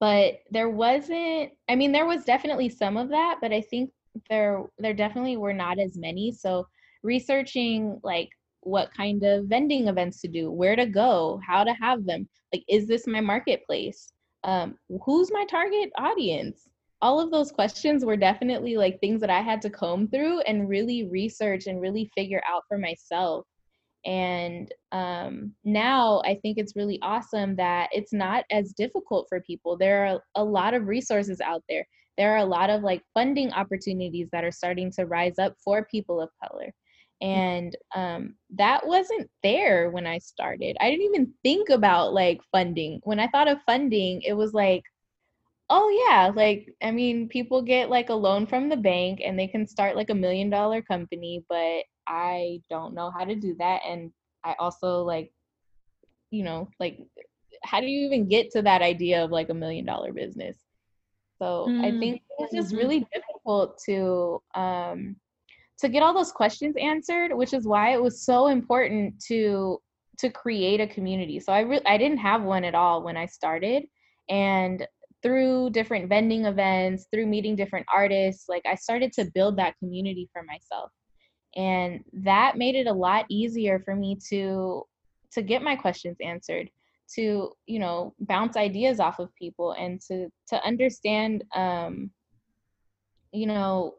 but 0.00 0.40
there 0.50 0.68
wasn't 0.70 1.50
i 1.68 1.74
mean 1.74 1.92
there 1.92 2.06
was 2.06 2.24
definitely 2.24 2.68
some 2.68 2.96
of 2.96 3.08
that 3.08 3.38
but 3.40 3.52
i 3.52 3.60
think 3.60 3.90
there 4.28 4.64
there 4.78 4.94
definitely 4.94 5.36
were 5.36 5.52
not 5.52 5.78
as 5.78 5.96
many. 5.96 6.32
So 6.32 6.66
researching 7.02 8.00
like 8.02 8.28
what 8.60 8.92
kind 8.94 9.22
of 9.22 9.46
vending 9.46 9.86
events 9.86 10.20
to 10.20 10.28
do 10.28 10.50
where 10.50 10.74
to 10.74 10.86
go 10.86 11.40
how 11.46 11.62
to 11.62 11.72
have 11.74 12.04
them 12.04 12.28
like 12.52 12.64
is 12.68 12.86
this 12.86 13.06
my 13.06 13.20
marketplace? 13.20 14.12
Um, 14.44 14.76
who's 15.04 15.32
my 15.32 15.44
target 15.50 15.90
audience? 15.98 16.68
All 17.02 17.20
of 17.20 17.30
those 17.30 17.52
questions 17.52 18.04
were 18.04 18.16
definitely 18.16 18.76
like 18.76 18.98
things 19.00 19.20
that 19.20 19.30
i 19.30 19.40
had 19.40 19.60
to 19.62 19.70
comb 19.70 20.08
through 20.08 20.40
and 20.40 20.68
really 20.68 21.08
research 21.08 21.66
and 21.66 21.80
really 21.80 22.10
figure 22.14 22.42
out 22.48 22.62
for 22.68 22.78
myself 22.78 23.46
and 24.06 24.72
um, 24.92 25.52
now 25.64 26.22
I 26.24 26.38
think 26.40 26.58
it's 26.58 26.76
really 26.76 26.98
awesome 27.02 27.56
that 27.56 27.88
it's 27.90 28.12
not 28.12 28.44
as 28.52 28.72
difficult 28.72 29.26
for 29.28 29.40
people. 29.40 29.76
There 29.76 30.06
are 30.06 30.20
a 30.36 30.44
lot 30.44 30.74
of 30.74 30.86
resources 30.86 31.40
out 31.40 31.64
there. 31.68 31.86
There 32.16 32.32
are 32.32 32.38
a 32.38 32.44
lot 32.44 32.70
of 32.70 32.82
like 32.82 33.02
funding 33.12 33.52
opportunities 33.52 34.28
that 34.30 34.44
are 34.44 34.52
starting 34.52 34.92
to 34.92 35.06
rise 35.06 35.38
up 35.38 35.54
for 35.62 35.86
people 35.90 36.20
of 36.20 36.30
color. 36.42 36.72
And 37.20 37.76
um, 37.96 38.36
that 38.54 38.86
wasn't 38.86 39.28
there 39.42 39.90
when 39.90 40.06
I 40.06 40.18
started. 40.18 40.76
I 40.80 40.90
didn't 40.90 41.06
even 41.06 41.32
think 41.42 41.68
about 41.68 42.14
like 42.14 42.40
funding. 42.52 43.00
When 43.02 43.18
I 43.18 43.26
thought 43.28 43.48
of 43.48 43.58
funding, 43.66 44.22
it 44.22 44.34
was 44.34 44.54
like, 44.54 44.82
oh 45.68 46.06
yeah, 46.08 46.30
like 46.32 46.72
I 46.80 46.92
mean, 46.92 47.28
people 47.28 47.60
get 47.60 47.90
like 47.90 48.10
a 48.10 48.14
loan 48.14 48.46
from 48.46 48.68
the 48.68 48.76
bank 48.76 49.20
and 49.24 49.36
they 49.36 49.48
can 49.48 49.66
start 49.66 49.96
like 49.96 50.10
a 50.10 50.14
million 50.14 50.48
dollar 50.48 50.80
company, 50.80 51.44
but 51.48 51.82
I 52.08 52.62
don't 52.70 52.94
know 52.94 53.10
how 53.10 53.24
to 53.24 53.34
do 53.34 53.54
that. 53.58 53.82
And 53.86 54.12
I 54.44 54.54
also 54.58 55.02
like, 55.02 55.32
you 56.30 56.44
know, 56.44 56.68
like 56.80 56.98
how 57.62 57.80
do 57.80 57.86
you 57.86 58.06
even 58.06 58.28
get 58.28 58.50
to 58.52 58.62
that 58.62 58.82
idea 58.82 59.24
of 59.24 59.30
like 59.30 59.48
a 59.50 59.54
million 59.54 59.84
dollar 59.84 60.12
business? 60.12 60.56
So 61.38 61.74
I 61.82 61.90
Mm, 61.90 61.98
think 62.00 62.22
it's 62.38 62.54
just 62.54 62.72
mhm. 62.72 62.78
really 62.78 63.06
difficult 63.12 63.78
to 63.86 64.42
um 64.54 65.16
to 65.78 65.88
get 65.88 66.02
all 66.02 66.14
those 66.14 66.32
questions 66.32 66.74
answered, 66.80 67.34
which 67.34 67.52
is 67.52 67.66
why 67.66 67.92
it 67.92 68.02
was 68.02 68.22
so 68.24 68.46
important 68.48 69.20
to 69.28 69.80
to 70.18 70.30
create 70.30 70.80
a 70.80 70.86
community. 70.86 71.40
So 71.40 71.52
I 71.52 71.60
really 71.60 71.84
I 71.86 71.98
didn't 71.98 72.18
have 72.18 72.42
one 72.42 72.64
at 72.64 72.74
all 72.74 73.02
when 73.02 73.16
I 73.16 73.26
started, 73.26 73.84
and 74.28 74.86
through 75.22 75.70
different 75.70 76.08
vending 76.08 76.44
events, 76.44 77.06
through 77.12 77.26
meeting 77.26 77.56
different 77.56 77.86
artists, 77.92 78.48
like 78.48 78.62
I 78.66 78.74
started 78.76 79.12
to 79.14 79.30
build 79.34 79.58
that 79.58 79.76
community 79.78 80.28
for 80.32 80.42
myself, 80.44 80.90
and 81.56 82.04
that 82.12 82.56
made 82.56 82.74
it 82.74 82.86
a 82.86 82.92
lot 82.92 83.24
easier 83.28 83.80
for 83.80 83.96
me 83.96 84.16
to 84.28 84.82
to 85.32 85.42
get 85.42 85.62
my 85.62 85.74
questions 85.74 86.16
answered 86.22 86.70
to 87.14 87.52
you 87.66 87.78
know 87.78 88.14
bounce 88.20 88.56
ideas 88.56 89.00
off 89.00 89.18
of 89.18 89.34
people 89.34 89.72
and 89.72 90.00
to 90.00 90.28
to 90.48 90.62
understand 90.64 91.44
um 91.54 92.10
you 93.32 93.46
know 93.46 93.94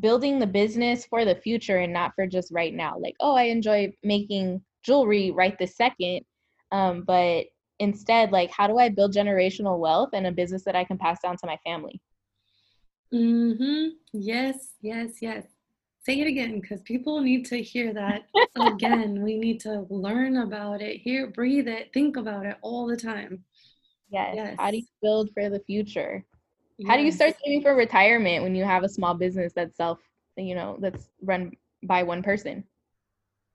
building 0.00 0.38
the 0.38 0.46
business 0.46 1.04
for 1.06 1.24
the 1.24 1.34
future 1.34 1.78
and 1.78 1.92
not 1.92 2.12
for 2.14 2.26
just 2.26 2.52
right 2.52 2.74
now. 2.74 2.98
Like, 2.98 3.14
oh, 3.20 3.34
I 3.34 3.44
enjoy 3.44 3.92
making 4.02 4.62
jewelry 4.82 5.30
right 5.30 5.58
this 5.58 5.76
second. 5.76 6.22
Um, 6.70 7.04
but 7.06 7.46
instead, 7.78 8.32
like, 8.32 8.50
how 8.50 8.66
do 8.66 8.78
I 8.78 8.88
build 8.88 9.14
generational 9.14 9.78
wealth 9.78 10.10
and 10.12 10.26
a 10.26 10.32
business 10.32 10.64
that 10.64 10.76
I 10.76 10.84
can 10.84 10.98
pass 10.98 11.20
down 11.20 11.36
to 11.38 11.46
my 11.46 11.58
family? 11.64 12.00
Mm-hmm. 13.12 13.88
Yes, 14.14 14.72
yes, 14.80 15.18
yes. 15.20 15.44
Say 16.04 16.20
it 16.20 16.26
again 16.26 16.60
because 16.60 16.80
people 16.82 17.20
need 17.20 17.46
to 17.46 17.62
hear 17.62 17.94
that 17.94 18.22
again. 18.56 19.22
We 19.22 19.38
need 19.38 19.60
to 19.60 19.86
learn 19.88 20.38
about 20.38 20.82
it, 20.82 20.96
hear, 20.96 21.28
breathe 21.28 21.68
it, 21.68 21.92
think 21.94 22.16
about 22.16 22.44
it 22.44 22.56
all 22.60 22.86
the 22.86 22.96
time. 22.96 23.44
Yes. 24.10 24.32
Yes. 24.34 24.56
How 24.58 24.70
do 24.72 24.78
you 24.78 24.86
build 25.00 25.30
for 25.32 25.48
the 25.48 25.60
future? 25.60 26.24
How 26.86 26.96
do 26.96 27.04
you 27.04 27.12
start 27.12 27.36
saving 27.44 27.62
for 27.62 27.76
retirement 27.76 28.42
when 28.42 28.56
you 28.56 28.64
have 28.64 28.82
a 28.82 28.88
small 28.88 29.14
business 29.14 29.52
that's 29.54 29.76
self, 29.76 30.00
you 30.36 30.56
know, 30.56 30.76
that's 30.80 31.08
run 31.22 31.52
by 31.84 32.02
one 32.02 32.22
person? 32.22 32.64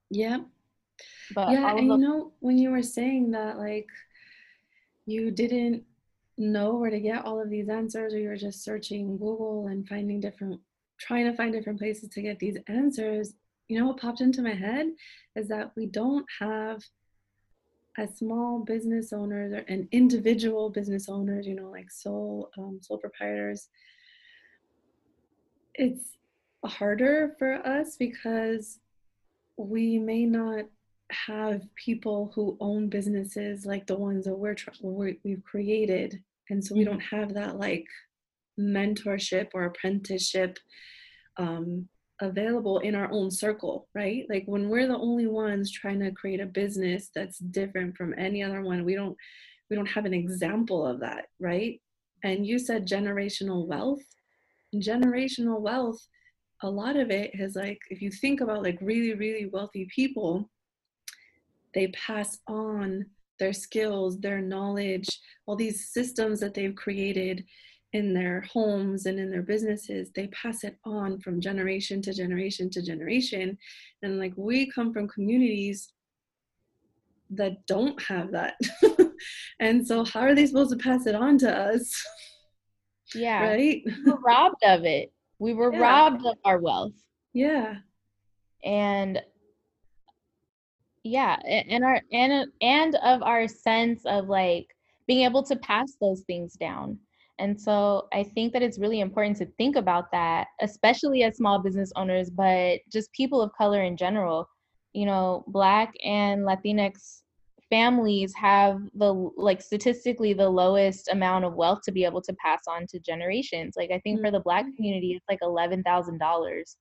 Yeah. 0.10 0.40
But 1.36 1.52
Yeah, 1.52 1.76
and 1.76 1.88
you 1.88 1.98
know, 1.98 2.32
when 2.40 2.58
you 2.58 2.72
were 2.72 2.82
saying 2.82 3.32
that, 3.32 3.58
like, 3.58 3.90
you 5.06 5.32
didn't 5.32 5.84
know 6.38 6.76
where 6.76 6.90
to 6.90 7.00
get 7.00 7.26
all 7.26 7.42
of 7.42 7.50
these 7.50 7.68
answers, 7.68 8.14
or 8.14 8.20
you 8.20 8.30
were 8.30 8.38
just 8.38 8.64
searching 8.64 9.18
Google 9.18 9.68
and 9.68 9.88
finding 9.88 10.22
different, 10.22 10.62
trying 11.00 11.26
to 11.26 11.36
find 11.36 11.54
different 11.54 11.80
places 11.80 12.10
to 12.10 12.22
get 12.22 12.40
these 12.40 12.58
answers, 12.68 13.34
you 13.68 13.80
know 13.80 13.88
what 13.88 14.00
popped 14.00 14.22
into 14.22 14.42
my 14.42 14.54
head? 14.54 14.88
Is 15.36 15.48
that 15.50 15.72
we 15.76 15.86
don't 15.86 16.26
have 16.40 16.82
as 17.98 18.18
small 18.18 18.60
business 18.60 19.12
owners 19.12 19.52
or, 19.52 19.64
and 19.68 19.88
individual 19.92 20.70
business 20.70 21.10
owners, 21.10 21.48
you 21.48 21.56
know, 21.56 21.70
like 21.70 21.90
sole 21.90 22.52
um, 22.58 22.80
sole 22.82 22.98
proprietors, 22.98 23.70
it's 25.74 26.18
harder 26.64 27.36
for 27.40 27.56
us 27.68 27.96
because 27.98 28.80
we 29.58 29.98
may 29.98 30.26
not 30.26 30.66
have 31.12 31.64
people 31.76 32.32
who 32.36 32.58
own 32.60 32.90
businesses 32.90 33.66
like 33.66 33.88
the 33.88 33.96
ones 33.96 34.26
that 34.26 34.36
we're, 34.36 34.56
we 34.82 35.20
we've 35.24 35.44
created. 35.44 36.22
And 36.50 36.64
so 36.64 36.76
we 36.76 36.82
mm-hmm. 36.82 36.92
don't 36.92 37.00
have 37.02 37.34
that 37.34 37.58
like 37.58 37.86
mentorship 38.60 39.48
or 39.54 39.66
apprenticeship 39.66 40.58
um, 41.38 41.88
available 42.22 42.80
in 42.80 42.96
our 42.96 43.12
own 43.12 43.30
circle 43.30 43.88
right? 43.94 44.26
Like 44.30 44.44
when 44.48 44.70
we're 44.70 44.88
the 44.88 44.98
only 44.98 45.28
ones 45.28 45.72
trying 45.72 46.00
to 46.00 46.12
create 46.12 46.42
a 46.42 46.48
business 46.48 47.10
that's 47.14 47.40
different 47.40 47.96
from 47.96 48.16
any 48.18 48.42
other 48.44 48.62
one 48.62 48.84
we 48.84 48.96
don't 48.96 49.16
we 49.70 49.76
don't 49.76 49.86
have 49.86 50.06
an 50.06 50.14
example 50.14 50.86
of 50.86 51.00
that 51.02 51.26
right? 51.40 51.80
And 52.24 52.46
you 52.46 52.58
said 52.58 52.88
generational 52.88 53.68
wealth. 53.68 54.02
Generational 54.76 55.62
wealth 55.62 56.00
a 56.64 56.70
lot 56.70 56.96
of 56.96 57.12
it 57.12 57.32
is 57.34 57.56
like 57.56 57.80
if 57.90 58.02
you 58.02 58.10
think 58.10 58.42
about 58.42 58.64
like 58.64 58.78
really 58.82 59.14
really 59.14 59.48
wealthy 59.48 59.88
people 59.94 60.50
they 61.74 61.88
pass 61.90 62.40
on 62.48 63.06
their 63.40 63.54
skills 63.54 64.20
their 64.20 64.42
knowledge 64.42 65.08
all 65.46 65.56
these 65.56 65.90
systems 65.92 66.40
that 66.40 66.54
they've 66.54 66.76
created 66.76 67.44
in 67.98 68.14
their 68.14 68.42
homes 68.54 69.06
and 69.06 69.20
in 69.20 69.30
their 69.30 69.42
businesses 69.42 70.12
they 70.16 70.28
pass 70.28 70.64
it 70.64 70.78
on 70.86 71.20
from 71.20 71.42
generation 71.42 72.02
to 72.04 72.14
generation 72.14 72.70
to 72.70 72.82
generation. 72.82 73.58
And 74.02 74.20
like 74.20 74.34
we 74.36 74.72
come 74.72 74.94
from 74.94 75.08
communities 75.08 75.92
that 77.32 77.66
don't 77.66 78.02
have 78.04 78.32
that. 78.32 78.56
And 79.60 79.86
so 79.86 80.06
how 80.06 80.22
are 80.22 80.36
they 80.36 80.46
supposed 80.46 80.72
to 80.72 80.78
pass 80.78 81.08
it 81.08 81.16
on 81.16 81.38
to 81.40 81.52
us? 81.52 81.92
Yeah. 83.16 83.44
Right? 83.44 83.82
We 83.86 84.12
were 84.12 84.20
robbed 84.20 84.64
of 84.64 84.84
it. 84.86 85.12
We 85.40 85.54
were 85.54 85.74
yeah. 85.74 85.80
robbed 85.80 86.26
of 86.26 86.36
our 86.46 86.60
wealth. 86.60 86.94
Yeah. 87.34 87.76
And 88.64 89.22
yeah 91.04 91.38
and 91.46 91.86
our 91.86 92.02
and 92.12 92.52
and 92.62 92.96
of 92.96 93.24
our 93.24 93.48
sense 93.48 94.02
of 94.06 94.28
like 94.28 94.68
being 95.08 95.24
able 95.24 95.42
to 95.44 95.56
pass 95.56 95.96
those 96.02 96.22
things 96.22 96.54
down 96.56 97.00
and 97.40 97.60
so 97.60 98.08
I 98.14 98.24
think 98.24 98.54
that 98.54 98.64
it's 98.64 98.80
really 98.80 99.00
important 99.00 99.38
to 99.38 99.46
think 99.58 99.76
about 99.76 100.12
that, 100.12 100.48
especially 100.62 101.24
as 101.24 101.38
small 101.38 101.60
business 101.60 101.92
owners, 101.96 102.30
but 102.30 102.80
just 102.92 103.12
people 103.14 103.42
of 103.42 103.52
color 103.54 103.84
in 103.84 103.96
general. 103.96 104.50
You 104.94 105.06
know, 105.06 105.44
Black 105.48 105.94
and 106.04 106.42
Latinx 106.42 107.22
families 107.70 108.34
have 108.36 108.82
the 108.96 109.14
like 109.38 109.62
statistically 109.62 110.34
the 110.34 110.50
lowest 110.50 111.10
amount 111.10 111.46
of 111.46 111.54
wealth 111.54 111.82
to 111.84 111.92
be 111.92 112.06
able 112.06 112.22
to 112.22 112.34
pass 112.44 112.62
on 112.68 112.88
to 112.88 113.00
generations. 113.00 113.76
Like 113.78 113.92
I 113.92 114.00
think 114.00 114.22
for 114.22 114.32
the 114.32 114.40
Black 114.40 114.66
mm-hmm. 114.66 114.76
community, 114.76 115.12
it's 115.14 115.26
like 115.30 115.40
eleven 115.42 115.84
thousand 115.84 116.18
dollars, 116.18 116.78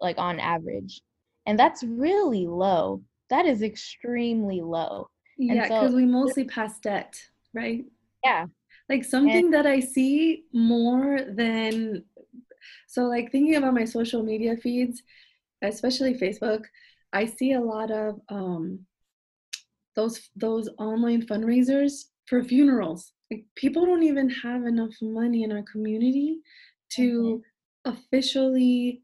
like 0.00 0.18
on 0.18 0.38
average, 0.40 1.00
and 1.46 1.58
that's 1.58 1.82
really 1.82 2.46
low. 2.46 3.02
That 3.30 3.46
is 3.46 3.62
extremely 3.62 4.60
low. 4.60 5.08
Yeah, 5.38 5.62
because 5.62 5.92
so, 5.92 5.96
we 5.96 6.04
mostly 6.04 6.44
pass 6.44 6.78
debt, 6.80 7.16
right? 7.54 7.84
Yeah, 8.22 8.46
like 8.90 9.04
something 9.04 9.46
and, 9.46 9.54
that 9.54 9.66
I 9.66 9.80
see 9.80 10.44
more 10.52 11.20
than 11.22 12.04
so 12.88 13.04
like 13.04 13.30
thinking 13.30 13.54
about 13.54 13.72
my 13.72 13.84
social 13.84 14.22
media 14.22 14.56
feeds, 14.56 15.02
especially 15.62 16.14
Facebook, 16.14 16.64
I 17.12 17.24
see 17.24 17.52
a 17.52 17.60
lot 17.60 17.90
of 17.92 18.20
um 18.28 18.80
those 19.94 20.28
those 20.34 20.68
online 20.78 21.22
fundraisers 21.22 22.06
for 22.26 22.42
funerals. 22.42 23.12
Like 23.30 23.44
people 23.54 23.86
don't 23.86 24.02
even 24.02 24.28
have 24.28 24.66
enough 24.66 24.94
money 25.00 25.44
in 25.44 25.52
our 25.52 25.62
community 25.62 26.40
to 26.96 27.42
mm-hmm. 27.86 27.92
officially 27.92 29.02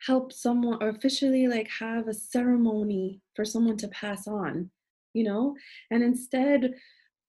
help 0.00 0.32
someone 0.32 0.82
or 0.82 0.90
officially 0.90 1.48
like 1.48 1.68
have 1.80 2.08
a 2.08 2.14
ceremony 2.14 3.22
for 3.34 3.44
someone 3.44 3.78
to 3.78 3.88
pass 3.88 4.28
on, 4.28 4.70
you 5.14 5.24
know? 5.24 5.56
And 5.90 6.02
instead 6.02 6.74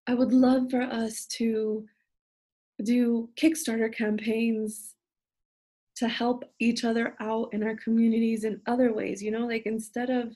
I 0.08 0.14
would 0.14 0.32
love 0.32 0.72
for 0.72 0.82
us 0.82 1.26
to 1.38 1.86
do 2.84 3.30
Kickstarter 3.36 3.94
campaigns 3.94 4.96
to 5.98 6.08
help 6.08 6.44
each 6.60 6.86
other 6.86 7.16
out 7.20 7.54
in 7.54 7.64
our 7.64 7.76
communities 7.76 8.44
in 8.44 8.62
other 8.68 8.94
ways, 8.94 9.22
you 9.22 9.32
know, 9.32 9.48
like 9.48 9.66
instead 9.66 10.10
of 10.10 10.34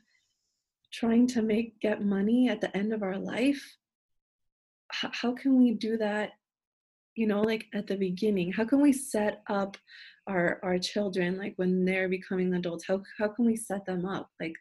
trying 0.91 1.28
to 1.28 1.41
make 1.41 1.80
get 1.80 2.03
money 2.03 2.49
at 2.49 2.59
the 2.59 2.76
end 2.76 2.91
of 2.91 3.03
our 3.03 3.17
life, 3.17 3.78
h- 5.03 5.11
how 5.13 5.34
can 5.34 5.57
we 5.57 5.74
do 5.74 5.97
that, 5.97 6.32
you 7.15 7.28
know, 7.28 7.41
like 7.41 7.67
at 7.74 7.88
the 7.88 7.95
beginning? 7.95 8.51
How 8.51 8.65
can 8.65 8.82
we 8.82 8.91
set 8.91 9.43
up 9.47 9.78
our 10.28 10.59
our 10.63 10.80
children 10.80 11.38
like 11.38 11.53
when 11.57 11.86
they're 11.86 12.09
becoming 12.09 12.53
adults? 12.55 12.86
How 12.88 13.03
how 13.19 13.28
can 13.30 13.45
we 13.45 13.55
set 13.55 13.86
them 13.86 14.05
up? 14.05 14.32
Like 14.39 14.55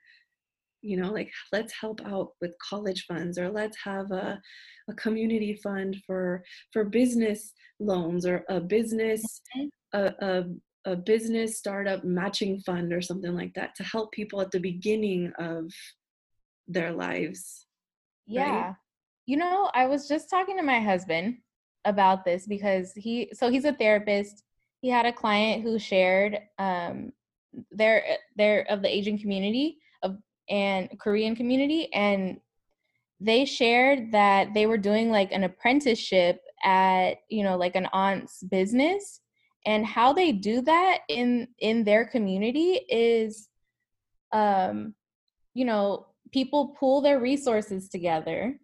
you 0.83 0.97
know 0.97 1.13
like 1.13 1.31
let's 1.53 1.73
help 1.79 2.01
out 2.07 2.33
with 2.41 2.55
college 2.67 3.05
funds 3.07 3.39
or 3.39 3.51
let's 3.51 3.77
have 3.83 4.11
a, 4.11 4.41
a 4.89 4.95
community 4.95 5.59
fund 5.63 5.97
for 6.07 6.43
for 6.73 6.85
business 6.85 7.53
loans 7.79 8.27
or 8.27 8.45
a 8.49 8.61
business 8.61 9.43
a, 9.95 10.13
a, 10.21 10.45
a 10.87 10.97
business 10.97 11.59
startup 11.59 12.05
matching 12.05 12.61
fund 12.61 12.93
or 12.93 13.03
something 13.03 13.35
like 13.35 13.53
that 13.55 13.75
to 13.75 13.83
help 13.85 14.13
people 14.13 14.41
at 14.41 14.51
the 14.51 14.61
beginning 14.61 15.33
of 15.39 15.71
their 16.69 16.93
lives 16.93 17.67
yeah. 18.27 18.67
Right? 18.67 18.75
you 19.27 19.37
know 19.37 19.71
i 19.75 19.87
was 19.87 20.09
just 20.09 20.31
talking 20.31 20.57
to 20.57 20.63
my 20.63 20.81
husband 20.81 21.39
about 21.85 22.25
this 22.25 22.47
because 22.47 22.93
he 22.93 23.31
so 23.33 23.51
he's 23.51 23.65
a 23.65 23.73
therapist. 23.73 24.45
He 24.83 24.89
had 24.89 25.07
a 25.07 25.13
client 25.13 25.63
who 25.63 25.79
shared 25.79 26.39
um 26.59 27.13
they're 27.73 28.05
they're 28.37 28.63
of 28.71 28.81
the 28.81 28.89
asian 28.89 29.19
community 29.19 29.79
of 30.03 30.17
and 30.51 30.91
Korean 30.99 31.37
community 31.37 31.93
and 31.95 32.39
they 33.21 33.45
shared 33.45 34.13
that 34.13 34.55
they 34.55 34.67
were 34.67 34.79
doing 34.79 35.11
like 35.11 35.31
an 35.31 35.45
apprenticeship 35.45 36.41
at 36.65 37.15
you 37.29 37.45
know 37.45 37.57
like 37.57 37.77
an 37.77 37.89
aunt's 37.93 38.43
business. 38.45 39.21
And 39.67 39.85
how 39.85 40.15
they 40.15 40.33
do 40.33 40.63
that 40.63 41.01
in 41.09 41.49
in 41.59 41.85
their 41.85 42.07
community 42.07 42.81
is 42.89 43.49
um 44.33 44.95
you 45.55 45.65
know 45.65 46.07
people 46.33 46.75
pool 46.79 47.01
their 47.03 47.21
resources 47.21 47.89
together 47.89 48.55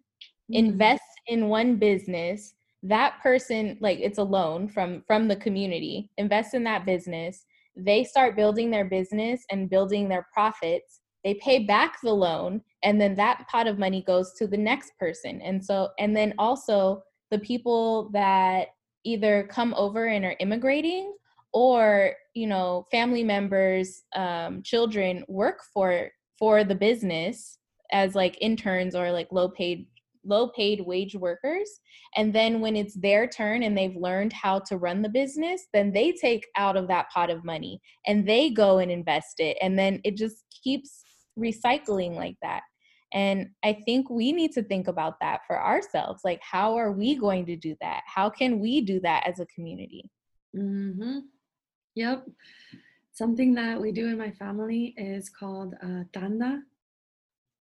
mm-hmm. 0.51 0.65
invest 0.65 1.03
in 1.27 1.47
one 1.47 1.75
business. 1.75 2.53
That 2.83 3.19
person 3.21 3.77
like 3.79 3.99
it's 3.99 4.17
a 4.17 4.23
loan 4.23 4.69
from 4.69 5.03
from 5.05 5.27
the 5.27 5.35
community. 5.35 6.09
Invest 6.17 6.55
in 6.55 6.63
that 6.63 6.85
business. 6.85 7.45
They 7.75 8.03
start 8.03 8.35
building 8.35 8.71
their 8.71 8.85
business 8.85 9.43
and 9.51 9.69
building 9.69 10.09
their 10.09 10.27
profits 10.33 11.01
they 11.27 11.33
pay 11.33 11.59
back 11.59 11.99
the 12.01 12.13
loan 12.13 12.61
and 12.83 13.01
then 13.01 13.13
that 13.15 13.45
pot 13.49 13.67
of 13.67 13.77
money 13.77 14.01
goes 14.01 14.31
to 14.35 14.47
the 14.47 14.55
next 14.55 14.93
person. 14.97 15.41
And 15.41 15.63
so 15.63 15.89
and 15.99 16.15
then 16.15 16.33
also 16.37 17.03
the 17.31 17.39
people 17.39 18.09
that 18.13 18.69
either 19.03 19.45
come 19.51 19.73
over 19.73 20.05
and 20.05 20.23
are 20.23 20.37
immigrating 20.39 21.13
or 21.51 22.13
you 22.33 22.47
know 22.47 22.85
family 22.91 23.25
members 23.25 24.03
um, 24.15 24.63
children 24.63 25.25
work 25.27 25.59
for 25.73 26.09
for 26.39 26.63
the 26.63 26.75
business 26.75 27.57
as 27.91 28.15
like 28.15 28.37
interns 28.39 28.95
or 28.95 29.11
like 29.11 29.27
low 29.29 29.49
paid 29.49 29.85
low 30.23 30.47
paid 30.47 30.85
wage 30.85 31.15
workers. 31.15 31.69
And 32.15 32.33
then 32.33 32.61
when 32.61 32.77
it's 32.77 32.95
their 32.95 33.27
turn 33.27 33.63
and 33.63 33.77
they've 33.77 33.95
learned 33.95 34.31
how 34.31 34.59
to 34.59 34.77
run 34.77 35.01
the 35.01 35.09
business 35.09 35.67
then 35.73 35.91
they 35.91 36.13
take 36.13 36.45
out 36.55 36.77
of 36.77 36.87
that 36.87 37.09
pot 37.09 37.29
of 37.29 37.43
money 37.43 37.81
and 38.05 38.25
they 38.25 38.49
go 38.49 38.77
and 38.77 38.89
invest 38.89 39.41
it. 39.41 39.57
And 39.61 39.77
then 39.77 39.99
it 40.05 40.15
just 40.15 40.45
keeps 40.63 41.03
recycling 41.37 42.15
like 42.15 42.37
that. 42.41 42.61
And 43.13 43.51
I 43.63 43.73
think 43.85 44.09
we 44.09 44.31
need 44.31 44.51
to 44.53 44.63
think 44.63 44.87
about 44.87 45.19
that 45.21 45.41
for 45.47 45.61
ourselves. 45.61 46.21
Like, 46.25 46.41
how 46.41 46.75
are 46.75 46.91
we 46.91 47.15
going 47.15 47.45
to 47.45 47.55
do 47.55 47.75
that? 47.81 48.03
How 48.05 48.29
can 48.29 48.59
we 48.59 48.81
do 48.81 48.99
that 49.01 49.25
as 49.25 49.39
a 49.39 49.45
community? 49.45 50.09
Mm-hmm. 50.55 51.19
Yep. 51.95 52.27
Something 53.13 53.55
that 53.55 53.79
we 53.79 53.91
do 53.91 54.07
in 54.07 54.17
my 54.17 54.31
family 54.31 54.93
is 54.97 55.29
called 55.29 55.73
uh, 55.81 56.03
tanda, 56.13 56.61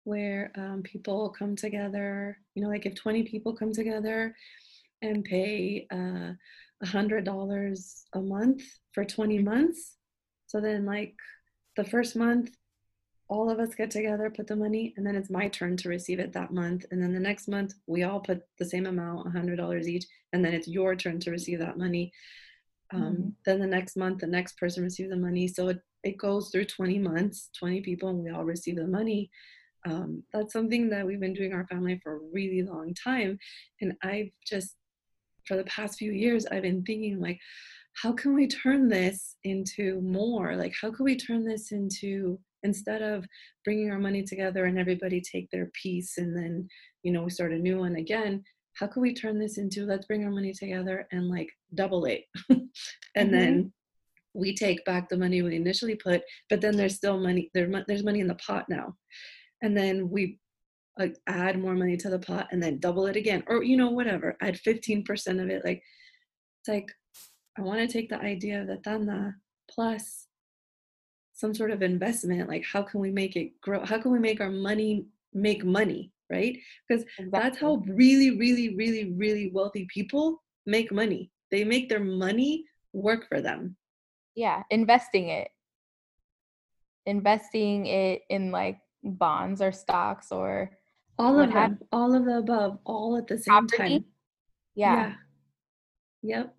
where 0.04 0.50
um, 0.56 0.82
people 0.82 1.30
come 1.30 1.54
together. 1.54 2.38
You 2.54 2.62
know, 2.62 2.68
like 2.68 2.86
if 2.86 2.94
20 2.96 3.22
people 3.22 3.54
come 3.54 3.72
together 3.72 4.34
and 5.02 5.24
pay 5.24 5.86
uh, 5.92 6.32
a 6.82 6.86
$100 6.86 8.04
a 8.14 8.20
month 8.20 8.62
for 8.92 9.04
20 9.04 9.38
months. 9.38 9.96
So 10.46 10.60
then, 10.60 10.84
like, 10.84 11.14
the 11.76 11.84
first 11.84 12.16
month 12.16 12.50
all 13.28 13.50
of 13.50 13.58
us 13.58 13.74
get 13.74 13.90
together, 13.90 14.30
put 14.30 14.46
the 14.46 14.54
money, 14.54 14.94
and 14.96 15.04
then 15.04 15.16
it's 15.16 15.30
my 15.30 15.48
turn 15.48 15.76
to 15.78 15.88
receive 15.88 16.20
it 16.20 16.32
that 16.32 16.52
month. 16.52 16.86
And 16.90 17.02
then 17.02 17.12
the 17.12 17.20
next 17.20 17.48
month, 17.48 17.74
we 17.86 18.04
all 18.04 18.20
put 18.20 18.42
the 18.58 18.64
same 18.64 18.86
amount, 18.86 19.26
$100 19.26 19.86
each, 19.86 20.04
and 20.32 20.44
then 20.44 20.54
it's 20.54 20.68
your 20.68 20.94
turn 20.94 21.18
to 21.20 21.30
receive 21.30 21.58
that 21.58 21.76
money. 21.76 22.12
Um, 22.92 23.02
mm-hmm. 23.02 23.28
Then 23.44 23.60
the 23.60 23.66
next 23.66 23.96
month, 23.96 24.20
the 24.20 24.28
next 24.28 24.56
person 24.58 24.84
receives 24.84 25.10
the 25.10 25.16
money. 25.16 25.48
So 25.48 25.68
it, 25.68 25.80
it 26.04 26.18
goes 26.18 26.50
through 26.50 26.66
20 26.66 27.00
months, 27.00 27.50
20 27.58 27.80
people, 27.80 28.10
and 28.10 28.18
we 28.18 28.30
all 28.30 28.44
receive 28.44 28.76
the 28.76 28.86
money. 28.86 29.30
Um, 29.86 30.22
that's 30.32 30.52
something 30.52 30.88
that 30.90 31.04
we've 31.04 31.20
been 31.20 31.34
doing 31.34 31.52
our 31.52 31.66
family 31.66 32.00
for 32.02 32.16
a 32.16 32.20
really 32.32 32.62
long 32.62 32.94
time. 32.94 33.38
And 33.80 33.94
I've 34.02 34.30
just, 34.46 34.76
for 35.46 35.56
the 35.56 35.64
past 35.64 35.98
few 35.98 36.12
years, 36.12 36.46
I've 36.46 36.62
been 36.62 36.84
thinking, 36.84 37.20
like, 37.20 37.40
how 37.94 38.12
can 38.12 38.34
we 38.34 38.46
turn 38.46 38.88
this 38.88 39.36
into 39.42 40.00
more? 40.02 40.54
Like, 40.54 40.74
how 40.80 40.92
can 40.92 41.04
we 41.04 41.16
turn 41.16 41.44
this 41.44 41.72
into 41.72 42.38
instead 42.62 43.02
of 43.02 43.24
bringing 43.64 43.90
our 43.90 43.98
money 43.98 44.22
together 44.22 44.64
and 44.64 44.78
everybody 44.78 45.20
take 45.20 45.48
their 45.50 45.70
piece 45.80 46.18
and 46.18 46.36
then, 46.36 46.68
you 47.02 47.12
know, 47.12 47.22
we 47.22 47.30
start 47.30 47.52
a 47.52 47.58
new 47.58 47.78
one 47.78 47.96
again? 47.96 48.42
How 48.74 48.86
can 48.86 49.02
we 49.02 49.14
turn 49.14 49.38
this 49.38 49.58
into 49.58 49.86
let's 49.86 50.06
bring 50.06 50.24
our 50.24 50.30
money 50.30 50.52
together 50.52 51.06
and 51.12 51.28
like 51.28 51.48
double 51.74 52.04
it? 52.04 52.22
and 52.50 52.68
mm-hmm. 53.16 53.30
then 53.30 53.72
we 54.34 54.54
take 54.54 54.84
back 54.84 55.08
the 55.08 55.16
money 55.16 55.40
we 55.40 55.56
initially 55.56 55.94
put, 55.94 56.22
but 56.50 56.60
then 56.60 56.76
there's 56.76 56.96
still 56.96 57.18
money, 57.18 57.50
there, 57.54 57.68
there's 57.88 58.04
money 58.04 58.20
in 58.20 58.28
the 58.28 58.34
pot 58.34 58.66
now. 58.68 58.94
And 59.62 59.76
then 59.76 60.10
we 60.10 60.38
like 60.98 61.16
add 61.26 61.58
more 61.58 61.74
money 61.74 61.96
to 61.96 62.10
the 62.10 62.18
pot 62.18 62.48
and 62.52 62.62
then 62.62 62.78
double 62.78 63.06
it 63.06 63.16
again 63.16 63.42
or 63.48 63.62
you 63.62 63.76
know 63.76 63.90
whatever 63.90 64.36
add 64.40 64.58
15% 64.66 65.42
of 65.42 65.50
it 65.50 65.62
like 65.64 65.82
it's 66.60 66.68
like 66.68 66.90
I 67.58 67.62
want 67.62 67.80
to 67.80 67.88
take 67.88 68.08
the 68.08 68.18
idea 68.18 68.60
of 68.60 68.66
the 68.66 68.78
tanda 68.78 69.34
plus 69.70 70.25
some 71.36 71.54
sort 71.54 71.70
of 71.70 71.82
investment. 71.82 72.48
Like, 72.48 72.64
how 72.64 72.82
can 72.82 73.00
we 73.00 73.12
make 73.12 73.36
it 73.36 73.60
grow? 73.60 73.84
How 73.84 73.98
can 73.98 74.10
we 74.10 74.18
make 74.18 74.40
our 74.40 74.50
money 74.50 75.06
make 75.32 75.64
money? 75.64 76.12
Right? 76.28 76.58
Because 76.88 77.04
exactly. 77.18 77.30
that's 77.30 77.58
how 77.58 77.76
really, 77.86 78.36
really, 78.36 78.74
really, 78.74 79.12
really 79.12 79.50
wealthy 79.52 79.86
people 79.92 80.42
make 80.66 80.90
money. 80.90 81.30
They 81.52 81.62
make 81.62 81.88
their 81.88 82.02
money 82.02 82.64
work 82.92 83.28
for 83.28 83.40
them. 83.40 83.76
Yeah, 84.34 84.64
investing 84.70 85.28
it. 85.28 85.48
Investing 87.06 87.86
it 87.86 88.22
in 88.28 88.50
like 88.50 88.80
bonds 89.04 89.62
or 89.62 89.70
stocks 89.70 90.32
or 90.32 90.72
all 91.18 91.38
of 91.38 91.52
them, 91.52 91.78
all 91.92 92.14
of 92.14 92.24
the 92.24 92.38
above, 92.38 92.78
all 92.84 93.16
at 93.16 93.28
the 93.28 93.38
same 93.38 93.68
property. 93.68 94.00
time. 94.00 94.04
Yeah. 94.74 94.94
yeah. 94.94 95.14
Yep 96.22 96.56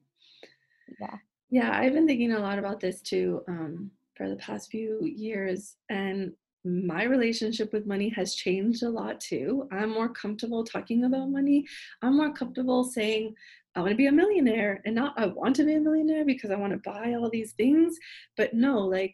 yeah 1.00 1.18
yeah 1.50 1.78
i've 1.78 1.94
been 1.94 2.08
thinking 2.08 2.34
a 2.34 2.40
lot 2.40 2.60
about 2.60 2.80
this 2.80 3.02
too 3.02 3.42
um, 3.48 3.92
for 4.18 4.30
the 4.30 4.36
past 4.38 4.70
few 4.70 5.00
years 5.04 5.76
and 5.90 6.34
my 6.66 7.04
relationship 7.04 7.72
with 7.72 7.86
money 7.86 8.10
has 8.10 8.36
changed 8.36 8.84
a 8.84 8.90
lot 8.90 9.22
too. 9.22 9.68
I'm 9.72 9.90
more 9.92 10.10
comfortable 10.10 10.64
talking 10.66 11.06
about 11.06 11.30
money. 11.30 11.66
I'm 12.02 12.18
more 12.18 12.34
comfortable 12.34 12.84
saying 12.84 13.36
i 13.76 13.80
want 13.80 13.92
to 13.92 13.96
be 13.96 14.08
a 14.08 14.12
millionaire 14.12 14.82
and 14.86 14.96
not 14.96 15.14
i 15.18 15.28
want 15.28 15.56
to 15.56 15.64
be 15.64 15.76
a 15.76 15.80
millionaire 15.80 16.26
because 16.26 16.50
i 16.50 16.56
want 16.56 16.74
to 16.74 16.90
buy 16.90 17.14
all 17.14 17.30
these 17.30 17.54
things. 17.54 17.98
But 18.36 18.54
no 18.54 18.80
like 18.80 19.14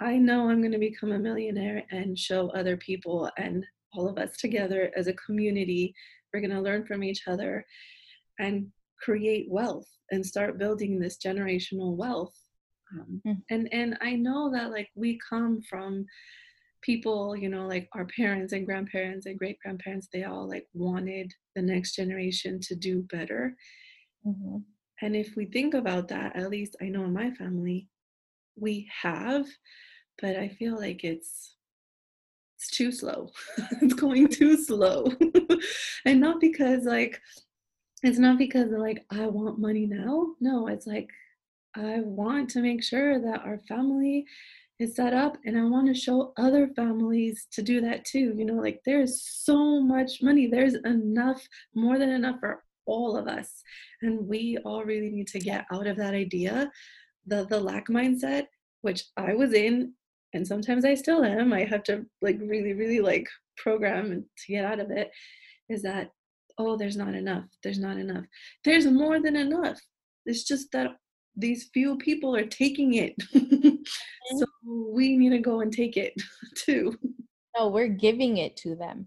i 0.00 0.16
know 0.16 0.48
i'm 0.48 0.60
going 0.60 0.72
to 0.72 0.78
become 0.78 1.12
a 1.12 1.18
millionaire 1.18 1.84
and 1.90 2.18
show 2.18 2.48
other 2.50 2.76
people 2.76 3.30
and 3.38 3.64
all 3.94 4.08
of 4.08 4.18
us 4.18 4.36
together 4.36 4.90
as 4.96 5.06
a 5.06 5.12
community 5.14 5.94
we're 6.32 6.40
going 6.40 6.50
to 6.50 6.60
learn 6.60 6.84
from 6.84 7.02
each 7.04 7.22
other 7.26 7.64
and 8.38 8.66
create 9.00 9.46
wealth 9.50 9.88
and 10.10 10.24
start 10.24 10.58
building 10.58 10.98
this 10.98 11.18
generational 11.18 11.96
wealth 11.96 12.34
um, 12.92 13.20
mm. 13.26 13.42
and 13.50 13.68
and 13.72 13.96
i 14.00 14.14
know 14.14 14.50
that 14.50 14.70
like 14.70 14.88
we 14.94 15.18
come 15.28 15.60
from 15.62 16.04
people 16.82 17.36
you 17.36 17.48
know 17.48 17.66
like 17.66 17.88
our 17.94 18.06
parents 18.16 18.52
and 18.52 18.66
grandparents 18.66 19.26
and 19.26 19.38
great 19.38 19.58
grandparents 19.60 20.08
they 20.12 20.24
all 20.24 20.48
like 20.48 20.66
wanted 20.74 21.32
the 21.54 21.62
next 21.62 21.94
generation 21.96 22.60
to 22.60 22.74
do 22.74 23.02
better 23.10 23.56
mm-hmm. 24.26 24.58
and 25.02 25.16
if 25.16 25.34
we 25.36 25.46
think 25.46 25.74
about 25.74 26.08
that 26.08 26.36
at 26.36 26.50
least 26.50 26.76
i 26.80 26.84
know 26.84 27.04
in 27.04 27.12
my 27.12 27.30
family 27.32 27.88
we 28.56 28.88
have 29.02 29.46
but 30.20 30.36
i 30.36 30.48
feel 30.48 30.78
like 30.78 31.02
it's 31.02 31.56
it's 32.56 32.70
too 32.70 32.92
slow 32.92 33.30
it's 33.82 33.94
going 33.94 34.28
too 34.28 34.56
slow 34.56 35.06
and 36.04 36.20
not 36.20 36.40
because 36.40 36.84
like 36.84 37.20
it's 38.02 38.18
not 38.18 38.38
because 38.38 38.70
like 38.70 39.04
I 39.10 39.26
want 39.26 39.58
money 39.58 39.86
now. 39.86 40.34
No, 40.40 40.68
it's 40.68 40.86
like 40.86 41.10
I 41.76 42.00
want 42.00 42.48
to 42.50 42.62
make 42.62 42.82
sure 42.82 43.20
that 43.20 43.40
our 43.44 43.60
family 43.68 44.24
is 44.78 44.96
set 44.96 45.14
up 45.14 45.36
and 45.44 45.58
I 45.58 45.64
want 45.64 45.86
to 45.88 45.94
show 45.94 46.32
other 46.36 46.68
families 46.76 47.46
to 47.52 47.62
do 47.62 47.80
that 47.82 48.04
too. 48.04 48.34
You 48.36 48.44
know, 48.44 48.54
like 48.54 48.80
there's 48.84 49.22
so 49.22 49.80
much 49.80 50.22
money. 50.22 50.46
There's 50.46 50.74
enough, 50.84 51.46
more 51.74 51.98
than 51.98 52.10
enough 52.10 52.36
for 52.40 52.62
all 52.86 53.16
of 53.16 53.26
us. 53.26 53.62
And 54.02 54.26
we 54.26 54.58
all 54.64 54.84
really 54.84 55.10
need 55.10 55.26
to 55.28 55.38
get 55.38 55.66
out 55.72 55.86
of 55.86 55.96
that 55.96 56.14
idea, 56.14 56.70
the 57.26 57.46
the 57.46 57.60
lack 57.60 57.88
mindset, 57.88 58.46
which 58.82 59.04
I 59.16 59.34
was 59.34 59.52
in 59.52 59.92
and 60.32 60.46
sometimes 60.46 60.84
I 60.84 60.94
still 60.94 61.24
am. 61.24 61.52
I 61.52 61.64
have 61.64 61.82
to 61.84 62.04
like 62.22 62.38
really, 62.40 62.74
really 62.74 63.00
like 63.00 63.26
program 63.56 64.10
to 64.12 64.52
get 64.52 64.64
out 64.64 64.80
of 64.80 64.90
it, 64.90 65.10
is 65.68 65.82
that 65.82 66.10
oh, 66.58 66.76
there's 66.76 66.96
not 66.96 67.14
enough. 67.14 67.44
There's 67.62 67.78
not 67.78 67.98
enough. 67.98 68.24
There's 68.64 68.86
more 68.86 69.20
than 69.20 69.36
enough. 69.36 69.78
It's 70.24 70.44
just 70.44 70.72
that 70.72 70.96
these 71.36 71.64
few 71.72 71.96
people 71.96 72.34
are 72.34 72.46
taking 72.46 72.94
it. 72.94 73.14
so 74.36 74.46
we 74.64 75.16
need 75.16 75.30
to 75.30 75.38
go 75.38 75.60
and 75.60 75.72
take 75.72 75.96
it 75.96 76.14
too. 76.56 76.96
No, 77.56 77.68
we're 77.68 77.88
giving 77.88 78.38
it 78.38 78.56
to 78.58 78.74
them. 78.74 79.06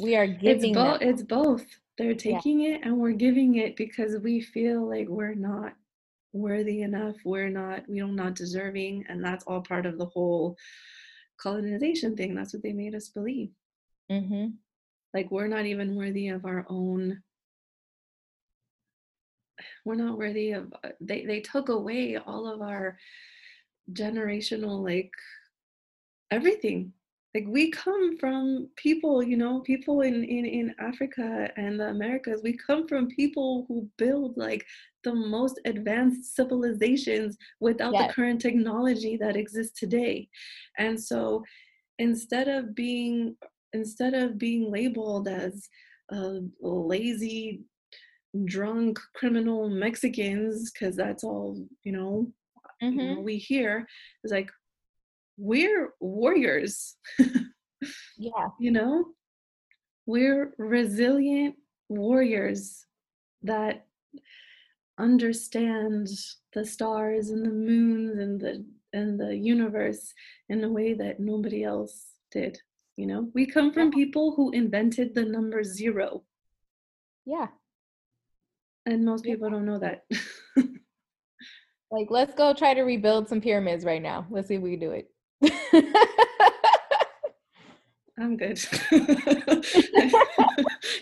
We 0.00 0.16
are 0.16 0.26
giving 0.26 0.70
it's, 0.70 0.78
bo- 0.78 0.98
it's 1.00 1.22
both. 1.22 1.64
They're 1.98 2.14
taking 2.14 2.60
yeah. 2.60 2.74
it 2.74 2.80
and 2.84 2.98
we're 2.98 3.12
giving 3.12 3.56
it 3.56 3.76
because 3.76 4.16
we 4.22 4.40
feel 4.40 4.86
like 4.86 5.08
we're 5.08 5.34
not 5.34 5.72
worthy 6.32 6.82
enough. 6.82 7.16
We're 7.24 7.48
not, 7.48 7.84
we're 7.88 8.06
not 8.06 8.34
deserving. 8.34 9.06
And 9.08 9.24
that's 9.24 9.44
all 9.44 9.62
part 9.62 9.86
of 9.86 9.96
the 9.96 10.04
whole 10.04 10.56
colonization 11.40 12.14
thing. 12.14 12.34
That's 12.34 12.52
what 12.52 12.62
they 12.62 12.74
made 12.74 12.94
us 12.94 13.08
believe. 13.08 13.50
Mm-hmm 14.12 14.48
like 15.16 15.30
we're 15.30 15.48
not 15.48 15.64
even 15.64 15.96
worthy 15.96 16.28
of 16.28 16.44
our 16.44 16.66
own 16.68 17.22
we're 19.86 19.94
not 19.94 20.18
worthy 20.18 20.50
of 20.50 20.72
uh, 20.84 20.88
they 21.00 21.24
they 21.24 21.40
took 21.40 21.68
away 21.68 22.16
all 22.16 22.46
of 22.52 22.60
our 22.60 22.98
generational 23.92 24.84
like 24.84 25.12
everything 26.32 26.92
like 27.34 27.44
we 27.46 27.70
come 27.70 28.18
from 28.18 28.68
people 28.76 29.22
you 29.22 29.36
know 29.36 29.60
people 29.60 30.00
in 30.00 30.24
in 30.24 30.44
in 30.44 30.74
africa 30.80 31.48
and 31.56 31.78
the 31.78 31.86
americas 31.86 32.40
we 32.42 32.56
come 32.56 32.88
from 32.88 33.06
people 33.06 33.64
who 33.68 33.88
build 33.96 34.36
like 34.36 34.66
the 35.04 35.14
most 35.14 35.60
advanced 35.66 36.34
civilizations 36.34 37.36
without 37.60 37.92
yes. 37.92 38.08
the 38.08 38.12
current 38.12 38.40
technology 38.40 39.16
that 39.16 39.36
exists 39.36 39.78
today 39.78 40.28
and 40.78 41.00
so 41.00 41.44
instead 42.00 42.48
of 42.48 42.74
being 42.74 43.36
instead 43.72 44.14
of 44.14 44.36
being 44.36 44.70
labeled 44.70 45.28
as 45.28 45.68
uh, 46.12 46.38
lazy, 46.60 47.62
drunk, 48.44 48.98
criminal 49.14 49.68
Mexicans, 49.68 50.70
because 50.70 50.96
that's 50.96 51.24
all 51.24 51.66
you 51.82 51.92
know, 51.92 52.32
mm-hmm. 52.82 52.98
you 52.98 53.14
know, 53.14 53.20
we 53.20 53.36
hear, 53.38 53.86
is 54.24 54.30
like 54.30 54.50
we're 55.36 55.90
warriors. 56.00 56.96
yeah, 58.18 58.48
you 58.60 58.70
know, 58.70 59.06
we're 60.06 60.54
resilient 60.58 61.56
warriors 61.88 62.84
that 63.42 63.86
understand 64.98 66.08
the 66.54 66.64
stars 66.64 67.30
and 67.30 67.44
the 67.44 67.50
moons 67.50 68.18
and 68.18 68.40
the 68.40 68.64
and 68.92 69.20
the 69.20 69.36
universe 69.36 70.14
in 70.48 70.64
a 70.64 70.68
way 70.68 70.94
that 70.94 71.20
nobody 71.20 71.62
else 71.62 72.06
did 72.30 72.58
you 72.96 73.06
know? 73.06 73.28
We 73.34 73.44
come 73.44 73.72
from 73.72 73.90
people 73.90 74.34
who 74.34 74.50
invented 74.52 75.14
the 75.14 75.24
number 75.24 75.62
zero. 75.62 76.24
Yeah 77.26 77.48
and 78.86 79.04
most 79.04 79.24
people 79.24 79.50
don't 79.50 79.66
know 79.66 79.78
that. 79.78 80.04
Like 81.90 82.08
let's 82.10 82.34
go 82.34 82.52
try 82.52 82.74
to 82.74 82.82
rebuild 82.82 83.28
some 83.28 83.40
pyramids 83.40 83.84
right 83.84 84.02
now. 84.02 84.26
Let's 84.28 84.48
see 84.48 84.56
if 84.56 84.62
we 84.62 84.76
can 84.76 84.80
do 84.80 84.90
it. 84.90 85.08
I'm 88.18 88.36
good. 88.36 88.58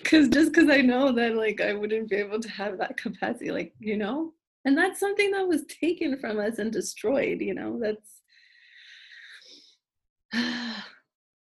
Because 0.02 0.28
just 0.28 0.52
because 0.52 0.68
i 0.68 0.80
know 0.80 1.12
that 1.12 1.34
like 1.34 1.60
i 1.60 1.72
wouldn't 1.72 2.08
be 2.08 2.16
able 2.16 2.38
to 2.38 2.48
have 2.48 2.78
that 2.78 2.96
capacity 2.96 3.50
like 3.50 3.72
you 3.80 3.96
know? 3.96 4.32
And 4.64 4.76
that's 4.76 5.00
something 5.00 5.30
that 5.32 5.48
was 5.48 5.64
taken 5.64 6.18
from 6.18 6.38
us 6.38 6.58
and 6.58 6.70
destroyed 6.70 7.40
you 7.40 7.54
know? 7.54 7.80
That's 7.80 8.20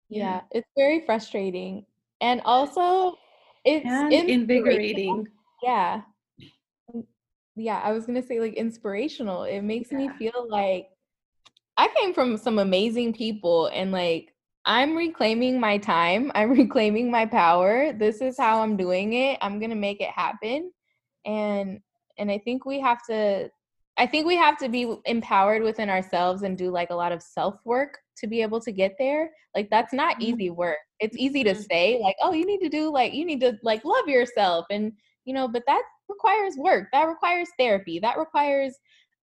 yeah, 0.10 0.42
it's 0.52 0.70
very 0.78 1.04
frustrating. 1.06 1.86
And 2.22 2.42
also 2.46 3.18
it's 3.66 3.86
and 3.86 4.14
invigorating. 4.14 5.28
Yeah. 5.64 6.02
Yeah, 7.56 7.80
I 7.84 7.92
was 7.92 8.06
going 8.06 8.20
to 8.22 8.28
say 8.28 8.40
like 8.40 8.54
inspirational. 8.54 9.44
It 9.44 9.62
makes 9.62 9.92
yeah. 9.92 9.98
me 10.00 10.10
feel 10.18 10.48
like 10.50 10.88
I 11.78 11.88
came 12.00 12.14
from 12.14 12.38
some 12.38 12.60
amazing 12.60 13.14
people 13.14 13.68
and 13.68 13.92
like 13.92 14.34
I'm 14.66 14.96
reclaiming 14.96 15.60
my 15.60 15.78
time. 15.78 16.32
I'm 16.36 16.52
reclaiming 16.62 17.12
my 17.12 17.26
power. 17.26 17.94
This 17.94 18.22
is 18.22 18.38
how 18.38 18.62
I'm 18.62 18.78
doing 18.78 19.14
it. 19.14 19.38
I'm 19.42 19.60
going 19.60 19.70
to 19.72 19.76
make 19.76 20.02
it 20.02 20.10
happen. 20.10 20.72
And 21.26 21.80
and 22.18 22.32
i 22.32 22.38
think 22.38 22.66
we 22.66 22.80
have 22.80 23.04
to 23.06 23.50
i 23.98 24.06
think 24.06 24.26
we 24.26 24.36
have 24.36 24.58
to 24.58 24.70
be 24.70 24.96
empowered 25.06 25.62
within 25.62 25.90
ourselves 25.90 26.44
and 26.44 26.58
do 26.58 26.70
like 26.70 26.90
a 26.90 26.96
lot 26.96 27.12
of 27.12 27.22
self 27.22 27.56
work 27.66 28.00
to 28.18 28.28
be 28.28 28.42
able 28.42 28.60
to 28.60 28.72
get 28.72 28.94
there 29.00 29.32
like 29.56 29.70
that's 29.70 29.94
not 29.94 30.18
Mhm. 30.18 30.22
easy 30.24 30.50
work 30.50 30.78
it's 31.00 31.18
easy 31.18 31.44
to 31.44 31.54
Mhm. 31.54 31.66
say 31.66 32.00
like 32.02 32.16
oh 32.22 32.34
you 32.34 32.46
need 32.46 32.60
to 32.60 32.70
do 32.70 32.92
like 32.92 33.14
you 33.14 33.26
need 33.26 33.42
to 33.42 33.58
like 33.64 33.84
love 33.86 34.08
yourself 34.08 34.66
and 34.70 34.94
you 35.26 35.34
know 35.34 35.48
but 35.48 35.64
that 35.68 35.82
requires 36.10 36.56
work 36.58 36.88
that 36.92 37.08
requires 37.08 37.48
therapy 37.58 38.00
that 38.00 38.18
requires 38.18 38.76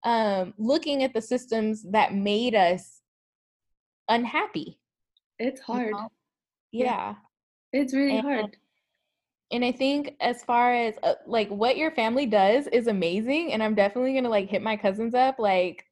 um 0.04 0.54
looking 0.58 1.02
at 1.02 1.12
the 1.12 1.20
systems 1.20 1.82
that 1.90 2.14
made 2.14 2.54
us 2.54 3.00
unhappy 4.08 4.78
It's 5.38 5.60
you 5.68 5.74
hard. 5.74 5.92
know? 5.92 6.08
Yeah. 6.72 6.84
yeah 6.84 7.14
It's 7.72 7.94
really 7.94 8.16
And- 8.18 8.26
hard. 8.26 8.56
and 9.52 9.64
i 9.64 9.72
think 9.72 10.16
as 10.20 10.42
far 10.44 10.72
as 10.74 10.94
uh, 11.02 11.14
like 11.26 11.48
what 11.48 11.76
your 11.76 11.90
family 11.90 12.26
does 12.26 12.66
is 12.68 12.86
amazing 12.86 13.52
and 13.52 13.62
i'm 13.62 13.74
definitely 13.74 14.14
gonna 14.14 14.28
like 14.28 14.48
hit 14.48 14.62
my 14.62 14.76
cousins 14.76 15.14
up 15.14 15.38
like 15.38 15.84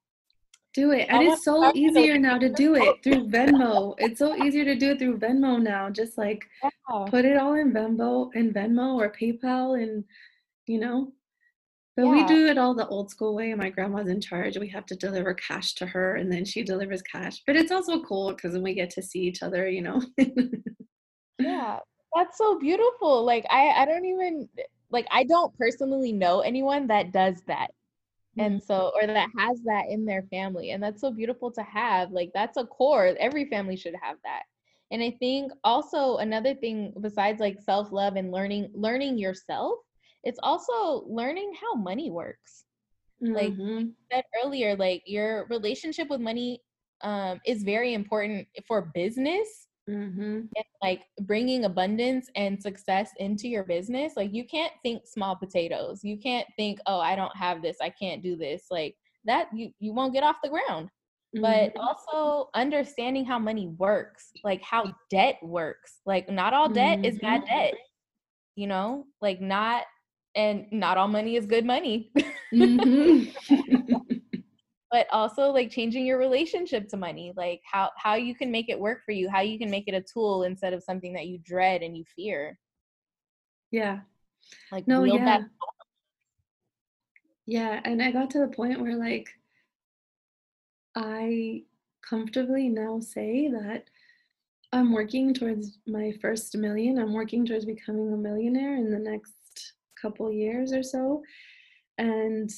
Do 0.74 0.92
it. 0.92 1.06
And 1.08 1.22
it's 1.22 1.44
so 1.44 1.56
start 1.56 1.74
with 1.74 1.96
a 1.96 2.00
easier 2.00 2.18
now 2.18 2.38
to 2.38 2.48
do 2.48 2.74
it 2.74 3.02
through 3.02 3.28
Venmo. 3.28 3.94
It's 3.98 4.18
so 4.18 4.36
easier 4.36 4.64
to 4.64 4.76
do 4.76 4.90
it 4.92 4.98
through 4.98 5.18
Venmo 5.18 5.60
now. 5.60 5.90
Just 5.90 6.18
like 6.18 6.44
yeah, 6.62 7.06
put 7.08 7.24
it 7.24 7.36
all 7.36 7.54
in 7.54 7.72
Venmo 7.72 8.30
in 8.34 8.52
Venmo 8.52 8.96
or 8.96 9.12
PayPal 9.12 9.82
and 9.82 10.04
you 10.66 10.78
know. 10.78 11.12
But 11.96 12.06
we 12.10 12.24
do 12.26 12.46
it 12.46 12.58
all 12.58 12.74
the 12.74 12.86
old 12.86 13.10
school 13.10 13.34
way 13.34 13.52
my 13.54 13.70
grandma's 13.70 14.06
in 14.06 14.20
charge. 14.20 14.56
We 14.56 14.68
have 14.68 14.86
to 14.86 14.94
deliver 14.94 15.34
cash 15.34 15.74
to 15.74 15.86
her 15.86 16.14
and 16.14 16.30
then 16.30 16.44
she 16.44 16.62
delivers 16.62 17.02
cash. 17.02 17.42
But 17.44 17.56
it's 17.56 17.72
also 17.72 18.00
cool 18.04 18.30
because 18.30 18.52
then 18.52 18.62
we 18.62 18.72
get 18.72 18.90
to 18.90 19.02
see 19.02 19.18
each 19.18 19.42
other, 19.42 19.68
you 19.68 19.82
know. 19.82 20.00
yeah 21.40 21.78
that's 22.14 22.38
so 22.38 22.58
beautiful 22.58 23.24
like 23.24 23.44
i 23.50 23.68
i 23.76 23.84
don't 23.84 24.04
even 24.04 24.48
like 24.90 25.06
i 25.10 25.24
don't 25.24 25.56
personally 25.56 26.12
know 26.12 26.40
anyone 26.40 26.86
that 26.86 27.12
does 27.12 27.42
that 27.46 27.70
and 28.38 28.62
so 28.62 28.92
or 29.00 29.06
that 29.06 29.28
has 29.38 29.60
that 29.64 29.86
in 29.90 30.04
their 30.04 30.22
family 30.30 30.70
and 30.70 30.82
that's 30.82 31.00
so 31.00 31.10
beautiful 31.10 31.50
to 31.52 31.62
have 31.62 32.10
like 32.12 32.30
that's 32.34 32.56
a 32.56 32.64
core 32.66 33.16
every 33.20 33.46
family 33.46 33.76
should 33.76 33.94
have 34.02 34.16
that. 34.24 34.42
And 34.90 35.02
i 35.02 35.10
think 35.20 35.52
also 35.64 36.16
another 36.18 36.54
thing 36.54 36.92
besides 37.00 37.40
like 37.40 37.60
self-love 37.60 38.16
and 38.16 38.32
learning 38.32 38.70
learning 38.74 39.18
yourself 39.18 39.78
it's 40.24 40.38
also 40.42 41.04
learning 41.08 41.52
how 41.60 41.74
money 41.76 42.10
works. 42.10 42.64
Like, 43.34 43.54
Mhm. 43.54 43.94
said 44.12 44.24
earlier 44.44 44.76
like 44.76 45.02
your 45.06 45.46
relationship 45.48 46.08
with 46.10 46.20
money 46.20 46.62
um 47.02 47.40
is 47.46 47.62
very 47.64 47.94
important 47.94 48.48
for 48.66 48.90
business 48.94 49.67
Mhm. 49.88 50.48
and 50.54 50.64
like 50.82 51.04
bringing 51.22 51.64
abundance 51.64 52.28
and 52.36 52.60
success 52.62 53.10
into 53.18 53.48
your 53.48 53.64
business 53.64 54.12
like 54.16 54.32
you 54.34 54.44
can't 54.44 54.72
think 54.82 55.06
small 55.06 55.34
potatoes 55.34 56.04
you 56.04 56.18
can't 56.18 56.46
think 56.56 56.78
oh 56.86 57.00
i 57.00 57.16
don't 57.16 57.34
have 57.36 57.62
this 57.62 57.78
i 57.80 57.88
can't 57.88 58.22
do 58.22 58.36
this 58.36 58.66
like 58.70 58.94
that 59.24 59.48
you 59.54 59.70
you 59.78 59.92
won't 59.94 60.12
get 60.12 60.22
off 60.22 60.36
the 60.42 60.50
ground 60.50 60.90
but 61.40 61.72
Mhm. 61.72 61.74
also 61.78 62.50
understanding 62.54 63.24
how 63.24 63.38
money 63.38 63.68
works 63.78 64.32
like 64.44 64.62
how 64.62 64.92
debt 65.10 65.36
works 65.42 66.00
like 66.06 66.28
not 66.28 66.52
all 66.52 66.68
debt 66.68 66.98
is 67.02 67.18
bad 67.18 67.40
Mhm. 67.40 67.46
debt 67.46 67.74
you 68.56 68.66
know 68.66 69.06
like 69.20 69.40
not 69.40 69.84
and 70.34 70.66
not 70.70 70.98
all 70.98 71.08
money 71.08 71.36
is 71.36 71.46
good 71.46 71.64
money 71.64 72.12
Mhm. 72.52 73.32
but 74.90 75.06
also 75.12 75.50
like 75.50 75.70
changing 75.70 76.06
your 76.06 76.18
relationship 76.18 76.88
to 76.88 76.96
money 76.96 77.32
like 77.36 77.60
how 77.70 77.90
how 77.96 78.14
you 78.14 78.34
can 78.34 78.50
make 78.50 78.68
it 78.68 78.78
work 78.78 79.04
for 79.04 79.12
you 79.12 79.28
how 79.28 79.40
you 79.40 79.58
can 79.58 79.70
make 79.70 79.86
it 79.86 79.94
a 79.94 80.00
tool 80.00 80.44
instead 80.44 80.72
of 80.72 80.82
something 80.82 81.12
that 81.12 81.26
you 81.26 81.38
dread 81.44 81.82
and 81.82 81.96
you 81.96 82.04
fear 82.16 82.58
yeah. 83.70 84.00
like 84.72 84.86
No, 84.88 85.04
yeah. 85.04 85.24
that 85.24 85.40
Yeah, 87.46 87.80
and 87.84 88.02
I 88.02 88.10
got 88.10 88.30
to 88.30 88.38
the 88.40 88.48
point 88.48 88.80
where 88.80 88.96
like 88.96 89.28
I 90.94 91.62
comfortably 92.08 92.68
now 92.68 93.00
say 93.00 93.48
that 93.48 93.84
I'm 94.72 94.92
working 94.92 95.32
towards 95.32 95.78
my 95.86 96.12
first 96.20 96.56
million. 96.56 96.98
I'm 96.98 97.14
working 97.14 97.46
towards 97.46 97.64
becoming 97.64 98.12
a 98.12 98.16
millionaire 98.16 98.76
in 98.76 98.90
the 98.90 98.98
next 98.98 99.74
couple 100.00 100.30
years 100.30 100.72
or 100.72 100.82
so. 100.82 101.22
And 101.96 102.50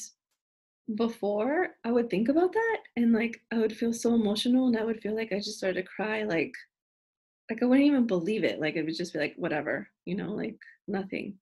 before 0.96 1.76
I 1.84 1.92
would 1.92 2.10
think 2.10 2.28
about 2.28 2.52
that 2.52 2.78
and 2.96 3.12
like 3.12 3.40
I 3.52 3.58
would 3.58 3.76
feel 3.76 3.92
so 3.92 4.14
emotional 4.14 4.66
and 4.66 4.76
I 4.76 4.84
would 4.84 5.00
feel 5.00 5.14
like 5.14 5.32
I 5.32 5.36
just 5.36 5.58
started 5.58 5.82
to 5.82 5.88
cry 5.88 6.24
like 6.24 6.52
like 7.50 7.62
I 7.62 7.66
wouldn't 7.66 7.86
even 7.86 8.06
believe 8.06 8.44
it. 8.44 8.60
Like 8.60 8.76
it 8.76 8.84
would 8.84 8.96
just 8.96 9.12
be 9.12 9.18
like 9.18 9.34
whatever, 9.36 9.88
you 10.04 10.14
know, 10.16 10.32
like 10.32 10.58
nothing. 10.88 11.38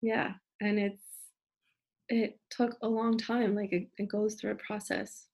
Yeah. 0.00 0.34
And 0.60 0.78
it's 0.78 1.04
it 2.08 2.38
took 2.50 2.76
a 2.82 2.88
long 2.88 3.18
time. 3.18 3.54
Like 3.54 3.72
it, 3.72 3.88
it 3.98 4.08
goes 4.08 4.34
through 4.34 4.52
a 4.52 4.56
process. 4.56 5.26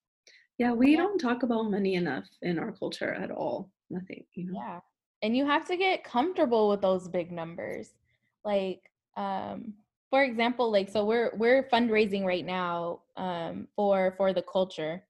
Yeah, 0.59 0.73
we 0.73 0.93
Yeah. 0.93 0.99
don't 0.99 1.19
talk 1.19 1.43
about 1.43 1.71
money 1.71 1.95
enough 1.95 2.27
in 2.43 2.59
our 2.59 2.73
culture 2.73 3.13
at 3.13 3.31
all. 3.31 3.71
Nothing, 3.91 4.25
you 4.35 4.47
know. 4.47 4.55
yeah 4.55 4.81
and 5.23 5.37
you 5.37 5.47
have 5.47 5.67
to 5.67 5.77
get 5.77 6.05
comfortable 6.05 6.69
with 6.69 6.81
those 6.81 7.09
big 7.09 7.31
numbers 7.33 7.91
like 8.45 8.83
um 9.17 9.75
for 10.15 10.23
example 10.23 10.71
like 10.71 10.89
so 10.89 11.05
we're 11.05 11.33
we're 11.35 11.65
fundraising 11.65 12.25
right 12.25 12.47
now 12.47 13.01
um 13.17 13.67
for 13.75 14.15
for 14.17 14.33
the 14.33 14.43
culture 14.43 15.03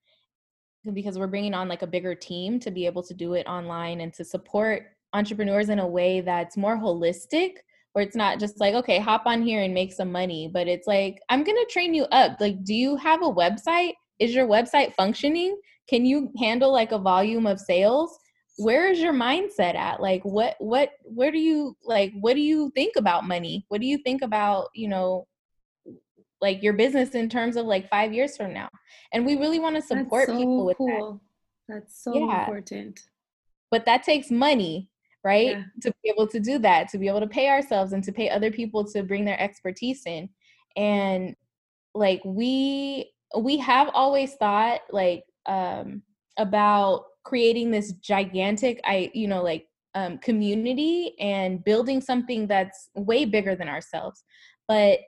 because 0.95 1.19
we're 1.19 1.27
bringing 1.27 1.53
on 1.53 1.69
like 1.69 1.83
a 1.83 1.87
bigger 1.87 2.15
team 2.15 2.59
to 2.59 2.71
be 2.71 2.87
able 2.87 3.03
to 3.03 3.13
do 3.13 3.35
it 3.35 3.47
online 3.47 4.01
and 4.01 4.15
to 4.15 4.25
support 4.25 4.85
entrepreneurs 5.13 5.69
in 5.69 5.79
a 5.79 5.87
way 5.87 6.23
that's 6.23 6.57
more 6.57 6.79
holistic 6.79 7.57
where 7.93 8.03
it's 8.03 8.17
not 8.17 8.41
just 8.41 8.59
like 8.61 8.73
okay 8.73 8.99
hop 8.99 9.25
on 9.27 9.43
here 9.43 9.61
and 9.61 9.75
make 9.75 9.93
some 9.93 10.11
money 10.11 10.49
but 10.51 10.69
it's 10.69 10.87
like 10.87 11.21
i'm 11.29 11.45
going 11.45 11.59
to 11.63 11.71
train 11.71 11.93
you 11.93 12.05
up. 12.05 12.41
Like 12.41 12.65
do 12.65 12.73
you 12.73 12.97
have 12.97 13.21
a 13.21 13.37
website? 13.43 13.93
Is 14.21 14.35
your 14.35 14.47
website 14.47 14.95
functioning? 14.95 15.61
Can 15.87 16.07
you 16.07 16.31
handle 16.39 16.73
like 16.73 16.93
a 16.93 16.99
volume 16.99 17.47
of 17.47 17.61
sales 17.61 18.19
where 18.57 18.89
is 18.91 19.01
your 19.01 19.13
mindset 19.13 19.75
at 19.75 20.01
like 20.01 20.23
what 20.25 20.55
what 20.59 20.91
where 21.03 21.33
do 21.33 21.39
you 21.39 21.77
like 21.85 22.13
what 22.21 22.35
do 22.35 22.41
you 22.41 22.71
think 22.75 22.95
about 22.97 23.27
money 23.27 23.65
what 23.69 23.81
do 23.81 23.87
you 23.87 23.99
think 23.99 24.23
about 24.23 24.69
you 24.75 24.89
know 24.89 25.27
like 26.41 26.63
your 26.63 26.73
business 26.73 27.11
in 27.11 27.29
terms 27.29 27.57
of 27.57 27.67
like 27.67 27.89
five 27.89 28.13
years 28.13 28.37
from 28.37 28.53
now 28.53 28.69
and 29.13 29.25
we 29.27 29.37
really 29.37 29.59
want 29.59 29.75
to 29.75 29.83
support 29.83 30.29
people 30.29 30.61
so 30.61 30.65
with 30.65 30.77
that. 30.79 31.19
That's 31.69 32.03
so 32.03 32.15
Yeah. 32.15 32.41
important. 32.41 33.01
but 33.71 33.85
that 33.87 34.03
takes 34.03 34.31
money 34.31 34.89
right 35.25 35.57
Yeah. 35.57 35.65
to 35.83 35.93
be 36.03 36.11
able 36.11 36.27
to 36.29 36.39
do 36.39 36.59
that 36.59 36.89
to 36.91 36.99
be 36.99 37.09
able 37.09 37.21
to 37.21 37.27
pay 37.27 37.49
ourselves 37.49 37.93
and 37.93 38.05
to 38.05 38.13
pay 38.13 38.29
other 38.29 38.51
people 38.51 38.85
to 38.85 39.03
bring 39.03 39.25
their 39.25 39.41
expertise 39.41 40.05
in 40.07 40.29
and 40.77 41.35
like 41.95 42.21
we 42.25 43.11
we 43.37 43.57
have 43.57 43.89
always 43.95 44.35
thought 44.35 44.81
like 44.91 45.25
um 45.47 46.03
about 46.37 47.07
creating 47.25 47.71
this 47.71 47.93
gigantic 47.95 48.81
i 48.85 49.11
you 49.15 49.27
know 49.27 49.43
like 49.43 49.67
um 49.95 50.19
community 50.19 51.15
and 51.21 51.65
building 51.65 52.01
something 52.01 52.47
that's 52.47 52.91
way 52.95 53.25
bigger 53.25 53.55
than 53.57 53.69
ourselves 53.69 54.25
but 54.69 54.99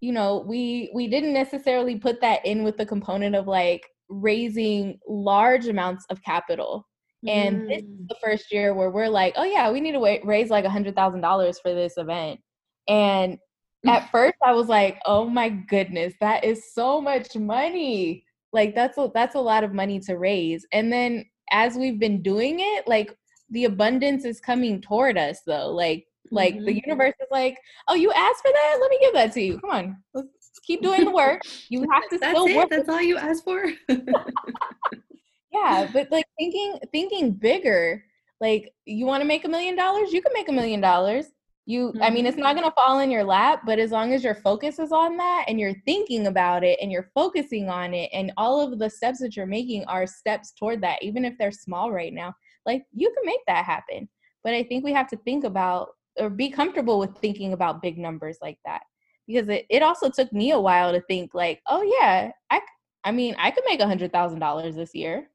you 0.00 0.12
know 0.12 0.44
we 0.46 0.90
we 0.94 1.08
didn't 1.08 1.32
necessarily 1.32 1.96
put 1.96 2.20
that 2.20 2.44
in 2.46 2.62
with 2.62 2.76
the 2.76 2.86
component 2.86 3.34
of 3.34 3.46
like 3.46 3.86
raising 4.08 4.98
large 5.06 5.66
amounts 5.66 6.04
of 6.10 6.22
capital 6.22 6.86
and 7.26 7.62
this 7.68 7.82
Mm. 7.82 8.08
the 8.08 8.14
first 8.22 8.52
year 8.52 8.74
where 8.74 8.90
we're 8.90 9.08
like, 9.08 9.34
oh 9.36 9.44
yeah, 9.44 9.70
we 9.70 9.80
need 9.80 9.92
to 9.92 9.98
wa- 10.00 10.18
raise 10.24 10.50
like 10.50 10.64
a 10.64 10.70
hundred 10.70 10.94
thousand 10.94 11.20
dollars 11.20 11.58
for 11.58 11.74
this 11.74 11.96
event. 11.96 12.40
And 12.88 13.38
at 13.86 14.08
first, 14.12 14.36
I 14.44 14.52
was 14.52 14.68
like, 14.68 14.98
oh 15.04 15.28
my 15.28 15.48
goodness, 15.48 16.14
that 16.20 16.44
is 16.44 16.72
so 16.72 17.00
much 17.00 17.36
money. 17.36 18.24
Like 18.52 18.74
that's 18.74 18.96
a, 18.98 19.10
that's 19.12 19.34
a 19.34 19.40
lot 19.40 19.64
of 19.64 19.74
money 19.74 19.98
to 20.00 20.16
raise. 20.16 20.64
And 20.72 20.92
then 20.92 21.24
as 21.52 21.76
we've 21.76 21.98
been 21.98 22.22
doing 22.22 22.56
it, 22.60 22.86
like 22.88 23.16
the 23.50 23.64
abundance 23.64 24.24
is 24.24 24.40
coming 24.40 24.80
toward 24.80 25.16
us 25.18 25.40
though. 25.46 25.68
Like 25.68 26.06
like 26.30 26.54
the 26.56 26.74
Mhm. 26.74 26.82
universe 26.84 27.14
is 27.20 27.28
like, 27.30 27.58
oh, 27.88 27.94
you 27.94 28.12
asked 28.12 28.42
for 28.42 28.52
that? 28.52 28.78
Let 28.80 28.90
me 28.90 28.98
give 29.00 29.14
that 29.14 29.32
to 29.32 29.40
you. 29.40 29.58
Come 29.60 29.70
on, 29.70 29.96
let's 30.12 30.28
keep 30.62 30.82
doing 30.82 31.04
the 31.06 31.10
work. 31.10 31.40
You 31.70 31.86
have 31.90 32.08
to 32.10 32.18
That's 32.18 32.32
still 32.32 32.46
it. 32.48 32.56
work. 32.56 32.68
That's 32.70 32.88
all 32.88 33.00
you 33.00 33.16
asked 33.16 33.44
for. 33.44 33.64
yeah 35.52 35.88
but 35.92 36.10
like 36.10 36.26
thinking 36.38 36.78
thinking 36.92 37.30
bigger 37.32 38.04
like 38.40 38.72
you 38.84 39.06
want 39.06 39.20
to 39.22 39.26
make 39.26 39.44
a 39.44 39.48
million 39.48 39.74
dollars 39.76 40.12
you 40.12 40.20
can 40.22 40.32
make 40.34 40.48
a 40.48 40.52
million 40.52 40.80
dollars 40.80 41.26
you 41.68 41.92
i 42.00 42.08
mean 42.08 42.24
it's 42.24 42.34
mm-hmm. 42.34 42.44
not 42.44 42.56
going 42.56 42.66
to 42.66 42.74
fall 42.74 43.00
in 43.00 43.10
your 43.10 43.22
lap 43.22 43.60
but 43.66 43.78
as 43.78 43.90
long 43.90 44.14
as 44.14 44.24
your 44.24 44.34
focus 44.34 44.78
is 44.78 44.90
on 44.90 45.18
that 45.18 45.44
and 45.48 45.60
you're 45.60 45.74
thinking 45.84 46.26
about 46.26 46.64
it 46.64 46.78
and 46.80 46.90
you're 46.90 47.10
focusing 47.14 47.68
on 47.68 47.92
it 47.92 48.08
and 48.14 48.32
all 48.38 48.60
of 48.60 48.78
the 48.78 48.88
steps 48.88 49.18
that 49.20 49.36
you're 49.36 49.46
making 49.46 49.84
are 49.84 50.06
steps 50.06 50.52
toward 50.52 50.80
that 50.80 51.00
even 51.02 51.26
if 51.26 51.36
they're 51.36 51.52
small 51.52 51.92
right 51.92 52.14
now 52.14 52.34
like 52.64 52.84
you 52.92 53.12
can 53.14 53.24
make 53.24 53.40
that 53.46 53.64
happen. 53.64 54.08
But 54.42 54.54
i 54.54 54.62
think 54.62 54.82
we 54.82 54.92
have 54.92 55.08
to 55.08 55.16
think 55.18 55.44
about 55.44 55.90
or 56.18 56.30
be 56.30 56.48
comfortable 56.48 56.98
with 56.98 57.16
thinking 57.18 57.52
about 57.52 57.82
big 57.82 57.98
numbers 57.98 58.38
like 58.40 58.58
that 58.64 58.82
because 59.26 59.48
it, 59.48 59.66
it 59.68 59.82
also 59.82 60.08
took 60.08 60.32
me 60.32 60.52
a 60.52 60.60
while 60.60 60.92
to 60.92 61.00
think 61.02 61.34
like 61.34 61.60
oh 61.68 61.82
yeah 62.00 62.30
i 62.50 62.60
i 63.04 63.12
mean 63.12 63.36
i 63.38 63.50
could 63.50 63.64
make 63.66 63.80
a 63.80 63.86
hundred 63.86 64.12
thousand 64.12 64.38
dollars 64.38 64.74
this 64.74 64.94
year. 64.94 65.28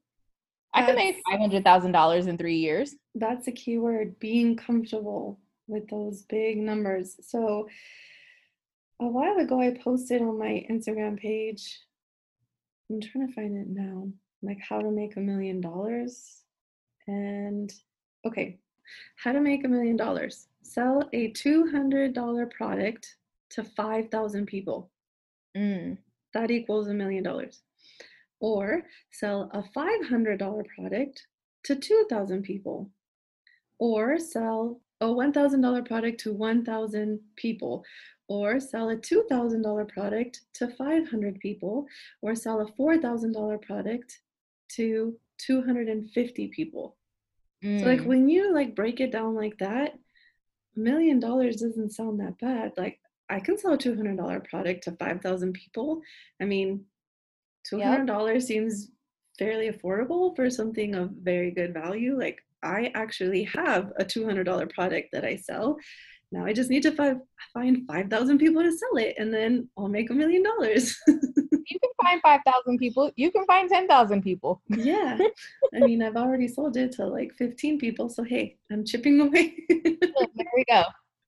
I 0.76 0.84
could 0.84 0.96
make 0.96 1.20
five 1.30 1.38
hundred 1.38 1.62
thousand 1.62 1.92
dollars 1.92 2.26
in 2.26 2.36
three 2.36 2.56
years. 2.56 2.96
That's 3.14 3.46
a 3.46 3.52
key 3.52 3.78
word, 3.78 4.18
being 4.18 4.56
comfortable 4.56 5.38
with 5.66 5.88
those 5.88 6.22
big 6.22 6.58
numbers. 6.58 7.16
So 7.22 7.68
a 9.00 9.06
while 9.06 9.38
ago 9.38 9.60
I 9.60 9.76
posted 9.82 10.22
on 10.22 10.38
my 10.38 10.66
Instagram 10.70 11.18
page. 11.18 11.80
I'm 12.90 13.00
trying 13.00 13.26
to 13.26 13.34
find 13.34 13.56
it 13.56 13.68
now. 13.68 14.08
Like 14.42 14.58
how 14.60 14.80
to 14.80 14.90
make 14.90 15.16
a 15.16 15.20
million 15.20 15.60
dollars. 15.60 16.42
And 17.06 17.72
okay, 18.26 18.58
how 19.16 19.32
to 19.32 19.40
make 19.40 19.64
a 19.64 19.68
million 19.68 19.96
dollars. 19.96 20.48
Sell 20.62 21.08
a 21.12 21.32
$200 21.32 22.50
product 22.50 23.16
to 23.50 23.64
5,000 23.64 24.46
people. 24.46 24.90
Mm. 25.56 25.98
That 26.32 26.50
equals 26.50 26.88
a 26.88 26.94
million 26.94 27.22
dollars. 27.22 27.62
Or 28.40 28.82
sell 29.10 29.50
a 29.52 29.62
$500 29.78 30.66
product 30.74 31.26
to 31.64 31.76
2,000 31.76 32.42
people. 32.42 32.90
Or 33.78 34.18
sell 34.18 34.80
a 35.00 35.06
$1,000 35.06 35.86
product 35.86 36.20
to 36.20 36.32
1,000 36.32 37.20
people. 37.36 37.84
Or 38.26 38.58
sell 38.58 38.88
a 38.88 38.96
$2,000 38.96 39.88
product 39.88 40.40
to 40.54 40.68
500 40.68 41.40
people. 41.40 41.86
Or 42.22 42.34
sell 42.34 42.60
a 42.60 42.72
$4,000 42.80 43.62
product 43.62 44.20
to 44.76 45.14
250 45.38 46.48
people. 46.48 46.96
Mm. 47.64 47.80
So 47.80 47.86
like 47.86 48.00
mm. 48.00 48.06
when 48.06 48.28
you 48.28 48.52
like 48.52 48.74
break 48.74 49.00
it 49.00 49.12
down 49.12 49.34
like 49.34 49.58
that, 49.58 49.98
million 50.76 51.20
dollars 51.20 51.56
doesn't 51.56 51.92
sound 51.92 52.20
that 52.20 52.38
bad. 52.38 52.72
Like 52.76 53.00
I 53.28 53.40
can 53.40 53.58
sell 53.58 53.72
a 53.72 53.78
two 53.78 53.96
hundred 53.96 54.16
dollar 54.16 54.40
product 54.40 54.84
to 54.84 54.92
five 54.92 55.22
thousand 55.22 55.54
people. 55.54 56.02
I 56.40 56.44
mean, 56.44 56.84
two 57.64 57.80
hundred 57.80 58.06
dollars 58.06 58.48
yep. 58.48 58.48
seems 58.48 58.90
fairly 59.38 59.70
affordable 59.70 60.36
for 60.36 60.50
something 60.50 60.94
of 60.94 61.10
very 61.10 61.50
good 61.50 61.72
value. 61.72 62.18
Like 62.18 62.42
I 62.64 62.90
actually 62.94 63.44
have 63.44 63.92
a 63.98 64.04
two 64.04 64.24
hundred 64.24 64.44
dollar 64.44 64.66
product 64.66 65.08
that 65.12 65.24
I 65.24 65.36
sell. 65.36 65.76
Now 66.32 66.44
I 66.44 66.52
just 66.52 66.70
need 66.70 66.82
to 66.82 66.92
five, 66.92 67.18
find 67.52 67.86
five 67.86 68.08
thousand 68.08 68.38
people 68.38 68.62
to 68.62 68.72
sell 68.72 68.96
it, 68.96 69.14
and 69.18 69.32
then 69.32 69.68
I'll 69.76 69.88
make 69.88 70.10
a 70.10 70.14
million 70.14 70.42
dollars. 70.42 70.96
you 71.66 71.78
can 71.80 71.90
find 72.02 72.20
5,000 72.22 72.78
people. 72.78 73.10
You 73.16 73.30
can 73.30 73.44
find 73.46 73.68
10,000 73.68 74.22
people. 74.22 74.62
yeah. 74.68 75.18
I 75.74 75.80
mean, 75.80 76.02
I've 76.02 76.16
already 76.16 76.48
sold 76.48 76.76
it 76.76 76.92
to 76.92 77.06
like 77.06 77.32
15 77.34 77.78
people. 77.78 78.08
So, 78.08 78.22
hey, 78.22 78.56
I'm 78.70 78.84
chipping 78.84 79.20
away. 79.20 79.56
there 79.68 80.52
we 80.54 80.64
go. 80.68 80.84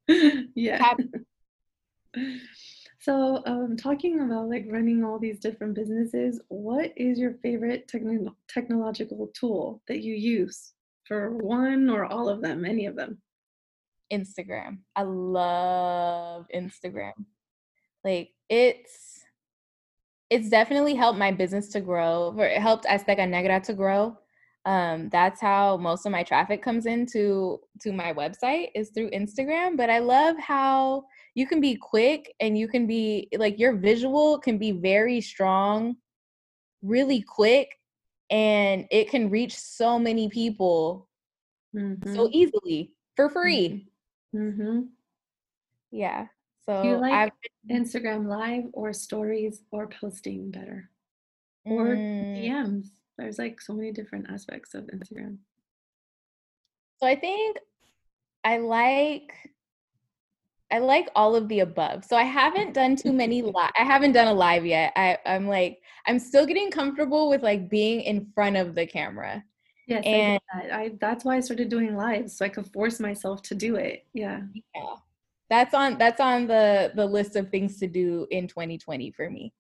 Yeah. 0.55 0.79
Happy. 0.83 1.05
So, 3.01 3.43
um, 3.47 3.77
talking 3.77 4.21
about 4.21 4.49
like 4.49 4.67
running 4.69 5.05
all 5.05 5.19
these 5.19 5.39
different 5.39 5.75
businesses, 5.75 6.41
what 6.49 6.93
is 6.97 7.19
your 7.19 7.35
favorite 7.43 7.89
techn- 7.89 8.35
technological 8.49 9.31
tool 9.35 9.83
that 9.89 10.03
you 10.03 10.15
use 10.15 10.73
for 11.07 11.37
one 11.37 11.89
or 11.91 12.05
all 12.05 12.29
of 12.29 12.43
them, 12.43 12.65
any 12.65 12.87
of 12.87 12.97
them? 12.97 13.19
Instagram. 14.13 14.79
I 14.95 15.03
love 15.03 16.47
Instagram. 16.55 17.13
Like 18.05 18.31
it's 18.49 19.21
it's 20.31 20.49
definitely 20.49 20.95
helped 20.95 21.19
my 21.19 21.31
business 21.31 21.69
to 21.71 21.81
grow. 21.81 22.35
Or 22.37 22.47
it 22.47 22.61
helped 22.61 22.85
Azteca 22.87 23.29
Negra 23.29 23.61
to 23.61 23.75
grow. 23.75 24.17
Um, 24.65 25.09
that's 25.11 25.41
how 25.41 25.77
most 25.77 26.07
of 26.07 26.13
my 26.13 26.25
traffic 26.25 26.61
comes 26.61 26.87
into 26.87 27.61
to 27.83 27.93
my 27.93 28.13
website 28.13 28.69
is 28.75 28.91
through 28.91 29.11
Instagram. 29.11 29.77
But 29.77 29.91
I 29.91 30.01
love 30.01 30.37
how 30.39 31.05
you 31.35 31.47
can 31.47 31.61
be 31.61 31.77
quick 31.77 32.33
and 32.41 32.59
you 32.59 32.67
can 32.67 32.87
be 32.87 33.29
like 33.37 33.59
your 33.61 33.77
visual 33.77 34.39
can 34.41 34.59
be 34.59 34.73
very 34.73 35.21
strong, 35.21 35.97
really 36.83 37.23
quick, 37.23 37.69
and 38.31 38.87
it 38.91 39.11
can 39.11 39.31
reach 39.31 39.57
so 39.57 39.99
many 39.99 40.29
people 40.29 41.09
mm-hmm. 41.75 42.15
so 42.15 42.29
easily 42.33 42.93
for 43.15 43.31
free. 43.31 43.89
Mm-hmm. 44.35 44.63
mm-hmm. 44.63 44.81
Yeah. 45.93 46.27
So 46.67 46.83
Do 46.83 46.89
you 46.89 46.97
like 46.97 47.13
I've 47.13 47.31
been, 47.65 47.85
Instagram 47.85 48.27
live 48.27 48.65
or 48.73 48.93
stories 48.93 49.63
or 49.71 49.89
posting 49.89 50.51
better? 50.51 50.91
Or 51.65 51.87
mm. 51.97 52.45
DMs. 52.45 52.89
There's 53.17 53.39
like 53.39 53.61
so 53.61 53.73
many 53.73 53.93
different 53.93 54.27
aspects 54.31 54.75
of 54.75 54.85
Instagram. 54.85 55.39
So 56.99 57.07
I 57.07 57.17
think 57.17 57.59
I 58.45 58.59
like 58.59 59.33
I 60.73 60.79
like 60.79 61.09
all 61.15 61.37
of 61.37 61.49
the 61.49 61.61
above. 61.61 62.05
So 62.05 62.17
I 62.17 62.25
haven't 62.25 62.75
done 62.75 62.97
too 62.97 63.13
many 63.13 63.43
li- 63.43 63.53
I 63.55 63.85
haven't 63.85 64.13
done 64.13 64.27
a 64.27 64.35
live 64.35 64.67
yet. 64.67 64.93
I 64.97 65.19
I'm 65.27 65.47
like 65.47 65.79
I'm 66.07 66.19
still 66.19 66.47
getting 66.47 66.71
comfortable 66.71 67.29
with 67.29 67.43
like 67.43 67.69
being 67.69 68.01
in 68.01 68.27
front 68.35 68.57
of 68.57 68.75
the 68.75 68.87
camera. 68.87 69.45
Yes, 69.87 70.03
and 70.05 70.41
I, 70.53 70.67
that. 70.67 70.73
I 70.73 70.91
that's 71.01 71.25
why 71.25 71.37
I 71.37 71.41
started 71.41 71.69
doing 71.69 71.97
lives 71.97 72.37
so 72.37 72.45
I 72.45 72.49
could 72.49 72.67
force 72.73 72.99
myself 72.99 73.43
to 73.43 73.55
do 73.55 73.77
it. 73.77 74.07
Yeah. 74.13 74.41
Yeah 74.75 74.97
that's 75.49 75.75
on 75.75 75.99
that's 75.99 76.21
on 76.21 76.47
the 76.47 76.93
the 76.95 77.05
list 77.05 77.37
of 77.37 77.51
things 77.51 77.79
to 77.79 77.87
do 77.87 78.27
in 78.31 78.49
2020 78.49 79.11
for 79.13 79.31
me 79.31 79.53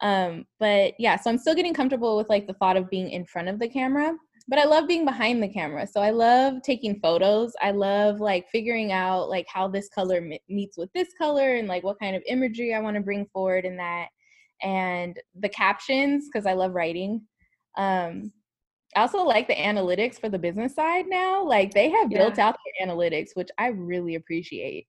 um 0.00 0.44
but 0.58 0.94
yeah 0.98 1.16
so 1.16 1.30
i'm 1.30 1.38
still 1.38 1.54
getting 1.54 1.74
comfortable 1.74 2.16
with 2.16 2.28
like 2.28 2.46
the 2.46 2.54
thought 2.54 2.76
of 2.76 2.90
being 2.90 3.10
in 3.10 3.24
front 3.24 3.48
of 3.48 3.58
the 3.58 3.68
camera 3.68 4.14
but 4.48 4.58
i 4.58 4.64
love 4.64 4.86
being 4.86 5.04
behind 5.04 5.42
the 5.42 5.48
camera 5.48 5.86
so 5.86 6.00
i 6.00 6.10
love 6.10 6.54
taking 6.62 6.98
photos 7.00 7.52
i 7.60 7.70
love 7.70 8.20
like 8.20 8.48
figuring 8.50 8.92
out 8.92 9.28
like 9.28 9.46
how 9.48 9.68
this 9.68 9.88
color 9.88 10.26
meets 10.48 10.76
with 10.76 10.92
this 10.92 11.08
color 11.18 11.56
and 11.56 11.68
like 11.68 11.82
what 11.82 11.98
kind 12.00 12.16
of 12.16 12.22
imagery 12.26 12.74
i 12.74 12.80
want 12.80 12.96
to 12.96 13.02
bring 13.02 13.26
forward 13.32 13.64
in 13.64 13.76
that 13.76 14.08
and 14.62 15.18
the 15.40 15.48
captions 15.48 16.28
because 16.32 16.46
i 16.46 16.52
love 16.52 16.74
writing 16.74 17.20
um 17.76 18.32
I 18.94 19.00
also 19.00 19.22
like 19.22 19.48
the 19.48 19.54
analytics 19.54 20.20
for 20.20 20.28
the 20.28 20.38
business 20.38 20.74
side 20.74 21.06
now. 21.08 21.42
Like 21.42 21.72
they 21.72 21.88
have 21.88 22.12
yeah. 22.12 22.18
built 22.18 22.38
out 22.38 22.58
their 22.78 22.86
analytics, 22.86 23.30
which 23.34 23.48
I 23.56 23.68
really 23.68 24.16
appreciate 24.16 24.86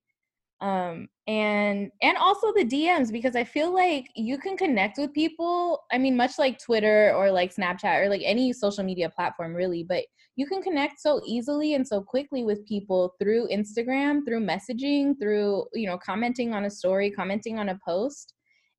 um 0.63 1.09
and 1.27 1.91
and 2.01 2.17
also 2.17 2.53
the 2.53 2.63
dms 2.63 3.11
because 3.11 3.35
i 3.35 3.43
feel 3.43 3.73
like 3.73 4.07
you 4.15 4.37
can 4.37 4.55
connect 4.55 4.97
with 4.97 5.13
people 5.13 5.81
i 5.91 5.97
mean 5.97 6.15
much 6.15 6.39
like 6.39 6.57
twitter 6.57 7.13
or 7.15 7.29
like 7.29 7.53
snapchat 7.53 8.01
or 8.01 8.09
like 8.09 8.21
any 8.23 8.53
social 8.53 8.83
media 8.83 9.09
platform 9.09 9.53
really 9.53 9.83
but 9.83 10.03
you 10.37 10.47
can 10.47 10.61
connect 10.61 11.01
so 11.01 11.21
easily 11.25 11.73
and 11.75 11.85
so 11.85 12.01
quickly 12.01 12.45
with 12.45 12.65
people 12.65 13.13
through 13.21 13.47
instagram 13.49 14.21
through 14.25 14.39
messaging 14.39 15.13
through 15.21 15.65
you 15.73 15.85
know 15.85 15.97
commenting 15.97 16.53
on 16.53 16.63
a 16.65 16.69
story 16.69 17.11
commenting 17.11 17.59
on 17.59 17.69
a 17.69 17.79
post 17.85 18.33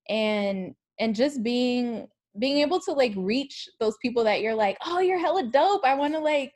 and 0.08 0.74
and 0.98 1.14
just 1.14 1.42
being 1.42 2.06
being 2.38 2.58
able 2.58 2.80
to 2.80 2.92
like 2.92 3.12
reach 3.14 3.68
those 3.78 3.96
people 4.00 4.24
that 4.24 4.40
you're 4.40 4.54
like 4.54 4.78
oh 4.86 5.00
you're 5.00 5.18
hella 5.18 5.44
dope 5.50 5.84
i 5.84 5.94
want 5.94 6.14
to 6.14 6.18
like 6.18 6.52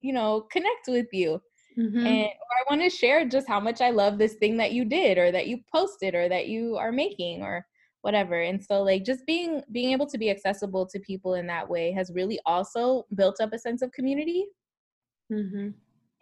you 0.00 0.14
know 0.14 0.46
connect 0.50 0.88
with 0.88 1.06
you 1.12 1.38
Mm-hmm. 1.78 2.06
And 2.06 2.26
I 2.26 2.70
want 2.70 2.82
to 2.82 2.90
share 2.90 3.28
just 3.28 3.48
how 3.48 3.60
much 3.60 3.80
I 3.80 3.90
love 3.90 4.18
this 4.18 4.34
thing 4.34 4.56
that 4.58 4.72
you 4.72 4.84
did 4.84 5.18
or 5.18 5.32
that 5.32 5.46
you 5.46 5.60
posted 5.72 6.14
or 6.14 6.28
that 6.28 6.48
you 6.48 6.76
are 6.76 6.92
making 6.92 7.42
or 7.42 7.66
whatever. 8.02 8.42
And 8.42 8.62
so 8.62 8.82
like 8.82 9.04
just 9.04 9.24
being 9.26 9.62
being 9.72 9.90
able 9.90 10.06
to 10.06 10.18
be 10.18 10.30
accessible 10.30 10.86
to 10.86 10.98
people 11.00 11.34
in 11.34 11.46
that 11.46 11.68
way 11.68 11.92
has 11.92 12.12
really 12.14 12.38
also 12.44 13.06
built 13.14 13.40
up 13.40 13.52
a 13.52 13.58
sense 13.58 13.80
of 13.82 13.92
community. 13.92 14.46
Mm-hmm. 15.32 15.70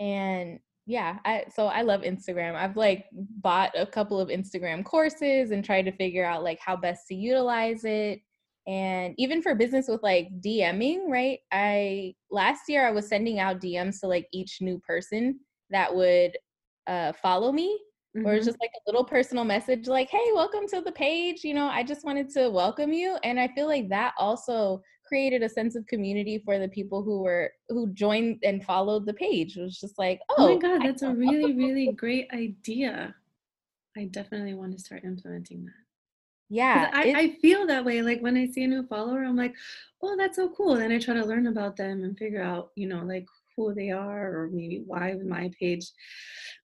And 0.05 0.61
yeah, 0.87 1.19
I 1.25 1.45
so 1.55 1.67
I 1.67 1.83
love 1.83 2.03
Instagram. 2.03 2.55
I've 2.55 2.77
like 2.77 3.07
bought 3.13 3.73
a 3.77 3.87
couple 3.87 4.21
of 4.21 4.29
Instagram 4.29 4.85
courses 4.85 5.51
and 5.51 5.65
tried 5.65 5.83
to 5.83 5.93
figure 5.93 6.25
out 6.25 6.43
like 6.43 6.59
how 6.65 6.77
best 6.77 7.09
to 7.09 7.15
utilize 7.15 7.85
it 7.85 8.21
and 8.71 9.17
even 9.19 9.43
for 9.43 9.57
business 9.57 9.89
with 9.89 10.01
like 10.05 10.29
DMing, 10.41 11.09
right? 11.09 11.41
I 11.51 12.15
last 12.31 12.69
year 12.69 12.87
I 12.87 12.93
was 12.93 13.09
sending 13.09 13.41
out 13.41 13.61
DMs 13.61 13.99
to 14.01 14.07
like 14.07 14.29
each 14.33 14.59
new 14.61 14.79
person 14.79 15.41
that 15.71 15.93
would 15.93 16.39
uh, 16.87 17.13
follow 17.21 17.51
me, 17.51 17.77
mm-hmm. 18.17 18.25
or 18.25 18.37
just 18.37 18.59
like 18.61 18.71
a 18.77 18.87
little 18.87 19.05
personal 19.05 19.43
message, 19.43 19.89
like, 19.89 20.09
"Hey, 20.09 20.25
welcome 20.35 20.69
to 20.69 20.83
the 20.83 20.93
page." 20.93 21.43
You 21.43 21.55
know, 21.55 21.67
I 21.67 21.83
just 21.83 22.05
wanted 22.05 22.31
to 22.35 22.49
welcome 22.49 22.93
you, 22.93 23.19
and 23.25 23.41
I 23.41 23.49
feel 23.49 23.67
like 23.67 23.89
that 23.89 24.15
also 24.17 24.81
created 25.05 25.43
a 25.43 25.49
sense 25.49 25.75
of 25.75 25.85
community 25.89 26.41
for 26.45 26.61
the 26.61 26.69
people 26.69 27.03
who 27.03 27.23
were 27.25 27.51
who 27.71 27.93
joined 27.93 28.39
and 28.45 28.65
followed 28.65 29.05
the 29.05 29.15
page. 29.15 29.57
It 29.57 29.63
was 29.63 29.81
just 29.81 29.99
like, 29.99 30.21
"Oh, 30.29 30.35
oh 30.39 30.55
my 30.55 30.61
god, 30.61 30.83
that's 30.87 31.03
a 31.03 31.13
really 31.13 31.55
really 31.57 31.91
great 31.91 32.29
idea." 32.33 33.17
I 33.97 34.05
definitely 34.05 34.55
want 34.55 34.73
to 34.75 34.79
start 34.79 35.03
implementing 35.03 35.65
that 35.65 35.90
yeah 36.51 36.91
I, 36.93 37.15
I 37.17 37.31
feel 37.41 37.67
that 37.67 37.85
way 37.85 38.03
like 38.03 38.21
when 38.21 38.37
i 38.37 38.47
see 38.47 38.65
a 38.65 38.69
new 38.69 38.87
follower 38.87 39.25
i'm 39.25 39.37
like 39.37 39.55
oh 40.03 40.17
that's 40.17 40.37
so 40.37 40.51
cool 40.51 40.77
then 40.77 40.93
i 40.93 40.99
try 40.99 41.15
to 41.15 41.25
learn 41.25 41.47
about 41.47 41.77
them 41.77 42.05
and 42.05 42.19
figure 42.19 42.43
out 42.43 42.71
you 42.75 42.89
know 42.89 43.03
like 43.05 43.27
who 43.57 43.75
they 43.75 43.91
are 43.91 44.35
or 44.35 44.49
maybe 44.53 44.83
why 44.87 45.15
my 45.27 45.51
page 45.59 45.87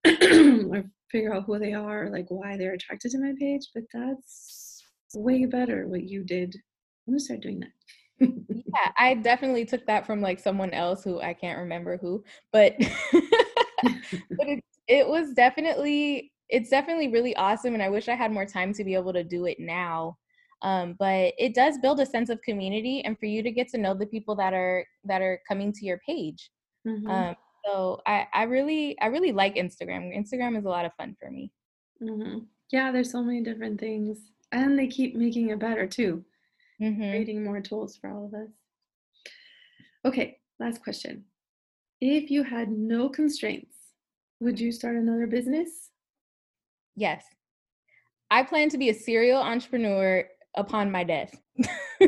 or 0.06 0.84
figure 1.10 1.34
out 1.34 1.44
who 1.44 1.58
they 1.58 1.72
are 1.72 2.10
like 2.10 2.26
why 2.28 2.56
they're 2.56 2.72
attracted 2.74 3.10
to 3.12 3.18
my 3.18 3.32
page 3.38 3.68
but 3.74 3.84
that's 3.92 4.82
way 5.14 5.46
better 5.46 5.86
what 5.86 6.02
you 6.04 6.22
did. 6.24 6.54
I'm 7.06 7.14
gonna 7.14 7.20
start 7.20 7.40
doing 7.40 7.60
that. 7.60 7.70
Yeah 8.76 8.92
i 8.98 9.14
definitely 9.14 9.64
took 9.64 9.86
that 9.86 10.04
from 10.06 10.20
like 10.20 10.38
someone 10.38 10.70
else 10.72 11.02
who 11.04 11.20
i 11.20 11.32
can't 11.32 11.58
remember 11.58 11.96
who 11.96 12.24
but 12.52 12.74
but 13.12 14.48
it, 14.48 14.64
it 14.86 15.08
was 15.08 15.32
definitely 15.32 16.32
it's 16.48 16.70
definitely 16.70 17.08
really 17.08 17.34
awesome 17.36 17.74
and 17.74 17.82
i 17.82 17.88
wish 17.88 18.08
i 18.08 18.14
had 18.14 18.32
more 18.32 18.46
time 18.46 18.72
to 18.72 18.84
be 18.84 18.94
able 18.94 19.12
to 19.12 19.24
do 19.24 19.46
it 19.46 19.58
now 19.58 20.16
um, 20.62 20.96
but 20.98 21.34
it 21.36 21.54
does 21.54 21.76
build 21.78 22.00
a 22.00 22.06
sense 22.06 22.30
of 22.30 22.40
community 22.40 23.04
and 23.04 23.18
for 23.18 23.26
you 23.26 23.42
to 23.42 23.50
get 23.50 23.68
to 23.68 23.78
know 23.78 23.92
the 23.92 24.06
people 24.06 24.34
that 24.34 24.54
are 24.54 24.86
that 25.04 25.20
are 25.20 25.38
coming 25.46 25.70
to 25.72 25.84
your 25.84 26.00
page 26.06 26.50
mm-hmm. 26.86 27.10
um, 27.10 27.36
so 27.64 28.00
I, 28.06 28.26
I 28.32 28.42
really 28.44 28.98
i 29.00 29.06
really 29.06 29.32
like 29.32 29.56
instagram 29.56 30.16
instagram 30.16 30.56
is 30.56 30.64
a 30.64 30.70
lot 30.70 30.86
of 30.86 30.92
fun 30.94 31.14
for 31.20 31.30
me 31.30 31.52
mm-hmm. 32.02 32.38
Yeah, 32.70 32.90
there's 32.90 33.10
so 33.10 33.22
many 33.22 33.42
different 33.42 33.78
things. 33.78 34.18
And 34.52 34.78
they 34.78 34.86
keep 34.86 35.14
making 35.14 35.50
it 35.50 35.58
better 35.58 35.86
too, 35.86 36.24
Mm-hmm. 36.80 37.10
creating 37.10 37.42
more 37.42 37.62
tools 37.62 37.96
for 37.96 38.10
all 38.10 38.26
of 38.26 38.34
us. 38.34 38.50
Okay, 40.04 40.36
last 40.60 40.82
question. 40.82 41.24
If 42.02 42.30
you 42.30 42.42
had 42.42 42.68
no 42.70 43.08
constraints, 43.08 43.74
would 44.40 44.60
you 44.60 44.70
start 44.70 44.96
another 44.96 45.26
business? 45.26 45.88
Yes. 46.96 47.24
I 48.30 48.42
plan 48.42 48.68
to 48.70 48.78
be 48.78 48.90
a 48.90 48.94
serial 48.94 49.40
entrepreneur 49.40 50.26
upon 50.56 50.90
my 50.90 51.04
death. 51.04 51.38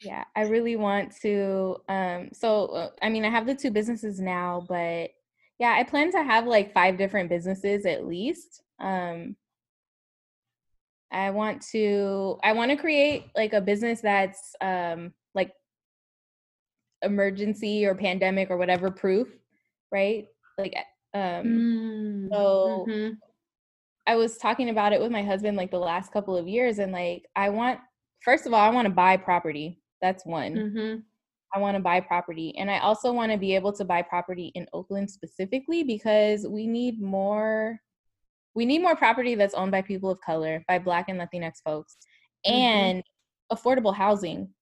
yeah, 0.00 0.24
I 0.36 0.42
really 0.42 0.76
want 0.76 1.14
to. 1.22 1.76
Um, 1.88 2.28
so, 2.32 2.66
uh, 2.66 2.90
I 3.02 3.08
mean, 3.08 3.24
I 3.24 3.30
have 3.30 3.46
the 3.46 3.54
two 3.54 3.70
businesses 3.70 4.20
now, 4.20 4.64
but 4.68 5.10
yeah, 5.58 5.74
I 5.76 5.82
plan 5.84 6.12
to 6.12 6.22
have 6.22 6.46
like 6.46 6.72
five 6.72 6.98
different 6.98 7.28
businesses 7.28 7.86
at 7.86 8.06
least. 8.06 8.62
Um, 8.78 9.36
I 11.10 11.30
want 11.30 11.62
to. 11.72 12.38
I 12.42 12.52
want 12.52 12.70
to 12.70 12.76
create 12.76 13.26
like 13.36 13.52
a 13.52 13.60
business 13.60 14.00
that's 14.00 14.54
um, 14.60 15.12
like 15.34 15.52
emergency 17.02 17.84
or 17.84 17.94
pandemic 17.94 18.50
or 18.50 18.56
whatever 18.56 18.90
proof, 18.90 19.28
right? 19.90 20.26
Like, 20.62 20.76
um, 21.14 21.44
Mm, 21.44 22.28
so 22.32 22.86
mhm. 22.88 23.18
I 24.06 24.16
was 24.16 24.38
talking 24.38 24.70
about 24.70 24.92
it 24.92 25.00
with 25.00 25.10
my 25.10 25.22
husband 25.22 25.56
like 25.56 25.70
the 25.70 25.78
last 25.78 26.12
couple 26.12 26.36
of 26.36 26.46
years, 26.48 26.78
and 26.78 26.92
like 26.92 27.26
I 27.36 27.50
want, 27.50 27.80
first 28.20 28.46
of 28.46 28.52
all, 28.52 28.60
I 28.60 28.70
want 28.70 28.86
to 28.86 28.94
buy 28.94 29.16
property. 29.16 29.80
That's 30.00 30.24
one. 30.24 30.54
Mhm. 30.56 31.02
I 31.54 31.58
want 31.58 31.76
to 31.76 31.82
buy 31.82 32.00
property, 32.00 32.56
and 32.56 32.70
I 32.70 32.78
also 32.78 33.12
want 33.12 33.30
to 33.32 33.38
be 33.38 33.54
able 33.54 33.72
to 33.74 33.84
buy 33.84 34.02
property 34.02 34.52
in 34.54 34.66
Oakland 34.72 35.10
specifically 35.10 35.82
because 35.82 36.46
we 36.48 36.66
need 36.66 37.00
more. 37.00 37.80
We 38.54 38.64
need 38.66 38.82
more 38.82 38.96
property 38.96 39.34
that's 39.34 39.54
owned 39.54 39.72
by 39.72 39.82
people 39.82 40.10
of 40.10 40.20
color, 40.20 40.64
by 40.68 40.78
Black 40.78 41.08
and 41.08 41.18
Latinx 41.20 41.54
folks, 41.64 41.96
Mhm. 42.46 42.52
and 42.52 43.02
affordable 43.52 43.94
housing. 43.94 44.54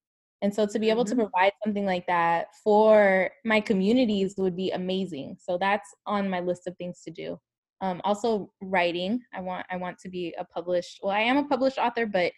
And 0.42 0.54
so 0.54 0.66
to 0.66 0.78
be 0.78 0.88
able 0.88 1.04
to 1.04 1.14
Mhm. 1.14 1.18
provide 1.30 1.52
something 1.62 1.84
like 1.84 2.06
that 2.06 2.54
for 2.64 3.30
my 3.44 3.60
communities 3.60 4.36
would 4.38 4.56
be 4.56 4.70
amazing. 4.70 5.36
So 5.38 5.58
that's 5.58 5.94
on 6.06 6.30
my 6.30 6.40
list 6.40 6.66
of 6.66 6.76
things 6.76 7.02
to 7.02 7.10
do. 7.10 7.38
Um, 7.82 8.00
also 8.04 8.52
writing. 8.60 9.22
I 9.34 9.40
want 9.40 9.66
I 9.70 9.76
want 9.76 9.98
to 10.00 10.08
be 10.08 10.34
a 10.38 10.44
published. 10.44 11.00
Well, 11.02 11.12
I 11.12 11.20
am 11.20 11.36
a 11.38 11.44
published 11.44 11.78
author, 11.78 12.06
but 12.06 12.32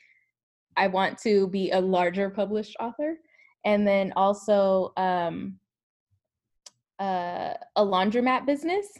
I 0.76 0.86
want 0.88 1.18
to 1.18 1.48
be 1.48 1.70
a 1.70 1.80
larger 1.80 2.30
published 2.30 2.76
author. 2.80 3.18
And 3.64 3.86
then 3.86 4.12
also 4.16 4.92
um, 4.96 5.58
uh, 6.98 7.54
a 7.76 7.84
laundromat 7.84 8.46
business. 8.46 8.98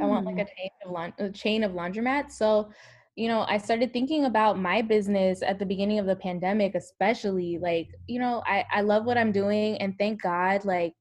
I 0.00 0.04
want 0.06 0.26
like 0.26 0.38
a 0.38 0.44
Mm. 0.44 0.56
chain 0.56 0.70
of 0.84 0.90
laun- 0.90 1.14
a 1.18 1.30
chain 1.30 1.64
of 1.64 1.72
laundromats. 1.72 2.32
So, 2.32 2.70
you 3.14 3.28
know, 3.28 3.44
I 3.46 3.58
started 3.58 3.92
thinking 3.92 4.24
about 4.24 4.58
my 4.58 4.80
business 4.80 5.42
at 5.42 5.58
the 5.58 5.66
beginning 5.66 5.98
of 5.98 6.06
the 6.06 6.16
pandemic, 6.16 6.74
especially 6.74 7.58
like, 7.58 7.88
you 8.06 8.18
know, 8.18 8.42
I 8.46 8.64
I 8.72 8.80
love 8.80 9.04
what 9.04 9.18
I'm 9.18 9.32
doing, 9.32 9.76
and 9.78 9.96
thank 9.98 10.22
God, 10.22 10.64
like, 10.64 10.94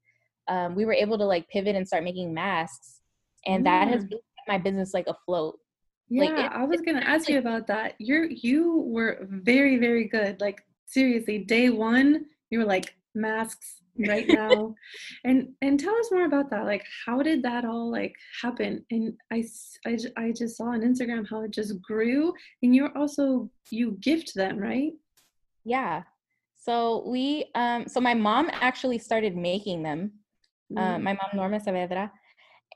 um, 0.48 0.76
we 0.76 0.86
were 0.86 0.94
able 0.94 1.18
to 1.18 1.26
like 1.26 1.48
pivot 1.50 1.76
and 1.76 1.88
start 1.88 2.04
making 2.04 2.34
masks, 2.34 3.00
and 3.46 3.66
that 3.66 3.88
has 3.88 4.04
kept 4.04 4.24
my 4.48 4.58
business 4.58 4.94
like 4.94 5.08
afloat. 5.08 5.58
Like 6.10 6.30
Yeah, 6.30 6.48
it, 6.48 6.52
I 6.52 6.64
was 6.66 6.82
gonna 6.82 7.00
ask 7.00 7.30
you 7.30 7.40
about 7.40 7.68
that. 7.68 7.96
You're 8.00 8.26
you 8.26 8.84
were 8.88 9.26
very, 9.30 9.78
very 9.78 10.06
good. 10.08 10.42
Like 10.42 10.62
seriously, 10.88 11.40
day 11.40 11.70
one, 11.70 12.26
you 12.50 12.60
were 12.60 12.66
like 12.66 12.94
masks 13.16 13.81
right 13.98 14.28
now. 14.42 14.74
And 15.24 15.50
and 15.62 15.80
tell 15.80 15.96
us 15.96 16.12
more 16.12 16.26
about 16.26 16.50
that. 16.52 16.66
Like 16.66 16.84
how 17.06 17.22
did 17.22 17.44
that 17.44 17.66
all 17.66 17.92
like 17.92 18.14
happen? 18.42 18.86
And 18.92 19.14
I, 19.32 19.44
ju- 19.96 20.12
I 20.18 20.32
just 20.32 20.58
saw 20.58 20.66
on 20.66 20.82
Instagram 20.82 21.28
how 21.30 21.42
it 21.44 21.52
just 21.52 21.82
grew 21.82 22.34
and 22.64 22.76
you're 22.76 22.96
also 22.98 23.50
you 23.72 23.98
gift 24.02 24.34
them, 24.36 24.58
right? 24.58 24.92
yeah. 25.66 26.04
So 26.56 27.04
we 27.08 27.50
um 27.56 27.88
so 27.88 28.00
my 28.00 28.14
mom 28.14 28.50
actually 28.54 29.00
started 29.00 29.36
making 29.36 29.84
them. 29.84 30.12
Uh, 30.78 30.96
Mm. 30.98 31.02
my 31.04 31.14
mom 31.14 31.30
Norma 31.34 31.60
Saavedra 31.60 32.10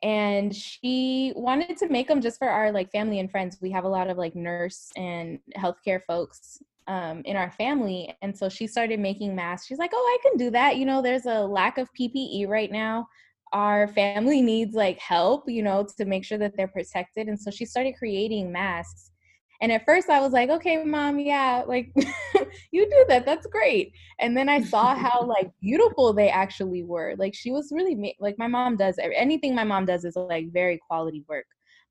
and 0.04 0.54
she 0.54 1.32
wanted 1.38 1.78
to 1.78 1.88
make 1.88 2.08
them 2.10 2.20
just 2.20 2.38
for 2.38 2.50
our 2.50 2.70
like 2.72 2.92
family 2.92 3.20
and 3.20 3.32
friends 3.32 3.58
we 3.62 3.72
have 3.72 3.86
a 3.86 3.88
lot 3.88 4.10
of 4.10 4.18
like 4.18 4.36
nurse 4.36 4.90
and 4.98 5.40
healthcare 5.58 6.02
folks 6.04 6.62
um, 6.88 7.22
in 7.26 7.36
our 7.36 7.52
family 7.52 8.16
and 8.22 8.38
so 8.38 8.50
she 8.50 8.68
started 8.68 9.00
making 9.00 9.36
masks. 9.36 9.68
She's 9.68 9.78
like 9.78 9.92
oh 9.94 10.18
i 10.20 10.30
can 10.30 10.38
do 10.38 10.50
that 10.52 10.78
you 10.78 10.86
know 10.86 11.02
there's 11.02 11.26
a 11.26 11.42
lack 11.42 11.78
of 11.78 11.90
ppe 12.00 12.48
right 12.48 12.72
now. 12.72 13.08
Our 13.54 13.88
family 13.88 14.42
needs 14.54 14.74
like 14.76 15.00
help 15.00 15.44
you 15.48 15.64
know 15.64 15.88
to 15.98 16.06
make 16.06 16.26
sure 16.26 16.38
that 16.38 16.56
they're 16.56 16.68
protected 16.68 17.28
and 17.28 17.40
so 17.40 17.52
she 17.52 17.66
started 17.66 17.96
creating 17.98 18.52
masks. 18.52 19.12
And 19.62 19.72
at 19.72 19.86
first 19.86 20.10
i 20.10 20.20
was 20.20 20.34
like 20.34 20.50
okay 20.50 20.84
mom 20.84 21.20
yeah 21.20 21.64
like 21.66 21.92
you 22.72 22.86
do 22.86 23.06
that 23.10 23.26
that's 23.26 23.48
great. 23.48 23.94
And 24.20 24.36
then 24.36 24.50
i 24.50 24.62
saw 24.62 24.96
how 25.06 25.24
like 25.24 25.50
beautiful 25.62 26.14
they 26.14 26.30
actually 26.30 26.84
were. 26.84 27.16
Like 27.18 27.34
she 27.34 27.52
was 27.52 27.72
really 27.72 28.16
like 28.20 28.36
my 28.38 28.48
mom 28.48 28.78
does 28.78 29.00
anything 29.00 29.56
my 29.56 29.64
mom 29.64 29.86
does 29.86 30.06
is 30.06 30.16
like 30.16 30.52
very 30.52 30.80
quality 30.88 31.24
work 31.28 31.46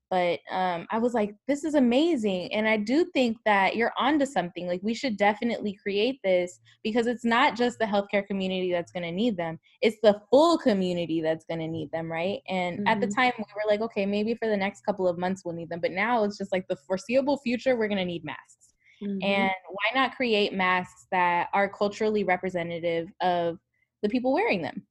but 0.09 0.39
um 0.51 0.85
i 0.91 0.97
was 0.97 1.13
like 1.13 1.33
this 1.47 1.63
is 1.63 1.75
amazing 1.75 2.53
and 2.53 2.67
i 2.67 2.77
do 2.77 3.05
think 3.13 3.37
that 3.45 3.75
you're 3.75 3.93
onto 3.97 4.25
something 4.25 4.67
like 4.67 4.79
we 4.83 4.93
should 4.93 5.17
definitely 5.17 5.73
create 5.73 6.19
this 6.23 6.59
because 6.83 7.07
it's 7.07 7.25
not 7.25 7.55
just 7.55 7.79
the 7.79 7.85
healthcare 7.85 8.25
community 8.25 8.71
that's 8.71 8.91
going 8.91 9.03
to 9.03 9.11
need 9.11 9.35
them 9.35 9.59
it's 9.81 9.97
the 10.03 10.21
full 10.29 10.57
community 10.57 11.21
that's 11.21 11.45
going 11.45 11.59
to 11.59 11.67
need 11.67 11.91
them 11.91 12.11
right 12.11 12.41
and 12.47 12.87
at 12.87 13.01
the 13.01 13.07
Mhm. 13.07 13.15
time 13.15 13.31
we 13.37 13.43
were 13.55 13.69
like 13.69 13.81
okay 13.81 14.05
maybe 14.05 14.35
for 14.35 14.47
the 14.47 14.57
next 14.57 14.85
couple 14.85 15.07
of 15.07 15.17
months 15.17 15.43
we'll 15.43 15.55
need 15.55 15.69
them 15.69 15.79
but 15.79 15.91
now 15.91 16.23
it's 16.23 16.37
just 16.37 16.51
like 16.51 16.67
the 16.67 16.75
foreseeable 16.75 17.37
future 17.37 17.75
we're 17.75 17.87
going 17.87 17.97
to 17.97 18.05
need 18.05 18.23
masks 18.23 18.73
Mhm. 19.01 19.21
and 19.23 19.51
why 19.69 19.91
not 19.93 20.15
create 20.15 20.53
masks 20.53 21.07
that 21.11 21.49
are 21.53 21.67
culturally 21.67 22.23
representative 22.23 23.09
of 23.21 23.59
the 24.01 24.09
people 24.09 24.33
wearing 24.33 24.61
them? 24.61 24.85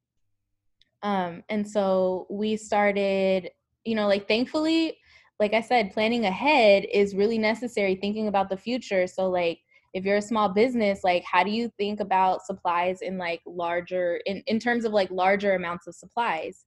Um, 1.02 1.44
and 1.48 1.68
so 1.68 2.26
we 2.30 2.56
started, 2.56 3.50
you 3.84 3.94
know, 3.94 4.06
like 4.08 4.26
thankfully, 4.26 4.96
like 5.40 5.52
I 5.52 5.60
said, 5.60 5.92
planning 5.92 6.26
ahead 6.26 6.86
is 6.92 7.14
really 7.14 7.38
necessary, 7.38 7.96
thinking 7.96 8.28
about 8.28 8.48
the 8.48 8.56
future. 8.56 9.06
So, 9.06 9.28
like, 9.28 9.60
if 9.92 10.04
you're 10.04 10.16
a 10.16 10.22
small 10.22 10.48
business, 10.48 11.04
like, 11.04 11.24
how 11.24 11.44
do 11.44 11.50
you 11.50 11.70
think 11.76 12.00
about 12.00 12.44
supplies 12.44 13.00
in 13.00 13.16
like 13.16 13.40
larger, 13.46 14.20
in, 14.26 14.42
in 14.46 14.58
terms 14.58 14.84
of 14.84 14.92
like 14.92 15.10
larger 15.10 15.54
amounts 15.54 15.86
of 15.86 15.94
supplies? 15.94 16.64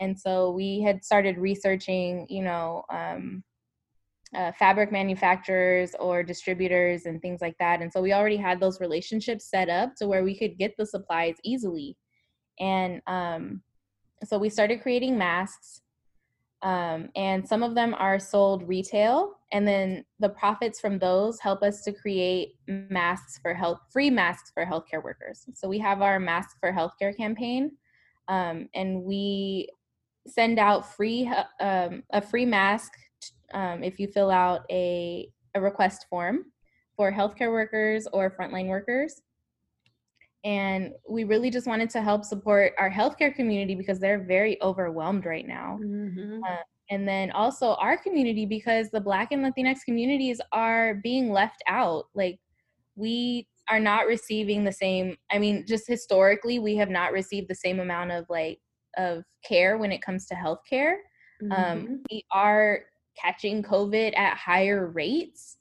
And 0.00 0.18
so 0.18 0.52
we 0.52 0.80
had 0.80 1.04
started 1.04 1.38
researching, 1.38 2.26
you 2.28 2.42
know, 2.42 2.84
um, 2.90 3.42
uh, 4.34 4.52
fabric 4.52 4.92
manufacturers 4.92 5.94
or 5.98 6.22
distributors 6.22 7.06
and 7.06 7.20
things 7.20 7.40
like 7.40 7.56
that. 7.58 7.80
And 7.80 7.92
so 7.92 8.00
we 8.00 8.12
already 8.12 8.36
had 8.36 8.60
those 8.60 8.80
relationships 8.80 9.50
set 9.50 9.68
up 9.68 9.94
to 9.96 10.06
where 10.06 10.22
we 10.22 10.36
could 10.36 10.58
get 10.58 10.76
the 10.76 10.86
supplies 10.86 11.36
easily. 11.44 11.96
And 12.60 13.00
um, 13.06 13.62
so 14.24 14.38
we 14.38 14.50
started 14.50 14.82
creating 14.82 15.16
masks. 15.16 15.82
Um, 16.62 17.08
and 17.14 17.46
some 17.46 17.62
of 17.62 17.76
them 17.76 17.94
are 17.94 18.18
sold 18.18 18.68
retail, 18.68 19.34
and 19.52 19.66
then 19.66 20.04
the 20.18 20.28
profits 20.28 20.80
from 20.80 20.98
those 20.98 21.38
help 21.38 21.62
us 21.62 21.82
to 21.82 21.92
create 21.92 22.56
masks 22.66 23.38
for 23.38 23.54
health, 23.54 23.78
free 23.90 24.10
masks 24.10 24.50
for 24.52 24.66
healthcare 24.66 25.02
workers. 25.02 25.46
So 25.54 25.68
we 25.68 25.78
have 25.78 26.02
our 26.02 26.18
Mask 26.18 26.56
for 26.58 26.72
Healthcare 26.72 27.16
campaign, 27.16 27.72
um, 28.26 28.68
and 28.74 29.04
we 29.04 29.68
send 30.26 30.58
out 30.58 30.92
free 30.94 31.30
um, 31.60 32.02
a 32.12 32.20
free 32.20 32.44
mask 32.44 32.92
um, 33.54 33.82
if 33.84 33.98
you 33.98 34.08
fill 34.08 34.30
out 34.30 34.62
a, 34.68 35.30
a 35.54 35.60
request 35.60 36.06
form 36.10 36.46
for 36.96 37.12
healthcare 37.12 37.52
workers 37.52 38.08
or 38.12 38.30
frontline 38.30 38.66
workers. 38.66 39.22
And 40.44 40.94
we 41.08 41.24
really 41.24 41.50
just 41.50 41.66
wanted 41.66 41.90
to 41.90 42.02
help 42.02 42.24
support 42.24 42.72
our 42.78 42.90
healthcare 42.90 43.34
community 43.34 43.74
because 43.74 43.98
they're 44.00 44.24
very 44.24 44.60
overwhelmed 44.62 45.26
right 45.26 45.46
now. 45.46 45.78
Mhm. 45.80 46.40
Uh, 46.48 46.62
and 46.90 47.08
then 47.08 47.30
also 47.32 47.74
our 47.74 47.98
community 47.98 48.46
because 48.46 48.90
the 48.90 49.00
Black 49.00 49.32
and 49.32 49.44
Latinx 49.44 49.80
communities 49.84 50.40
are 50.52 50.96
being 50.96 51.30
left 51.30 51.62
out. 51.68 52.06
Like, 52.14 52.40
we 52.96 53.48
are 53.68 53.80
not 53.80 54.06
receiving 54.06 54.64
the 54.64 54.72
same, 54.72 55.16
I 55.30 55.38
mean, 55.38 55.66
just 55.66 55.86
historically, 55.88 56.58
we 56.58 56.76
have 56.76 56.90
not 56.90 57.12
received 57.12 57.48
the 57.48 57.54
same 57.56 57.80
amount 57.80 58.12
of 58.12 58.26
like, 58.30 58.60
of 58.96 59.24
care 59.44 59.78
when 59.78 59.92
it 59.92 60.02
comes 60.02 60.26
to 60.28 60.34
healthcare. 60.34 60.96
Um, 61.50 61.88
Mhm. 61.88 62.04
we 62.10 62.24
are 62.32 62.86
catching 63.16 63.62
COVID 63.62 64.16
at 64.18 64.36
higher 64.38 64.86
rates 64.88 65.57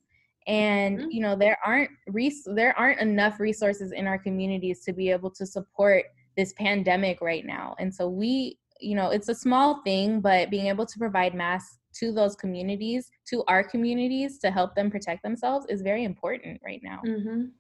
and 0.48 1.00
Mhm. 1.00 1.08
you 1.12 1.22
know 1.22 1.36
there 1.36 1.58
aren't 1.66 1.92
res- 2.08 2.48
there 2.56 2.78
aren't 2.78 3.00
enough 3.02 3.40
resources 3.40 3.92
in 3.92 4.08
our 4.08 4.18
communities 4.18 4.82
to 4.86 4.94
be 4.94 5.10
able 5.12 5.30
to 5.32 5.46
support 5.46 6.06
this 6.38 6.54
pandemic 6.54 7.20
right 7.22 7.46
now 7.46 7.76
and 7.80 7.94
so 7.94 8.08
we 8.10 8.58
you 8.80 8.96
know 8.96 9.10
it's 9.10 9.28
a 9.30 9.36
small 9.36 9.82
thing 9.84 10.22
but 10.22 10.50
being 10.50 10.68
able 10.68 10.86
to 10.86 10.98
provide 10.98 11.34
masks 11.36 11.80
to 11.94 12.12
those 12.12 12.36
communities 12.36 13.12
to 13.26 13.44
our 13.48 13.64
communities 13.64 14.38
to 14.40 14.50
help 14.52 14.74
them 14.76 14.90
protect 14.90 15.22
themselves 15.24 15.66
is 15.68 15.82
very 15.82 16.04
important 16.04 16.60
right 16.64 16.82
now 16.84 17.02
Mhm. 17.06 17.52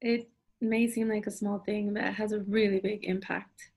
It 0.00 0.28
may 0.60 0.86
seem 0.88 1.08
like 1.08 1.26
a 1.26 1.30
small 1.30 1.58
thing, 1.60 1.92
but 1.94 2.04
it 2.04 2.12
has 2.14 2.32
a 2.32 2.40
really 2.40 2.80
big 2.80 3.04
impact. 3.04 3.72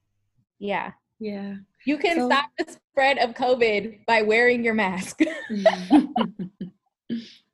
yeah 0.60 0.92
Yeah. 1.22 1.56
You 1.86 1.98
can 1.98 2.16
So- 2.18 2.28
stop 2.30 2.50
the 2.58 2.66
spread 2.72 3.18
of 3.18 3.34
COVID 3.34 4.06
by 4.06 4.22
wearing 4.22 4.64
your 4.64 4.74
mask. 4.74 5.20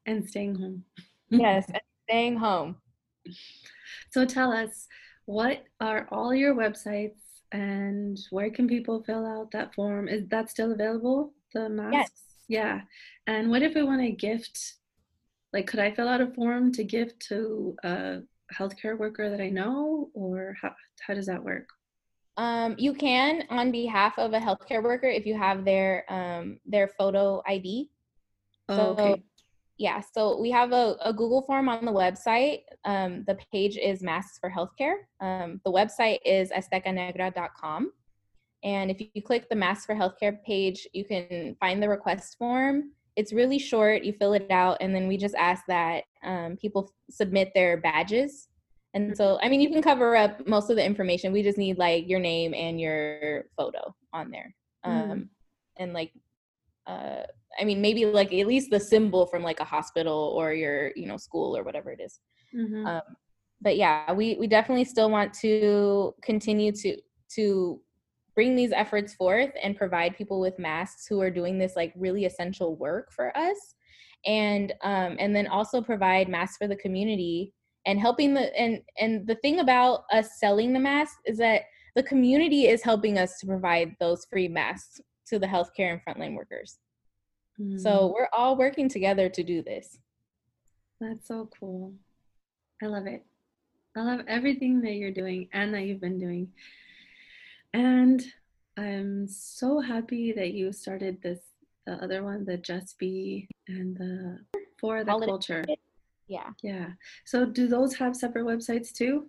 and 0.06 0.28
staying 0.28 0.56
home. 0.56 0.84
yes, 1.30 1.66
and 1.68 1.82
staying 2.08 2.38
home. 2.38 2.78
So 4.12 4.26
tell 4.26 4.51
us, 4.51 4.88
what 5.26 5.64
are 5.80 6.08
all 6.12 6.34
your 6.34 6.53
websites 6.56 7.20
and 7.51 8.18
where 8.30 8.49
can 8.49 8.68
people 8.68 9.03
fill 9.03 9.26
out 9.26 9.51
that 9.51 9.74
form? 9.74 10.08
Is 10.08 10.28
that 10.30 10.49
still 10.49 10.72
available? 10.72 11.34
The 11.53 11.70
masks? 11.70 11.93
Yes. 11.93 12.12
Yeah. 12.47 12.82
And 13.28 13.49
what 13.49 13.64
if 13.64 13.74
we 13.74 13.84
want 13.84 14.01
to 14.01 14.12
gift? 14.12 14.76
Like, 15.53 15.68
could 15.68 15.80
I 15.80 15.91
fill 15.91 16.08
out 16.08 16.22
a 16.22 16.28
form 16.28 16.72
to 16.74 16.84
gift 16.84 17.20
to 17.30 17.76
a 17.84 18.20
healthcare 18.53 18.97
worker 18.97 19.30
that 19.30 19.41
I 19.41 19.49
know, 19.49 20.10
or 20.14 20.56
how, 20.62 20.76
how 21.06 21.14
does 21.14 21.26
that 21.26 21.43
work? 21.43 21.70
Um, 22.38 22.76
you 22.78 22.93
can 22.93 23.43
on 23.49 23.72
behalf 23.72 24.20
of 24.20 24.34
a 24.34 24.39
healthcare 24.39 24.84
worker 24.84 25.08
if 25.08 25.26
you 25.26 25.38
have 25.38 25.64
their 25.64 26.03
um, 26.10 26.60
their 26.66 26.89
photo 26.89 27.41
ID. 27.47 27.89
Oh, 28.68 28.76
So, 28.76 28.82
okay. 28.91 29.24
Yeah, 29.78 30.01
so 30.13 30.39
we 30.39 30.51
have 30.51 30.71
a, 30.71 30.95
a 31.03 31.11
Google 31.11 31.41
form 31.41 31.67
on 31.67 31.84
the 31.84 31.91
website. 31.91 32.61
Um, 32.86 33.26
the 33.28 33.38
page 33.51 33.78
is 33.78 34.01
Masks 34.01 34.39
for 34.39 34.49
Healthcare. 34.49 34.95
Um, 35.19 35.59
the 35.65 35.71
website 35.71 36.19
is 36.26 36.49
aztecanegra.com. 36.51 37.91
And 38.63 38.89
if 38.89 39.01
you 39.13 39.21
click 39.21 39.49
the 39.49 39.55
Masks 39.55 39.86
for 39.86 39.93
Healthcare 39.93 40.41
page, 40.43 40.88
you 40.93 41.03
can 41.03 41.55
find 41.59 41.84
the 41.84 41.89
request 41.89 42.38
form. 42.38 42.91
It's 43.17 43.34
really 43.34 43.59
short. 43.59 44.03
You 44.03 44.13
fill 44.13 44.34
it 44.34 44.49
out, 44.49 44.78
and 44.80 44.93
then 44.95 45.07
we 45.07 45.17
just 45.17 45.36
ask 45.36 45.63
that 45.67 46.03
um, 46.23 46.57
people 46.57 46.91
submit 47.09 47.51
their 47.53 47.78
badges. 47.78 48.47
And 48.93 49.15
so, 49.15 49.38
I 49.41 49.49
mean, 49.49 49.59
you 49.59 49.69
can 49.69 49.82
cover 49.82 50.15
up 50.15 50.47
most 50.47 50.69
of 50.69 50.78
the 50.78 50.86
information. 50.86 51.34
We 51.34 51.43
just 51.43 51.57
need 51.57 51.78
like 51.78 52.07
your 52.07 52.19
name 52.19 52.53
and 52.53 52.80
your 52.80 53.43
photo 53.57 53.93
on 54.13 54.32
there. 54.32 54.55
Um, 54.84 54.93
Mm. 55.09 55.28
And 55.78 55.93
like, 55.93 56.13
uh, 56.88 57.23
I 57.59 57.63
mean, 57.63 57.81
maybe 57.81 58.05
like 58.05 58.33
at 58.33 58.47
least 58.47 58.69
the 58.69 58.79
symbol 58.79 59.25
from 59.27 59.43
like 59.43 59.59
a 59.59 59.65
hospital 59.65 60.33
or 60.36 60.53
your, 60.53 60.91
you 60.95 61.07
know, 61.07 61.17
school 61.17 61.55
or 61.55 61.63
whatever 61.63 61.91
it 61.91 62.01
is. 62.01 62.19
Mhm. 62.53 62.86
Um, 62.86 63.01
but 63.61 63.77
yeah, 63.77 64.11
we 64.11 64.36
we 64.36 64.47
definitely 64.47 64.83
still 64.83 65.09
want 65.09 65.33
to 65.36 66.13
continue 66.21 66.71
to 66.73 66.97
to 67.36 67.81
bring 68.36 68.55
these 68.55 68.73
efforts 68.73 69.13
forth 69.13 69.51
and 69.63 69.77
provide 69.77 70.17
people 70.17 70.39
with 70.41 70.59
masks 70.59 71.07
who 71.07 71.21
are 71.21 71.31
doing 71.31 71.57
this 71.57 71.75
like 71.75 71.93
really 71.95 72.25
essential 72.25 72.75
work 72.75 73.11
for 73.11 73.36
us, 73.38 73.75
and 74.25 74.73
um, 74.83 75.15
and 75.19 75.36
then 75.36 75.47
also 75.47 75.81
provide 75.81 76.27
masks 76.27 76.57
for 76.57 76.67
the 76.67 76.75
community 76.75 77.53
and 77.86 77.99
helping 77.99 78.33
the 78.33 78.57
and 78.59 78.81
and 78.99 79.25
the 79.27 79.36
thing 79.36 79.59
about 79.59 80.03
us 80.11 80.39
selling 80.39 80.73
the 80.73 80.79
masks 80.79 81.17
is 81.25 81.38
that 81.38 81.61
the 81.95 82.03
community 82.03 82.67
is 82.67 82.83
helping 82.83 83.17
us 83.17 83.39
to 83.39 83.47
provide 83.47 83.95
those 83.99 84.25
free 84.29 84.49
masks 84.49 84.99
to 85.28 85.39
the 85.39 85.47
healthcare 85.47 85.91
and 85.91 86.01
frontline 86.05 86.36
workers. 86.36 86.80
Mm. 87.59 87.80
So 87.80 88.13
we're 88.15 88.30
all 88.34 88.55
working 88.55 88.89
together 88.89 89.30
to 89.30 89.43
do 89.43 89.61
this. 89.61 89.97
That's 90.99 91.28
so 91.28 91.49
cool. 91.59 91.93
I 92.82 92.88
love 92.88 93.07
it. 93.07 93.23
I 93.95 94.01
love 94.01 94.21
everything 94.28 94.82
that 94.82 94.93
you're 94.93 95.11
doing 95.11 95.47
and 95.53 95.73
that 95.73 95.84
you've 95.84 96.01
been 96.01 96.19
doing. 96.19 96.49
And 97.73 98.26
I'm 98.78 99.28
so 99.28 99.80
happy 99.80 100.34
that 100.34 100.51
you 100.51 100.71
started 100.73 101.21
this, 101.21 101.39
the 101.86 101.93
other 101.93 102.23
one, 102.23 102.45
the 102.45 102.57
Just 102.57 102.99
Be 102.99 103.47
and 103.67 103.95
the 103.95 104.39
For 104.78 105.03
the 105.03 105.11
Holiday 105.11 105.28
Culture. 105.28 105.65
Yeah. 106.28 106.49
Yeah. 106.61 106.88
So 107.23 107.45
do 107.45 107.67
those 107.67 107.95
have 107.95 108.15
separate 108.15 108.45
websites 108.45 108.91
too? 108.91 109.28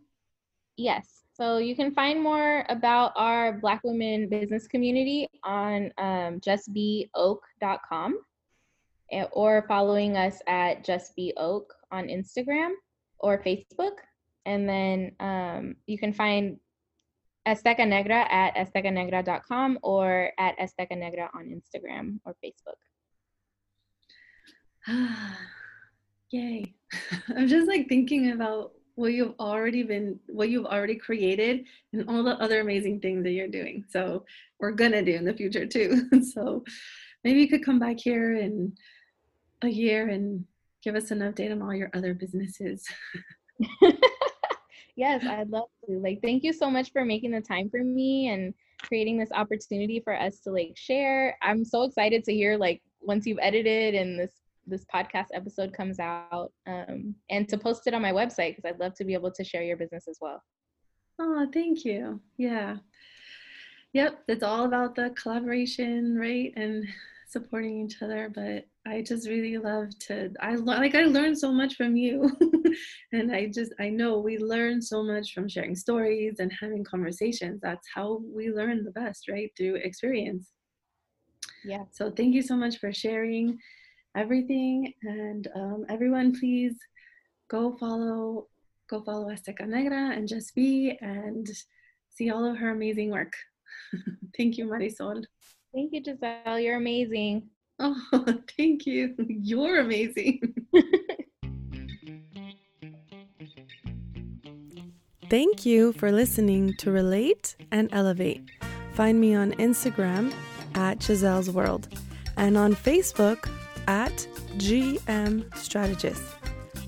Yes. 0.76 1.15
So 1.36 1.58
you 1.58 1.76
can 1.76 1.92
find 1.92 2.22
more 2.22 2.64
about 2.70 3.12
our 3.14 3.58
Black 3.58 3.82
women 3.84 4.26
business 4.26 4.66
community 4.66 5.28
on 5.44 5.92
um, 5.98 6.40
justbeoak.com 6.40 8.18
eh, 9.12 9.26
or 9.32 9.66
following 9.68 10.16
us 10.16 10.40
at 10.46 10.82
justbeoak 10.82 11.64
on 11.92 12.06
Instagram 12.06 12.70
or 13.18 13.42
Facebook. 13.42 13.98
And 14.46 14.66
then 14.66 15.12
um, 15.20 15.76
you 15.86 15.98
can 15.98 16.14
find 16.14 16.56
Azteca 17.46 17.86
Negra 17.86 18.26
at 18.32 18.54
aztecanegra.com 18.54 19.80
or 19.82 20.32
at 20.38 20.58
Azteca 20.58 20.96
Negra 20.96 21.28
on 21.34 21.52
Instagram 21.52 22.18
or 22.24 22.34
Facebook. 22.42 22.80
Yay. 26.30 26.74
I'm 27.36 27.46
just 27.46 27.68
like 27.68 27.90
thinking 27.90 28.30
about 28.30 28.72
what 28.96 29.12
you've 29.12 29.34
already 29.38 29.82
been, 29.82 30.18
what 30.28 30.48
you've 30.48 30.66
already 30.66 30.96
created, 30.96 31.64
and 31.92 32.08
all 32.08 32.22
the 32.22 32.36
other 32.42 32.60
amazing 32.60 33.00
things 33.00 33.22
that 33.24 33.32
you're 33.32 33.48
doing. 33.48 33.84
So, 33.88 34.24
we're 34.58 34.72
gonna 34.72 35.02
do 35.02 35.14
in 35.14 35.24
the 35.24 35.34
future 35.34 35.66
too. 35.66 36.08
so, 36.34 36.64
maybe 37.22 37.40
you 37.40 37.48
could 37.48 37.64
come 37.64 37.78
back 37.78 37.98
here 38.00 38.36
in 38.36 38.72
a 39.62 39.68
year 39.68 40.08
and 40.08 40.44
give 40.82 40.94
us 40.94 41.10
an 41.10 41.20
update 41.20 41.52
on 41.52 41.62
all 41.62 41.74
your 41.74 41.90
other 41.94 42.14
businesses. 42.14 42.84
yes, 44.96 45.24
I'd 45.24 45.50
love 45.50 45.68
to. 45.86 45.98
Like, 45.98 46.20
thank 46.22 46.42
you 46.42 46.52
so 46.52 46.70
much 46.70 46.92
for 46.92 47.04
making 47.04 47.32
the 47.32 47.40
time 47.40 47.68
for 47.68 47.82
me 47.82 48.28
and 48.28 48.54
creating 48.82 49.18
this 49.18 49.32
opportunity 49.32 50.00
for 50.00 50.14
us 50.14 50.38
to 50.40 50.50
like 50.50 50.72
share. 50.76 51.36
I'm 51.42 51.64
so 51.64 51.82
excited 51.82 52.24
to 52.24 52.32
hear 52.32 52.56
like 52.56 52.82
once 53.00 53.26
you've 53.26 53.38
edited 53.40 53.94
and 53.94 54.18
this 54.18 54.30
this 54.66 54.84
podcast 54.92 55.26
episode 55.32 55.72
comes 55.72 55.98
out 55.98 56.52
um, 56.66 57.14
and 57.30 57.48
to 57.48 57.58
post 57.58 57.86
it 57.86 57.94
on 57.94 58.02
my 58.02 58.12
website 58.12 58.56
because 58.56 58.64
I'd 58.64 58.80
love 58.80 58.94
to 58.94 59.04
be 59.04 59.14
able 59.14 59.30
to 59.30 59.44
share 59.44 59.62
your 59.62 59.76
business 59.76 60.06
as 60.08 60.18
well. 60.20 60.42
Oh, 61.18 61.46
thank 61.52 61.84
you. 61.84 62.20
Yeah. 62.36 62.76
Yep, 63.92 64.24
it's 64.28 64.42
all 64.42 64.64
about 64.64 64.94
the 64.94 65.14
collaboration, 65.20 66.16
right? 66.18 66.52
And 66.56 66.84
supporting 67.28 67.84
each 67.84 68.02
other, 68.02 68.30
but 68.34 68.66
I 68.86 69.02
just 69.02 69.28
really 69.28 69.58
love 69.58 69.98
to 70.06 70.32
I 70.40 70.54
like 70.54 70.94
I 70.94 71.04
learned 71.04 71.38
so 71.38 71.52
much 71.52 71.74
from 71.74 71.96
you. 71.96 72.30
and 73.12 73.34
I 73.34 73.46
just 73.46 73.72
I 73.80 73.88
know 73.88 74.18
we 74.18 74.38
learn 74.38 74.80
so 74.80 75.02
much 75.02 75.32
from 75.32 75.48
sharing 75.48 75.74
stories 75.74 76.36
and 76.38 76.52
having 76.60 76.84
conversations. 76.84 77.60
That's 77.62 77.86
how 77.92 78.20
we 78.32 78.50
learn 78.50 78.84
the 78.84 78.92
best, 78.92 79.28
right? 79.28 79.50
Through 79.56 79.76
experience. 79.76 80.50
Yeah. 81.64 81.84
So 81.90 82.10
thank 82.10 82.34
you 82.34 82.42
so 82.42 82.56
much 82.56 82.78
for 82.78 82.92
sharing 82.92 83.58
everything 84.16 84.92
and 85.02 85.48
um, 85.54 85.84
everyone 85.88 86.38
please 86.38 86.74
go 87.48 87.76
follow 87.78 88.46
go 88.88 89.02
follow 89.02 89.26
Azteca 89.26 89.66
Negra 89.66 90.10
and 90.10 90.28
Just 90.28 90.54
Be 90.54 90.96
and 91.00 91.48
see 92.10 92.30
all 92.30 92.44
of 92.44 92.56
her 92.56 92.70
amazing 92.70 93.10
work. 93.10 93.32
thank 94.36 94.56
you, 94.58 94.66
Marisol. 94.66 95.24
Thank 95.74 95.92
you, 95.92 96.02
Giselle. 96.04 96.58
You're 96.58 96.76
amazing. 96.76 97.48
Oh, 97.78 97.96
thank 98.56 98.86
you. 98.86 99.14
You're 99.28 99.80
amazing. 99.80 100.40
Thank 105.28 105.66
you 105.66 105.92
for 105.94 106.12
listening 106.12 106.74
to 106.78 106.92
Relate 106.92 107.56
and 107.72 107.88
Elevate. 107.92 108.48
Find 108.92 109.20
me 109.20 109.34
on 109.34 109.52
Instagram 109.54 110.32
at 110.76 111.00
Giselle's 111.00 111.50
World 111.50 111.88
and 112.36 112.56
on 112.56 112.74
Facebook 112.76 113.50
at 113.86 114.26
GM 114.56 115.54
Strategist. 115.56 116.22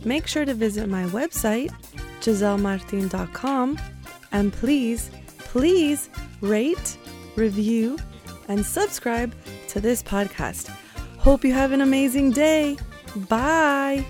Make 0.05 0.27
sure 0.27 0.45
to 0.45 0.55
visit 0.55 0.89
my 0.89 1.05
website, 1.07 1.73
gisellemartin.com, 2.21 3.79
and 4.33 4.53
please, 4.53 5.11
please 5.39 6.11
rate, 6.41 6.97
review, 7.37 7.99
and 8.49 8.65
subscribe 8.65 9.35
to 9.69 9.81
this 9.81 10.03
podcast. 10.03 10.69
Hope 11.19 11.45
you 11.45 11.53
have 11.53 11.73
an 11.73 11.81
amazing 11.81 12.31
day. 12.31 12.77
Bye. 13.29 14.05